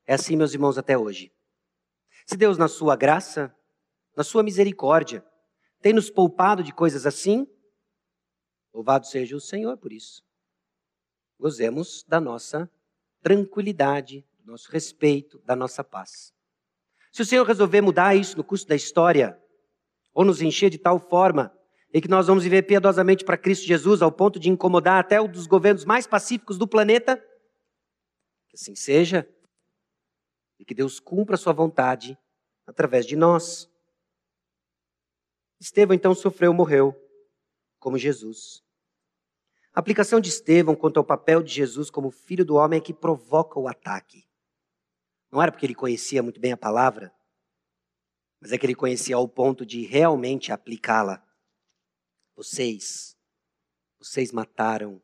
É 0.06 0.16
assim, 0.16 0.36
meus 0.36 0.54
irmãos, 0.54 0.78
até 0.78 0.98
hoje. 0.98 1.32
Se 2.26 2.36
Deus, 2.36 2.58
na 2.58 2.68
sua 2.68 2.98
graça, 2.98 3.56
na 4.14 4.26
sua 4.26 4.44
misericórdia, 4.44 5.26
tem 5.82 5.94
nos 5.94 6.10
poupado 6.10 6.62
de 6.62 6.74
coisas 6.74 7.06
assim, 7.06 7.48
Louvado 8.74 9.08
seja 9.08 9.38
o 9.38 9.40
Senhor 9.40 9.78
por 9.78 9.94
isso. 9.94 10.22
Gozemos 11.40 12.04
da 12.04 12.20
nossa 12.20 12.70
tranquilidade, 13.22 14.28
do 14.38 14.52
nosso 14.52 14.70
respeito, 14.70 15.40
da 15.46 15.56
nossa 15.56 15.82
paz. 15.82 16.38
Se 17.12 17.22
o 17.22 17.26
Senhor 17.26 17.46
resolver 17.46 17.82
mudar 17.82 18.16
isso 18.16 18.38
no 18.38 18.44
curso 18.44 18.68
da 18.68 18.76
história, 18.76 19.40
ou 20.14 20.26
nos 20.26 20.42
encher 20.42 20.70
de 20.70 20.78
tal 20.78 21.00
forma 21.00 21.56
em 21.94 22.02
que 22.02 22.08
nós 22.08 22.28
vamos 22.28 22.44
viver 22.44 22.64
piedosamente 22.64 23.26
para 23.26 23.38
Cristo 23.38 23.66
Jesus, 23.66 24.02
ao 24.02 24.12
ponto 24.12 24.40
de 24.40 24.50
incomodar 24.50 25.00
até 25.00 25.20
um 25.20 25.28
dos 25.28 25.48
governos 25.48 25.86
mais 25.86 26.06
pacíficos 26.06 26.58
do 26.58 26.68
planeta, 26.68 27.18
que 28.48 28.56
assim 28.56 28.76
seja, 28.76 29.28
e 30.60 30.66
que 30.66 30.76
Deus 30.76 31.00
cumpra 31.00 31.36
a 31.36 31.38
sua 31.38 31.54
vontade 31.54 32.18
através 32.68 33.06
de 33.06 33.16
nós. 33.16 33.68
Estevão 35.60 35.96
então 35.96 36.14
sofreu, 36.14 36.54
morreu, 36.54 36.96
como 37.80 37.98
Jesus. 37.98 38.64
A 39.74 39.80
aplicação 39.80 40.20
de 40.20 40.30
Estevão 40.30 40.76
quanto 40.76 40.98
ao 40.98 41.04
papel 41.04 41.42
de 41.42 41.52
Jesus 41.52 41.90
como 41.90 42.12
filho 42.12 42.46
do 42.46 42.56
homem 42.56 42.78
é 42.78 42.82
que 42.82 42.94
provoca 42.94 43.60
o 43.60 43.68
ataque. 43.68 44.29
Não 45.32 45.42
era 45.42 45.52
porque 45.52 45.66
ele 45.66 45.76
conhecia 45.76 46.24
muito 46.24 46.40
bem 46.40 46.52
a 46.52 46.58
palavra, 46.58 47.14
mas 48.42 48.52
é 48.52 48.58
que 48.58 48.66
ele 48.66 48.76
conhecia 48.76 49.16
ao 49.16 49.28
ponto 49.28 49.66
de 49.66 49.86
realmente 49.86 50.52
aplicá-la. 50.52 51.24
Vocês, 52.36 53.18
vocês 54.00 54.32
mataram 54.32 55.02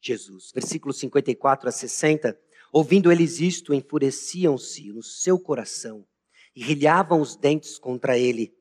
Jesus. 0.00 0.50
Versículos 0.52 0.98
54 0.98 1.68
a 1.68 1.72
60. 1.72 2.38
Ouvindo 2.72 3.12
eles 3.12 3.40
isto, 3.40 3.74
enfureciam-se 3.74 4.92
no 4.92 5.02
seu 5.02 5.38
coração 5.38 6.06
e 6.54 6.62
rilhavam 6.62 7.20
os 7.20 7.36
dentes 7.36 7.78
contra 7.78 8.18
ele. 8.18 8.54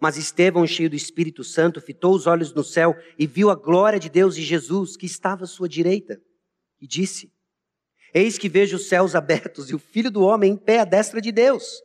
Mas 0.00 0.16
Estevão, 0.16 0.66
cheio 0.66 0.88
do 0.88 0.96
Espírito 0.96 1.44
Santo, 1.44 1.80
fitou 1.80 2.14
os 2.14 2.26
olhos 2.26 2.54
no 2.54 2.64
céu 2.64 2.96
e 3.18 3.26
viu 3.26 3.50
a 3.50 3.54
glória 3.54 4.00
de 4.00 4.08
Deus 4.08 4.36
e 4.36 4.42
Jesus, 4.42 4.96
que 4.96 5.04
estava 5.04 5.44
à 5.44 5.46
sua 5.46 5.68
direita, 5.68 6.20
e 6.80 6.86
disse: 6.86 7.30
Eis 8.12 8.38
que 8.38 8.48
vejo 8.48 8.76
os 8.76 8.88
céus 8.88 9.14
abertos 9.14 9.70
e 9.70 9.74
o 9.74 9.78
filho 9.78 10.10
do 10.10 10.22
homem 10.22 10.52
em 10.52 10.56
pé 10.56 10.80
à 10.80 10.84
destra 10.84 11.20
de 11.20 11.30
Deus. 11.30 11.82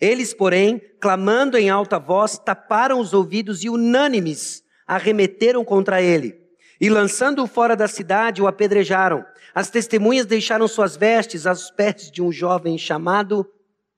Eles, 0.00 0.34
porém, 0.34 0.80
clamando 1.00 1.56
em 1.56 1.70
alta 1.70 1.98
voz, 1.98 2.38
taparam 2.38 2.98
os 2.98 3.12
ouvidos 3.12 3.62
e, 3.62 3.68
unânimes, 3.68 4.64
arremeteram 4.86 5.64
contra 5.64 6.02
ele. 6.02 6.42
E 6.80 6.90
lançando-o 6.90 7.46
fora 7.46 7.76
da 7.76 7.86
cidade, 7.86 8.42
o 8.42 8.46
apedrejaram. 8.46 9.24
As 9.54 9.70
testemunhas 9.70 10.26
deixaram 10.26 10.66
suas 10.66 10.96
vestes 10.96 11.46
aos 11.46 11.70
pés 11.70 12.10
de 12.10 12.20
um 12.20 12.32
jovem 12.32 12.76
chamado 12.76 13.48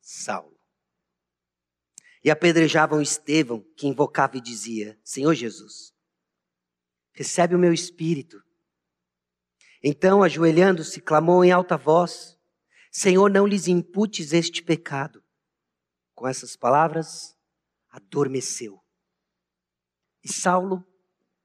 Saulo 0.01 0.57
e 2.27 2.31
apedrejavam 2.31 3.01
Estevão, 3.01 3.65
que 3.77 3.87
invocava 3.87 4.37
e 4.37 4.41
dizia: 4.41 4.99
Senhor 5.05 5.33
Jesus, 5.33 5.95
recebe 7.13 7.55
o 7.55 7.59
meu 7.59 7.73
espírito. 7.73 8.43
Então, 9.89 10.25
ajoelhando-se, 10.25 11.01
clamou 11.01 11.45
em 11.45 11.53
alta 11.53 11.77
voz: 11.77 12.37
Senhor, 12.91 13.31
não 13.31 13.47
lhes 13.47 13.69
imputes 13.69 14.33
este 14.33 14.61
pecado. 14.61 15.23
Com 16.13 16.27
essas 16.27 16.57
palavras, 16.57 17.39
adormeceu. 17.89 18.83
E 20.25 20.33
Saulo 20.33 20.85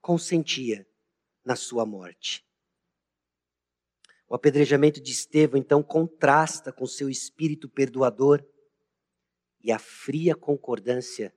consentia 0.00 0.84
na 1.44 1.54
sua 1.54 1.86
morte. 1.86 2.44
O 4.28 4.34
apedrejamento 4.34 5.00
de 5.00 5.12
Estevão 5.12 5.56
então 5.56 5.80
contrasta 5.80 6.72
com 6.72 6.84
seu 6.84 7.08
espírito 7.08 7.68
perdoador 7.68 8.44
e 9.60 9.70
a 9.70 9.78
fria 9.78 10.34
concordância 10.34 11.32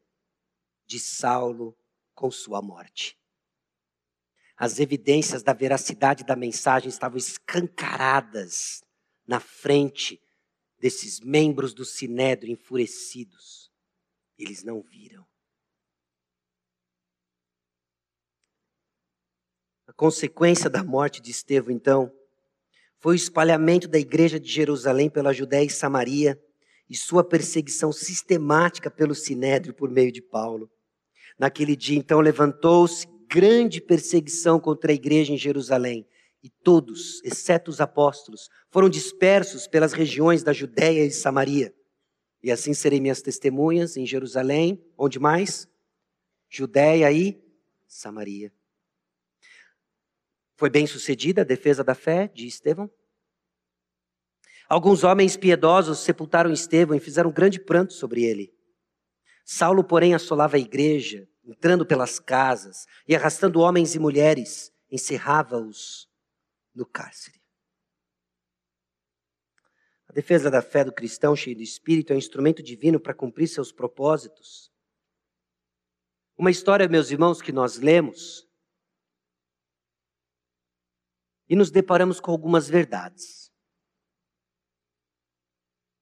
de 0.88 1.00
Saulo 1.00 1.78
com 2.16 2.32
sua 2.32 2.64
morte. 2.64 3.16
As 4.58 4.80
evidências 4.80 5.44
da 5.44 5.54
veracidade 5.54 6.24
da 6.24 6.36
mensagem 6.36 6.88
estavam 6.88 7.18
escancaradas 7.18 8.84
na 9.28 9.40
frente 9.40 10.22
desses 10.80 11.20
membros 11.20 11.74
do 11.74 11.84
sinédrio 11.84 12.52
enfurecidos. 12.52 13.70
Eles 14.38 14.64
não 14.64 14.82
viram. 14.82 15.26
A 19.88 19.94
consequência 19.94 20.70
da 20.70 20.84
morte 20.84 21.22
de 21.22 21.32
Estevão, 21.32 21.74
então, 21.74 22.12
foi 23.00 23.14
o 23.14 23.16
espalhamento 23.16 23.88
da 23.88 24.00
igreja 24.00 24.40
de 24.40 24.50
Jerusalém 24.50 25.10
pela 25.10 25.34
Judéia 25.34 25.66
e 25.66 25.70
Samaria 25.70 26.42
e 26.90 26.96
sua 26.96 27.24
perseguição 27.24 27.92
sistemática 27.92 28.90
pelo 28.90 29.14
sinédrio 29.14 29.74
por 29.74 29.90
meio 29.90 30.12
de 30.12 30.22
Paulo. 30.22 30.72
Naquele 31.38 31.76
dia, 31.76 31.98
então, 31.98 32.20
levantou-se 32.20 33.08
grande 33.36 33.82
perseguição 33.82 34.62
contra 34.62 34.94
a 34.94 34.96
igreja 34.96 35.34
em 35.34 35.38
Jerusalém, 35.38 36.08
e 36.42 36.50
todos, 36.50 37.22
exceto 37.22 37.70
os 37.70 37.82
apóstolos, 37.82 38.50
foram 38.72 38.88
dispersos 38.88 39.68
pelas 39.68 39.92
regiões 39.92 40.42
da 40.42 40.54
Judéia 40.54 41.04
e 41.04 41.12
Samaria. 41.12 41.76
E 42.42 42.50
assim 42.50 42.74
serei 42.74 43.02
minhas 43.02 43.22
testemunhas 43.22 43.98
em 43.98 44.06
Jerusalém, 44.06 44.82
onde 44.98 45.20
mais? 45.20 45.68
Judéia 46.50 47.12
e 47.12 47.38
Samaria. 47.86 48.54
Foi 50.56 50.70
bem 50.70 50.88
sucedida 50.88 51.42
a 51.42 51.46
defesa 51.46 51.84
da 51.84 51.94
fé 51.94 52.32
de 52.34 52.48
Estevão? 52.48 52.90
Alguns 54.70 55.04
homens 55.04 55.36
piedosos 55.36 56.00
sepultaram 56.00 56.54
Estevão 56.54 56.96
e 56.96 57.02
fizeram 57.02 57.34
grande 57.34 57.60
pranto 57.60 57.92
sobre 57.92 58.24
ele. 58.24 58.54
Saulo, 59.44 59.84
porém, 59.84 60.14
assolava 60.14 60.56
a 60.56 60.60
igreja, 60.60 61.28
entrando 61.46 61.86
pelas 61.86 62.20
casas 62.20 62.86
e 63.08 63.16
arrastando 63.16 63.60
homens 63.60 63.96
e 63.96 64.00
mulheres, 64.00 64.74
encerrava-os 64.90 66.10
no 66.74 66.86
cárcere. 66.86 67.42
A 70.08 70.14
defesa 70.14 70.50
da 70.50 70.62
fé 70.62 70.84
do 70.84 70.94
cristão 70.94 71.36
cheio 71.36 71.56
de 71.56 71.64
espírito 71.64 72.12
é 72.12 72.16
um 72.16 72.20
instrumento 72.20 72.64
divino 72.64 73.00
para 73.00 73.14
cumprir 73.14 73.48
seus 73.48 73.72
propósitos. 73.72 74.72
Uma 76.38 76.52
história, 76.52 76.88
meus 76.88 77.12
irmãos, 77.12 77.42
que 77.42 77.52
nós 77.52 77.78
lemos 77.78 78.48
e 81.48 81.56
nos 81.56 81.70
deparamos 81.70 82.20
com 82.20 82.32
algumas 82.32 82.68
verdades 82.68 83.46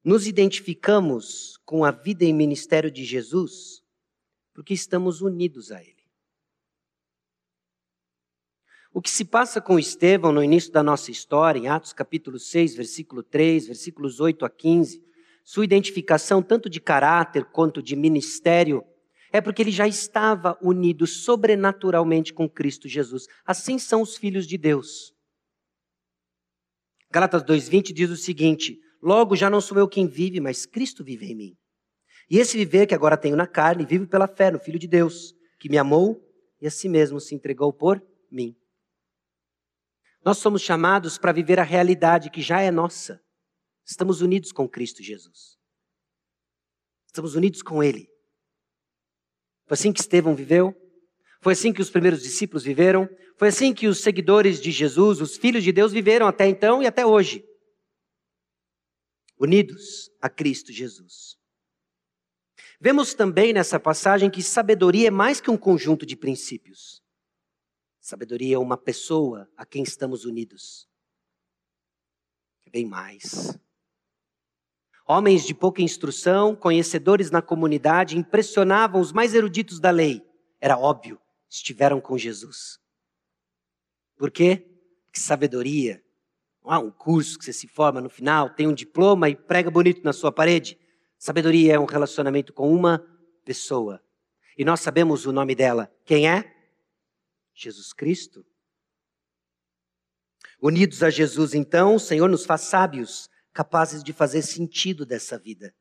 nos 0.04 0.28
identificamos 0.28 1.58
com 1.66 1.86
a 1.86 1.92
vida 1.92 2.26
e 2.26 2.34
ministério 2.34 2.92
de 2.92 3.06
Jesus 3.06 3.83
porque 4.54 4.74
estamos 4.74 5.22
unidos 5.22 5.72
a 5.72 5.82
Ele. 5.82 6.04
O 8.94 9.02
que 9.02 9.10
se 9.10 9.26
passa 9.26 9.60
com 9.60 9.80
Estevão 9.80 10.32
no 10.32 10.44
início 10.44 10.72
da 10.72 10.84
nossa 10.84 11.10
história, 11.10 11.60
em 11.60 11.68
Atos 11.68 11.94
capítulo 11.94 12.38
6, 12.38 12.76
versículo 12.76 13.24
3, 13.24 13.66
versículos 13.66 14.20
8 14.20 14.46
a 14.46 14.50
15, 14.50 15.04
sua 15.44 15.66
identificação 15.66 16.44
tanto 16.44 16.70
de 16.70 16.80
caráter 16.80 17.46
quanto 17.46 17.82
de 17.82 17.96
ministério, 17.96 18.86
é 19.32 19.42
porque 19.42 19.64
ele 19.64 19.72
já 19.72 19.88
estava 19.88 20.56
unido 20.62 21.08
sobrenaturalmente 21.08 22.32
com 22.32 22.48
Cristo 22.48 22.88
Jesus. 22.88 23.26
Assim 23.44 23.80
são 23.80 24.04
os 24.04 24.16
filhos 24.16 24.46
de 24.46 24.60
Deus. 24.60 25.12
Galatas 27.10 27.44
2:20 27.44 27.92
diz 27.92 28.12
o 28.12 28.16
seguinte: 28.16 28.80
Logo, 29.02 29.36
já 29.36 29.50
não 29.50 29.60
sou 29.60 29.78
eu 29.80 29.88
quem 29.88 30.08
vive, 30.08 30.40
mas 30.40 30.68
Cristo 30.68 31.04
vive 31.04 31.26
em 31.26 31.36
mim. 31.36 31.58
E 32.30 32.38
esse 32.38 32.58
viver 32.58 32.88
que 32.88 32.96
agora 32.96 33.18
tenho 33.18 33.36
na 33.36 33.48
carne, 33.48 33.86
vivo 33.86 34.08
pela 34.08 34.28
fé 34.28 34.52
no 34.52 34.60
Filho 34.60 34.80
de 34.80 34.88
Deus, 34.88 35.34
que 35.60 35.70
me 35.70 35.78
amou 35.78 36.22
e 36.62 36.68
a 36.68 36.72
si 36.72 36.88
mesmo 36.88 37.20
se 37.20 37.36
entregou 37.36 37.72
por 37.72 38.02
mim. 38.32 38.56
Nós 40.24 40.38
somos 40.38 40.62
chamados 40.62 41.18
para 41.18 41.32
viver 41.32 41.60
a 41.60 41.64
realidade 41.64 42.30
que 42.30 42.42
já 42.42 42.62
é 42.62 42.72
nossa. 42.72 43.22
Estamos 43.86 44.22
unidos 44.22 44.52
com 44.52 44.68
Cristo 44.68 45.04
Jesus. 45.04 45.58
Estamos 47.06 47.36
unidos 47.36 47.62
com 47.62 47.84
Ele. 47.84 48.08
Foi 49.66 49.76
assim 49.76 49.92
que 49.92 50.00
Estevão 50.00 50.36
viveu. 50.36 50.74
Foi 51.42 51.54
assim 51.54 51.74
que 51.74 51.82
os 51.82 51.90
primeiros 51.90 52.24
discípulos 52.24 52.64
viveram. 52.64 53.10
Foi 53.38 53.50
assim 53.50 53.74
que 53.74 53.88
os 53.88 54.02
seguidores 54.02 54.62
de 54.62 54.72
Jesus, 54.72 55.20
os 55.20 55.36
filhos 55.36 55.64
de 55.64 55.74
Deus, 55.74 55.92
viveram 55.92 56.26
até 56.26 56.48
então 56.48 56.82
e 56.82 56.88
até 56.88 57.06
hoje 57.06 57.44
unidos 59.44 60.10
a 60.22 60.30
Cristo 60.30 60.72
Jesus. 60.72 61.38
Vemos 62.84 63.14
também 63.14 63.54
nessa 63.54 63.80
passagem 63.80 64.30
que 64.30 64.44
sabedoria 64.44 65.08
é 65.08 65.10
mais 65.10 65.40
que 65.40 65.50
um 65.50 65.56
conjunto 65.56 66.06
de 66.06 66.18
princípios. 66.18 67.02
Sabedoria 68.02 68.58
é 68.58 68.60
uma 68.60 68.76
pessoa 68.76 69.50
a 69.56 69.66
quem 69.66 69.84
estamos 69.84 70.26
unidos. 70.26 70.86
É 72.66 72.70
bem 72.70 72.86
mais. 72.86 73.58
Homens 75.08 75.46
de 75.46 75.54
pouca 75.54 75.82
instrução, 75.82 76.58
conhecedores 76.58 77.32
na 77.32 77.42
comunidade, 77.42 78.18
impressionavam 78.18 79.00
os 79.00 79.14
mais 79.14 79.34
eruditos 79.34 79.80
da 79.80 79.90
lei. 79.90 80.22
Era 80.60 80.78
óbvio, 80.78 81.18
estiveram 81.50 82.02
com 82.02 82.18
Jesus. 82.18 82.82
Por 84.18 84.30
quê? 84.30 84.58
Porque 85.06 85.22
sabedoria 85.22 86.04
ah, 86.66 86.80
um 86.80 86.92
curso 86.92 87.40
que 87.40 87.46
você 87.46 87.54
se 87.54 87.66
forma 87.66 88.02
no 88.02 88.10
final, 88.10 88.50
tem 88.50 88.68
um 88.68 88.74
diploma 88.74 89.30
e 89.30 89.38
prega 89.38 89.72
bonito 89.72 90.04
na 90.04 90.12
sua 90.12 90.34
parede. 90.34 90.78
Sabedoria 91.24 91.76
é 91.76 91.80
um 91.80 91.86
relacionamento 91.86 92.52
com 92.52 92.70
uma 92.70 93.00
pessoa. 93.46 94.04
E 94.58 94.66
nós 94.66 94.82
sabemos 94.82 95.26
o 95.26 95.32
nome 95.32 95.56
dela. 95.56 95.90
Quem 96.04 96.30
é? 96.30 96.54
Jesus 97.54 97.94
Cristo. 97.94 98.46
Unidos 100.62 101.02
a 101.02 101.10
Jesus, 101.10 101.54
então, 101.54 101.96
o 101.96 102.00
Senhor 102.00 102.28
nos 102.28 102.46
faz 102.46 102.64
sábios, 102.64 103.30
capazes 103.54 104.04
de 104.04 104.12
fazer 104.12 104.42
sentido 104.42 105.06
dessa 105.06 105.40
vida. 105.40 105.74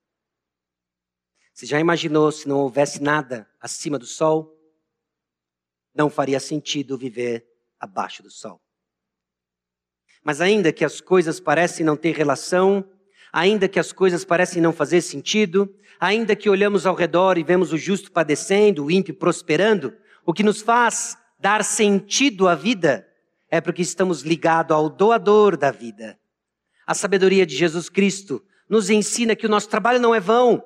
Você 1.52 1.66
já 1.66 1.80
imaginou 1.80 2.30
se 2.30 2.46
não 2.46 2.58
houvesse 2.58 3.02
nada 3.02 3.50
acima 3.60 3.98
do 3.98 4.06
sol? 4.06 4.56
Não 5.92 6.08
faria 6.08 6.38
sentido 6.38 6.96
viver 6.96 7.44
abaixo 7.80 8.22
do 8.22 8.30
sol. 8.30 8.62
Mas 10.22 10.40
ainda 10.40 10.72
que 10.72 10.84
as 10.84 11.00
coisas 11.00 11.40
parecem 11.40 11.84
não 11.84 11.96
ter 11.96 12.14
relação, 12.14 12.88
ainda 13.32 13.68
que 13.68 13.80
as 13.80 13.92
coisas 13.92 14.24
parecem 14.24 14.60
não 14.60 14.72
fazer 14.72 15.00
sentido, 15.00 15.72
ainda 15.98 16.36
que 16.36 16.50
olhamos 16.50 16.84
ao 16.84 16.94
redor 16.94 17.38
e 17.38 17.42
vemos 17.42 17.72
o 17.72 17.78
justo 17.78 18.12
padecendo, 18.12 18.84
o 18.84 18.90
ímpio 18.90 19.14
prosperando, 19.14 19.94
o 20.26 20.34
que 20.34 20.42
nos 20.42 20.60
faz 20.60 21.16
dar 21.40 21.64
sentido 21.64 22.46
à 22.46 22.54
vida 22.54 23.06
é 23.50 23.60
porque 23.60 23.82
estamos 23.82 24.22
ligados 24.22 24.74
ao 24.76 24.88
doador 24.88 25.56
da 25.56 25.70
vida. 25.70 26.18
A 26.86 26.94
sabedoria 26.94 27.46
de 27.46 27.56
Jesus 27.56 27.88
Cristo 27.88 28.42
nos 28.68 28.90
ensina 28.90 29.36
que 29.36 29.46
o 29.46 29.48
nosso 29.48 29.68
trabalho 29.68 30.00
não 30.00 30.14
é 30.14 30.20
vão, 30.20 30.62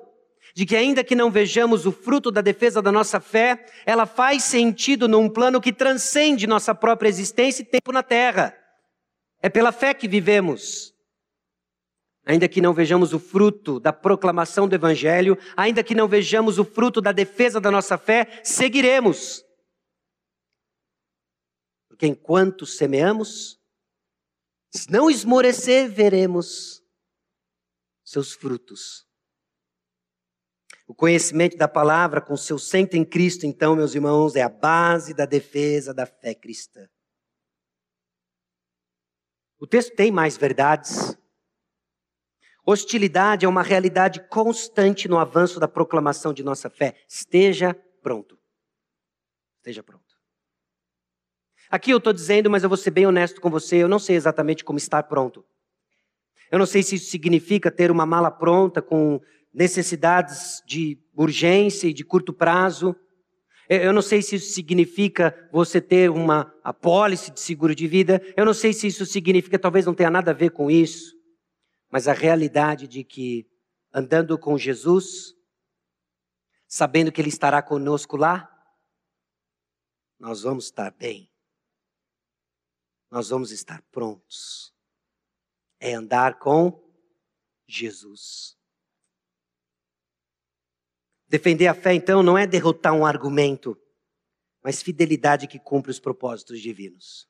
de 0.55 0.65
que 0.65 0.75
ainda 0.75 1.03
que 1.03 1.15
não 1.15 1.29
vejamos 1.29 1.85
o 1.85 1.91
fruto 1.91 2.31
da 2.31 2.41
defesa 2.41 2.81
da 2.81 2.91
nossa 2.91 3.19
fé, 3.19 3.65
ela 3.85 4.05
faz 4.05 4.43
sentido 4.43 5.07
num 5.07 5.29
plano 5.29 5.61
que 5.61 5.71
transcende 5.71 6.47
nossa 6.47 6.73
própria 6.73 7.09
existência 7.09 7.61
e 7.61 7.65
tempo 7.65 7.91
na 7.91 8.01
terra. 8.01 8.57
É 9.41 9.49
pela 9.49 9.71
fé 9.71 9.93
que 9.93 10.07
vivemos. 10.07 10.96
Ainda 12.27 12.49
que 12.49 12.59
não 12.59 12.73
vejamos 12.73 13.13
o 13.13 13.19
fruto 13.19 13.79
da 13.79 13.93
proclamação 13.93 14.67
do 14.67 14.75
Evangelho, 14.75 15.37
ainda 15.55 15.81
que 15.81 15.95
não 15.95 16.09
vejamos 16.09 16.59
o 16.59 16.65
fruto 16.65 16.99
da 16.99 17.13
defesa 17.13 17.61
da 17.61 17.71
nossa 17.71 17.97
fé, 17.97 18.41
seguiremos. 18.43 19.45
Porque 21.87 22.05
enquanto 22.05 22.65
semeamos, 22.65 23.57
se 24.75 24.91
não 24.91 25.09
esmorecer, 25.09 25.89
veremos 25.89 26.83
seus 28.03 28.33
frutos. 28.33 29.07
O 30.85 30.93
conhecimento 30.93 31.55
da 31.55 31.67
palavra 31.67 32.19
com 32.19 32.35
seu 32.35 32.59
centro 32.59 32.97
em 32.97 33.05
Cristo, 33.05 33.45
então, 33.45 33.73
meus 33.73 33.95
irmãos, 33.95 34.35
é 34.35 34.41
a 34.41 34.49
base 34.49 35.13
da 35.13 35.25
defesa 35.25 35.93
da 35.93 36.05
fé 36.05 36.35
cristã. 36.35 36.89
O 39.57 39.65
texto 39.65 39.95
tem 39.95 40.11
mais 40.11 40.35
verdades. 40.35 41.17
Hostilidade 42.69 43.45
é 43.45 43.49
uma 43.49 43.63
realidade 43.63 44.19
constante 44.27 45.07
no 45.07 45.17
avanço 45.17 45.57
da 45.57 45.69
proclamação 45.69 46.33
de 46.33 46.43
nossa 46.43 46.69
fé. 46.69 46.95
Esteja 47.07 47.73
pronto. 48.03 48.37
Esteja 49.59 49.81
pronto. 49.81 50.03
Aqui 51.71 51.91
eu 51.91 51.97
estou 51.97 52.11
dizendo, 52.11 52.49
mas 52.49 52.63
eu 52.63 52.69
vou 52.69 52.77
ser 52.77 52.91
bem 52.91 53.05
honesto 53.05 53.39
com 53.39 53.49
você, 53.49 53.77
eu 53.77 53.87
não 53.87 53.99
sei 53.99 54.17
exatamente 54.17 54.65
como 54.65 54.77
estar 54.77 55.03
pronto. 55.03 55.45
Eu 56.51 56.59
não 56.59 56.65
sei 56.65 56.83
se 56.83 56.95
isso 56.95 57.09
significa 57.09 57.71
ter 57.71 57.89
uma 57.89 58.05
mala 58.05 58.29
pronta 58.29 58.81
com 58.81 59.21
necessidades 59.53 60.61
de 60.67 60.99
urgência 61.15 61.87
e 61.87 61.93
de 61.93 62.03
curto 62.03 62.33
prazo. 62.33 62.93
Eu 63.69 63.93
não 63.93 64.01
sei 64.01 64.21
se 64.21 64.35
isso 64.35 64.53
significa 64.53 65.33
você 65.53 65.79
ter 65.79 66.09
uma 66.09 66.53
apólice 66.61 67.31
de 67.31 67.39
seguro 67.39 67.73
de 67.73 67.87
vida. 67.87 68.21
Eu 68.35 68.43
não 68.43 68.53
sei 68.53 68.73
se 68.73 68.87
isso 68.87 69.05
significa, 69.05 69.57
talvez 69.57 69.85
não 69.85 69.93
tenha 69.93 70.09
nada 70.09 70.31
a 70.31 70.33
ver 70.33 70.51
com 70.51 70.69
isso. 70.69 71.16
Mas 71.89 72.07
a 72.07 72.13
realidade 72.13 72.87
de 72.87 73.03
que 73.03 73.49
andando 73.93 74.37
com 74.37 74.57
Jesus, 74.57 75.35
sabendo 76.67 77.11
que 77.11 77.21
Ele 77.21 77.29
estará 77.29 77.61
conosco 77.61 78.17
lá, 78.17 78.53
nós 80.19 80.41
vamos 80.41 80.65
estar 80.65 80.91
bem. 80.91 81.31
Nós 83.09 83.29
vamos 83.29 83.51
estar 83.51 83.81
prontos. 83.83 84.73
É 85.79 85.93
andar 85.93 86.39
com 86.39 86.83
Jesus. 87.67 88.57
Defender 91.27 91.67
a 91.67 91.73
fé, 91.73 91.93
então, 91.93 92.23
não 92.23 92.37
é 92.37 92.47
derrotar 92.47 92.93
um 92.93 93.05
argumento, 93.05 93.79
mas 94.63 94.81
fidelidade 94.81 95.47
que 95.47 95.59
cumpre 95.59 95.91
os 95.91 95.99
propósitos 95.99 96.61
divinos. 96.61 97.29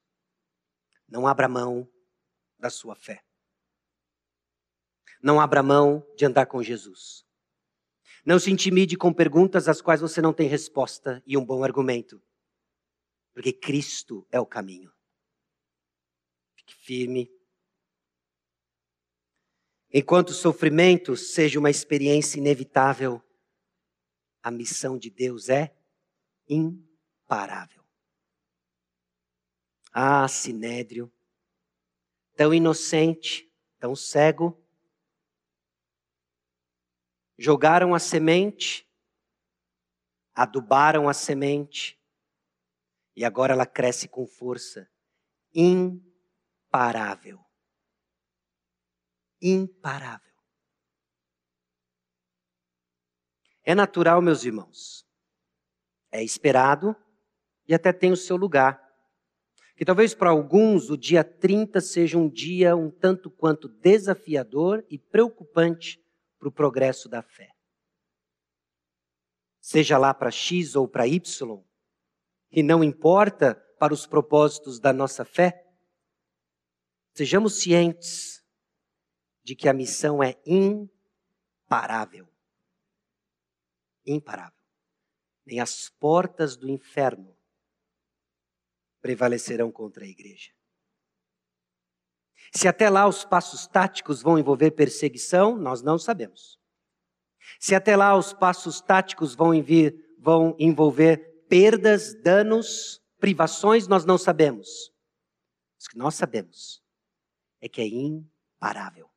Não 1.08 1.28
abra 1.28 1.48
mão 1.48 1.92
da 2.60 2.70
sua 2.70 2.96
fé. 2.96 3.27
Não 5.22 5.40
abra 5.40 5.64
mão 5.64 6.06
de 6.16 6.26
andar 6.26 6.46
com 6.46 6.62
Jesus. 6.62 7.26
Não 8.26 8.40
se 8.40 8.52
intimide 8.52 8.98
com 8.98 9.14
perguntas 9.14 9.68
às 9.68 9.82
quais 9.82 10.02
você 10.02 10.22
não 10.22 10.34
tem 10.34 10.48
resposta 10.48 11.24
e 11.26 11.38
um 11.38 11.46
bom 11.46 11.64
argumento. 11.64 12.22
Porque 13.34 13.54
Cristo 13.54 14.28
é 14.32 14.40
o 14.40 14.46
caminho. 14.46 14.92
Fique 16.56 16.76
firme. 16.76 17.32
Enquanto 19.94 20.30
o 20.30 20.34
sofrimento 20.34 21.16
seja 21.16 21.58
uma 21.58 21.70
experiência 21.70 22.38
inevitável, 22.38 23.24
a 24.44 24.52
missão 24.52 24.98
de 24.98 25.10
Deus 25.10 25.50
é 25.50 25.74
imparável. 26.50 27.84
Ah, 29.94 30.28
Sinédrio, 30.28 31.12
tão 32.36 32.54
inocente, 32.54 33.50
tão 33.80 33.96
cego, 33.96 34.62
jogaram 37.38 37.94
a 37.94 38.00
semente, 38.00 38.88
adubaram 40.34 41.08
a 41.08 41.14
semente, 41.14 41.98
e 43.16 43.24
agora 43.26 43.54
ela 43.54 43.66
cresce 43.66 44.08
com 44.08 44.26
força. 44.28 44.90
Imparável. 45.54 47.40
Imparável. 49.42 50.36
É 53.64 53.74
natural, 53.74 54.22
meus 54.22 54.44
irmãos. 54.46 55.06
É 56.12 56.24
esperado 56.24 56.96
e 57.68 57.74
até 57.74 57.92
tem 57.92 58.12
o 58.12 58.18
seu 58.18 58.38
lugar. 58.38 58.82
Que 59.76 59.84
talvez 59.84 60.16
para 60.16 60.30
alguns 60.30 60.90
o 60.90 60.98
dia 60.98 61.24
30 61.24 61.82
seja 61.82 62.18
um 62.18 62.30
dia 62.30 62.76
um 62.76 62.90
tanto 62.90 63.30
quanto 63.30 63.68
desafiador 63.68 64.86
e 64.90 64.98
preocupante 64.98 66.00
para 66.40 66.48
o 66.48 66.52
progresso 66.52 67.10
da 67.10 67.22
fé. 67.22 67.56
Seja 69.60 69.98
lá 69.98 70.14
para 70.14 70.32
X 70.32 70.76
ou 70.76 70.88
para 70.88 71.08
Y, 71.08 71.64
e 72.52 72.64
não 72.64 72.84
importa 72.84 73.56
para 73.80 73.94
os 73.94 74.06
propósitos 74.06 74.80
da 74.80 74.94
nossa 74.94 75.26
fé, 75.26 75.66
sejamos 77.14 77.60
cientes 77.60 78.44
de 79.44 79.56
que 79.56 79.68
a 79.68 79.74
missão 79.74 80.24
é 80.24 80.36
imparável 80.46 82.28
imparável. 84.08 84.58
Nem 85.46 85.60
as 85.60 85.90
portas 85.90 86.56
do 86.56 86.70
inferno 86.70 87.38
prevalecerão 89.02 89.72
contra 89.72 90.04
a 90.04 90.08
igreja. 90.08 90.52
Se 92.54 92.68
até 92.68 92.90
lá 92.90 93.08
os 93.08 93.26
passos 93.26 93.68
táticos 93.68 94.22
vão 94.22 94.38
envolver 94.38 94.72
perseguição, 94.72 95.58
nós 95.58 95.82
não 95.82 95.98
sabemos. 95.98 96.58
Se 97.60 97.76
até 97.76 97.96
lá 97.96 98.16
os 98.18 98.34
passos 98.34 98.82
táticos 98.82 99.36
vão, 99.36 99.54
envir, 99.54 99.96
vão 100.20 100.56
envolver 100.60 101.46
perdas, 101.48 102.14
danos, 102.22 103.02
privações, 103.20 103.88
nós 103.88 104.06
não 104.06 104.18
sabemos. 104.18 104.90
O 105.86 105.90
que 105.90 105.98
nós 105.98 106.16
sabemos 106.16 106.84
é 107.62 107.70
que 107.70 107.82
é 107.82 107.88
imparável. 107.88 109.10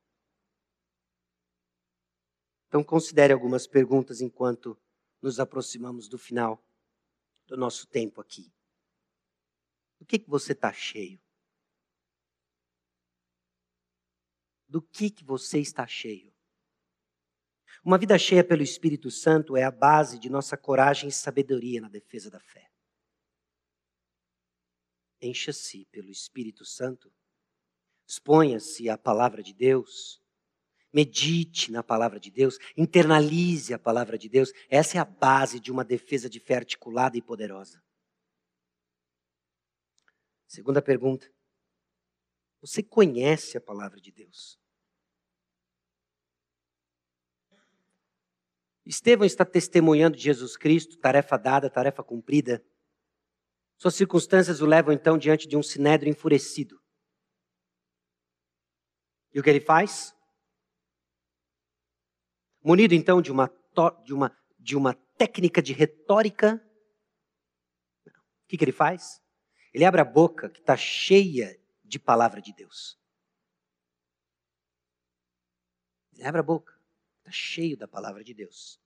Então, 2.67 2.83
considere 2.83 3.33
algumas 3.33 3.67
perguntas 3.67 4.21
enquanto 4.21 4.79
nos 5.21 5.39
aproximamos 5.39 6.07
do 6.07 6.17
final 6.17 6.63
do 7.45 7.57
nosso 7.57 7.85
tempo 7.87 8.21
aqui. 8.21 8.51
Do 9.99 10.05
que, 10.05 10.17
que 10.17 10.29
você 10.29 10.53
está 10.53 10.71
cheio? 10.71 11.19
Do 14.71 14.81
que, 14.81 15.09
que 15.09 15.25
você 15.25 15.59
está 15.59 15.85
cheio? 15.85 16.33
Uma 17.83 17.97
vida 17.97 18.17
cheia 18.17 18.41
pelo 18.41 18.63
Espírito 18.63 19.11
Santo 19.11 19.57
é 19.57 19.63
a 19.63 19.69
base 19.69 20.17
de 20.17 20.29
nossa 20.29 20.55
coragem 20.55 21.09
e 21.09 21.11
sabedoria 21.11 21.81
na 21.81 21.89
defesa 21.89 22.31
da 22.31 22.39
fé. 22.39 22.71
Encha-se 25.21 25.83
pelo 25.91 26.09
Espírito 26.09 26.63
Santo, 26.63 27.11
exponha-se 28.07 28.89
à 28.89 28.97
palavra 28.97 29.43
de 29.43 29.53
Deus, 29.53 30.23
medite 30.93 31.69
na 31.69 31.83
palavra 31.83 32.17
de 32.17 32.31
Deus, 32.31 32.57
internalize 32.77 33.73
a 33.73 33.79
palavra 33.79 34.17
de 34.17 34.29
Deus. 34.29 34.53
Essa 34.69 34.99
é 34.99 35.01
a 35.01 35.05
base 35.05 35.59
de 35.59 35.69
uma 35.69 35.83
defesa 35.83 36.29
de 36.29 36.39
fé 36.39 36.55
articulada 36.55 37.17
e 37.17 37.21
poderosa. 37.21 37.83
Segunda 40.47 40.81
pergunta. 40.81 41.29
Você 42.61 42.81
conhece 42.81 43.57
a 43.57 43.61
palavra 43.61 43.99
de 43.99 44.13
Deus? 44.13 44.60
Estevão 48.85 49.25
está 49.25 49.45
testemunhando 49.45 50.17
de 50.17 50.23
Jesus 50.23 50.57
Cristo, 50.57 50.97
tarefa 50.97 51.37
dada, 51.37 51.69
tarefa 51.69 52.03
cumprida. 52.03 52.63
Suas 53.77 53.95
circunstâncias 53.95 54.61
o 54.61 54.65
levam 54.65 54.93
então 54.93 55.17
diante 55.17 55.47
de 55.47 55.55
um 55.55 55.63
sinédrio 55.63 56.09
enfurecido. 56.09 56.81
E 59.33 59.39
o 59.39 59.43
que 59.43 59.49
ele 59.49 59.61
faz? 59.61 60.15
Munido 62.63 62.93
então 62.93 63.21
de 63.21 63.31
uma, 63.31 63.51
de 64.03 64.13
uma, 64.13 64.37
de 64.59 64.75
uma 64.75 64.93
técnica 65.17 65.61
de 65.61 65.73
retórica, 65.73 66.63
o 68.05 68.47
que, 68.47 68.57
que 68.57 68.63
ele 68.63 68.71
faz? 68.71 69.21
Ele 69.73 69.85
abre 69.85 70.01
a 70.01 70.05
boca 70.05 70.49
que 70.49 70.59
está 70.59 70.75
cheia 70.75 71.59
de 71.83 71.97
palavra 71.97 72.41
de 72.41 72.53
Deus. 72.53 72.99
Ele 76.13 76.23
abre 76.23 76.39
a 76.39 76.43
boca, 76.43 76.80
está 77.21 77.31
cheio 77.31 77.77
da 77.77 77.87
palavra 77.87 78.23
de 78.23 78.33
Deus. 78.33 78.79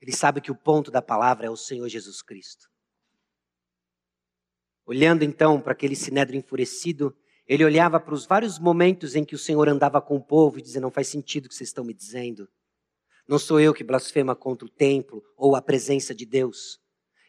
Ele 0.00 0.12
sabe 0.12 0.40
que 0.40 0.50
o 0.50 0.56
ponto 0.56 0.90
da 0.90 1.02
palavra 1.02 1.46
é 1.46 1.50
o 1.50 1.56
Senhor 1.56 1.88
Jesus 1.88 2.22
Cristo. 2.22 2.70
Olhando 4.86 5.22
então 5.22 5.60
para 5.60 5.72
aquele 5.72 5.94
sinédrio 5.94 6.38
enfurecido, 6.38 7.16
ele 7.46 7.64
olhava 7.64 8.00
para 8.00 8.14
os 8.14 8.26
vários 8.26 8.58
momentos 8.58 9.14
em 9.14 9.24
que 9.24 9.34
o 9.34 9.38
Senhor 9.38 9.68
andava 9.68 10.00
com 10.00 10.16
o 10.16 10.24
povo 10.24 10.58
e 10.58 10.62
dizia: 10.62 10.80
Não 10.80 10.90
faz 10.90 11.08
sentido 11.08 11.46
o 11.46 11.48
que 11.48 11.54
vocês 11.54 11.68
estão 11.68 11.84
me 11.84 11.94
dizendo. 11.94 12.48
Não 13.28 13.38
sou 13.38 13.60
eu 13.60 13.74
que 13.74 13.84
blasfema 13.84 14.34
contra 14.34 14.66
o 14.66 14.70
templo 14.70 15.22
ou 15.36 15.54
a 15.54 15.62
presença 15.62 16.14
de 16.14 16.26
Deus. 16.26 16.80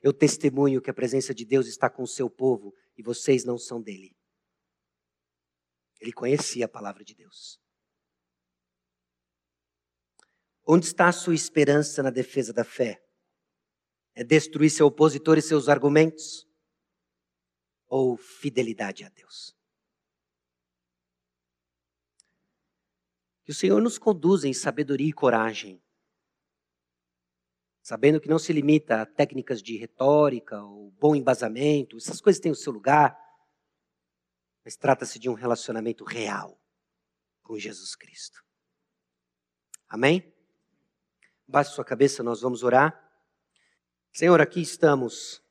Eu 0.02 0.12
testemunho 0.12 0.82
que 0.82 0.90
a 0.90 0.94
presença 0.94 1.34
de 1.34 1.46
Deus 1.46 1.68
está 1.68 1.90
com 1.90 2.02
o 2.02 2.08
seu 2.08 2.30
povo 2.30 2.74
e 2.98 3.04
vocês 3.04 3.44
não 3.44 3.58
são 3.58 3.82
dele. 3.82 4.16
Ele 6.00 6.12
conhecia 6.12 6.66
a 6.66 6.70
palavra 6.70 7.04
de 7.04 7.14
Deus. 7.14 7.60
Onde 10.66 10.86
está 10.86 11.08
a 11.08 11.14
sua 11.14 11.34
esperança 11.34 12.04
na 12.04 12.10
defesa 12.10 12.54
da 12.54 12.64
fé? 12.64 13.04
É 14.14 14.24
destruir 14.24 14.70
seu 14.70 14.88
opositor 14.88 15.38
e 15.38 15.42
seus 15.42 15.68
argumentos? 15.68 16.48
Ou 17.88 18.16
fidelidade 18.16 19.04
a 19.04 19.10
Deus? 19.10 19.56
Que 23.44 23.52
o 23.52 23.56
Senhor 23.56 23.82
nos 23.82 23.98
conduza 23.98 24.48
em 24.48 24.54
sabedoria 24.54 25.10
e 25.10 25.14
coragem, 25.14 25.82
sabendo 27.82 28.22
que 28.22 28.30
não 28.30 28.38
se 28.38 28.54
limita 28.54 29.02
a 29.02 29.06
técnicas 29.06 29.62
de 29.62 29.76
retórica 29.78 30.62
ou 30.64 30.92
bom 30.92 31.16
embasamento, 31.16 31.98
essas 31.98 32.22
coisas 32.22 32.40
têm 32.40 32.52
o 32.52 32.56
seu 32.56 32.72
lugar, 32.72 33.18
mas 34.64 34.78
trata-se 34.78 35.18
de 35.18 35.28
um 35.28 35.34
relacionamento 35.34 36.04
real 36.04 36.62
com 37.42 37.58
Jesus 37.58 37.96
Cristo. 37.96 38.42
Amém? 39.90 40.31
Baixe 41.52 41.74
sua 41.74 41.84
cabeça, 41.84 42.24
nós 42.24 42.40
vamos 42.40 42.64
orar. 42.64 42.98
Senhor, 44.14 44.40
aqui 44.40 44.62
estamos. 44.62 45.44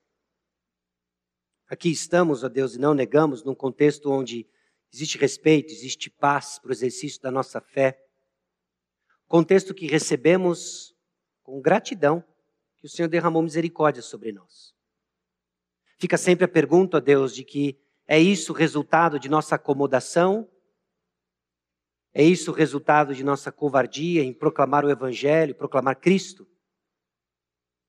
Aqui 1.69 1.91
estamos, 1.91 2.43
ó 2.43 2.49
Deus, 2.49 2.75
e 2.75 2.79
não 2.79 2.95
negamos, 2.95 3.45
num 3.45 3.55
contexto 3.55 4.11
onde 4.11 4.49
existe 4.91 5.19
respeito, 5.19 5.71
existe 5.71 6.09
paz 6.09 6.59
para 6.59 6.71
o 6.71 6.73
exercício 6.73 7.21
da 7.21 7.31
nossa 7.31 7.61
fé. 7.61 8.03
Contexto 9.29 9.75
que 9.75 9.87
recebemos 9.87 10.97
com 11.43 11.61
gratidão 11.61 12.25
que 12.79 12.87
o 12.87 12.89
Senhor 12.89 13.09
derramou 13.09 13.43
misericórdia 13.43 14.01
sobre 14.01 14.33
nós. 14.33 14.75
Fica 15.99 16.17
sempre 16.17 16.47
a 16.47 16.49
pergunta, 16.49 16.97
ó 16.97 17.01
Deus, 17.01 17.35
de 17.35 17.45
que 17.45 17.79
é 18.07 18.19
isso 18.19 18.55
o 18.55 18.57
resultado 18.57 19.21
de 19.21 19.29
nossa 19.29 19.57
acomodação 19.57 20.51
é 22.13 22.25
isso 22.25 22.51
o 22.51 22.55
resultado 22.55 23.15
de 23.15 23.23
nossa 23.23 23.53
covardia 23.53 24.23
em 24.23 24.33
proclamar 24.33 24.85
o 24.85 24.91
Evangelho, 24.91 25.55
proclamar 25.55 26.01
Cristo? 26.01 26.47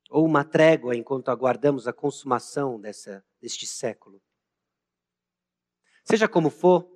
Ou 0.09 0.26
uma 0.26 0.43
trégua 0.43 0.95
enquanto 0.95 1.30
aguardamos 1.30 1.88
a 1.88 1.93
consumação 1.93 2.80
dessa, 2.80 3.26
deste 3.39 3.65
século? 3.65 4.22
Seja 6.03 6.28
como 6.28 6.49
for, 6.49 6.88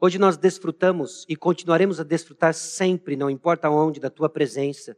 hoje 0.00 0.18
nós 0.18 0.36
desfrutamos 0.36 1.26
e 1.28 1.36
continuaremos 1.36 2.00
a 2.00 2.04
desfrutar 2.04 2.54
sempre, 2.54 3.16
não 3.16 3.28
importa 3.28 3.68
onde, 3.68 4.00
da 4.00 4.08
tua 4.08 4.28
presença. 4.28 4.96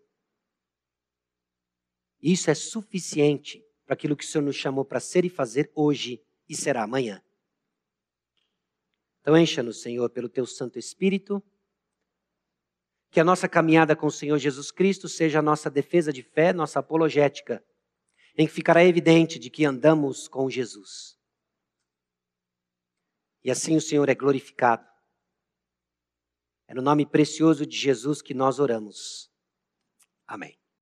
Isso 2.21 2.51
é 2.51 2.55
suficiente 2.55 3.65
para 3.85 3.95
aquilo 3.95 4.17
que 4.17 4.25
o 4.25 4.29
Senhor 4.29 4.45
nos 4.45 4.57
chamou 4.57 4.85
para 4.85 5.01
ser 5.01 5.25
e 5.25 5.31
fazer 5.31 5.73
hoje 5.75 6.23
e 6.49 6.55
será 6.55 6.83
amanhã. 6.83 7.23
Então 9.29 9.37
encha-nos, 9.37 9.83
Senhor, 9.83 10.09
pelo 10.09 10.27
teu 10.27 10.47
Santo 10.47 10.79
Espírito. 10.79 11.43
Que 13.11 13.21
a 13.21 13.25
nossa 13.25 13.47
caminhada 13.47 13.95
com 13.95 14.07
o 14.07 14.11
Senhor 14.11 14.39
Jesus 14.39 14.71
Cristo 14.71 15.07
seja 15.07 15.41
a 15.41 15.43
nossa 15.43 15.69
defesa 15.69 16.11
de 16.11 16.23
fé, 16.23 16.51
nossa 16.51 16.79
apologética, 16.79 17.63
em 18.39 18.47
que 18.47 18.53
ficará 18.55 18.83
evidente 18.83 19.39
de 19.39 19.51
que 19.51 19.67
andamos 19.67 20.29
com 20.29 20.49
Jesus. 20.49 21.19
E 23.45 23.51
assim 23.51 23.77
o 23.77 23.83
Senhor 23.83 24.09
é 24.09 24.15
glorificado. 24.15 24.89
É 26.67 26.73
no 26.73 26.81
nome 26.81 27.05
precioso 27.05 27.67
de 27.67 27.77
Jesus 27.77 28.23
que 28.23 28.33
nós 28.33 28.59
oramos. 28.59 29.31
Amém. 30.27 30.59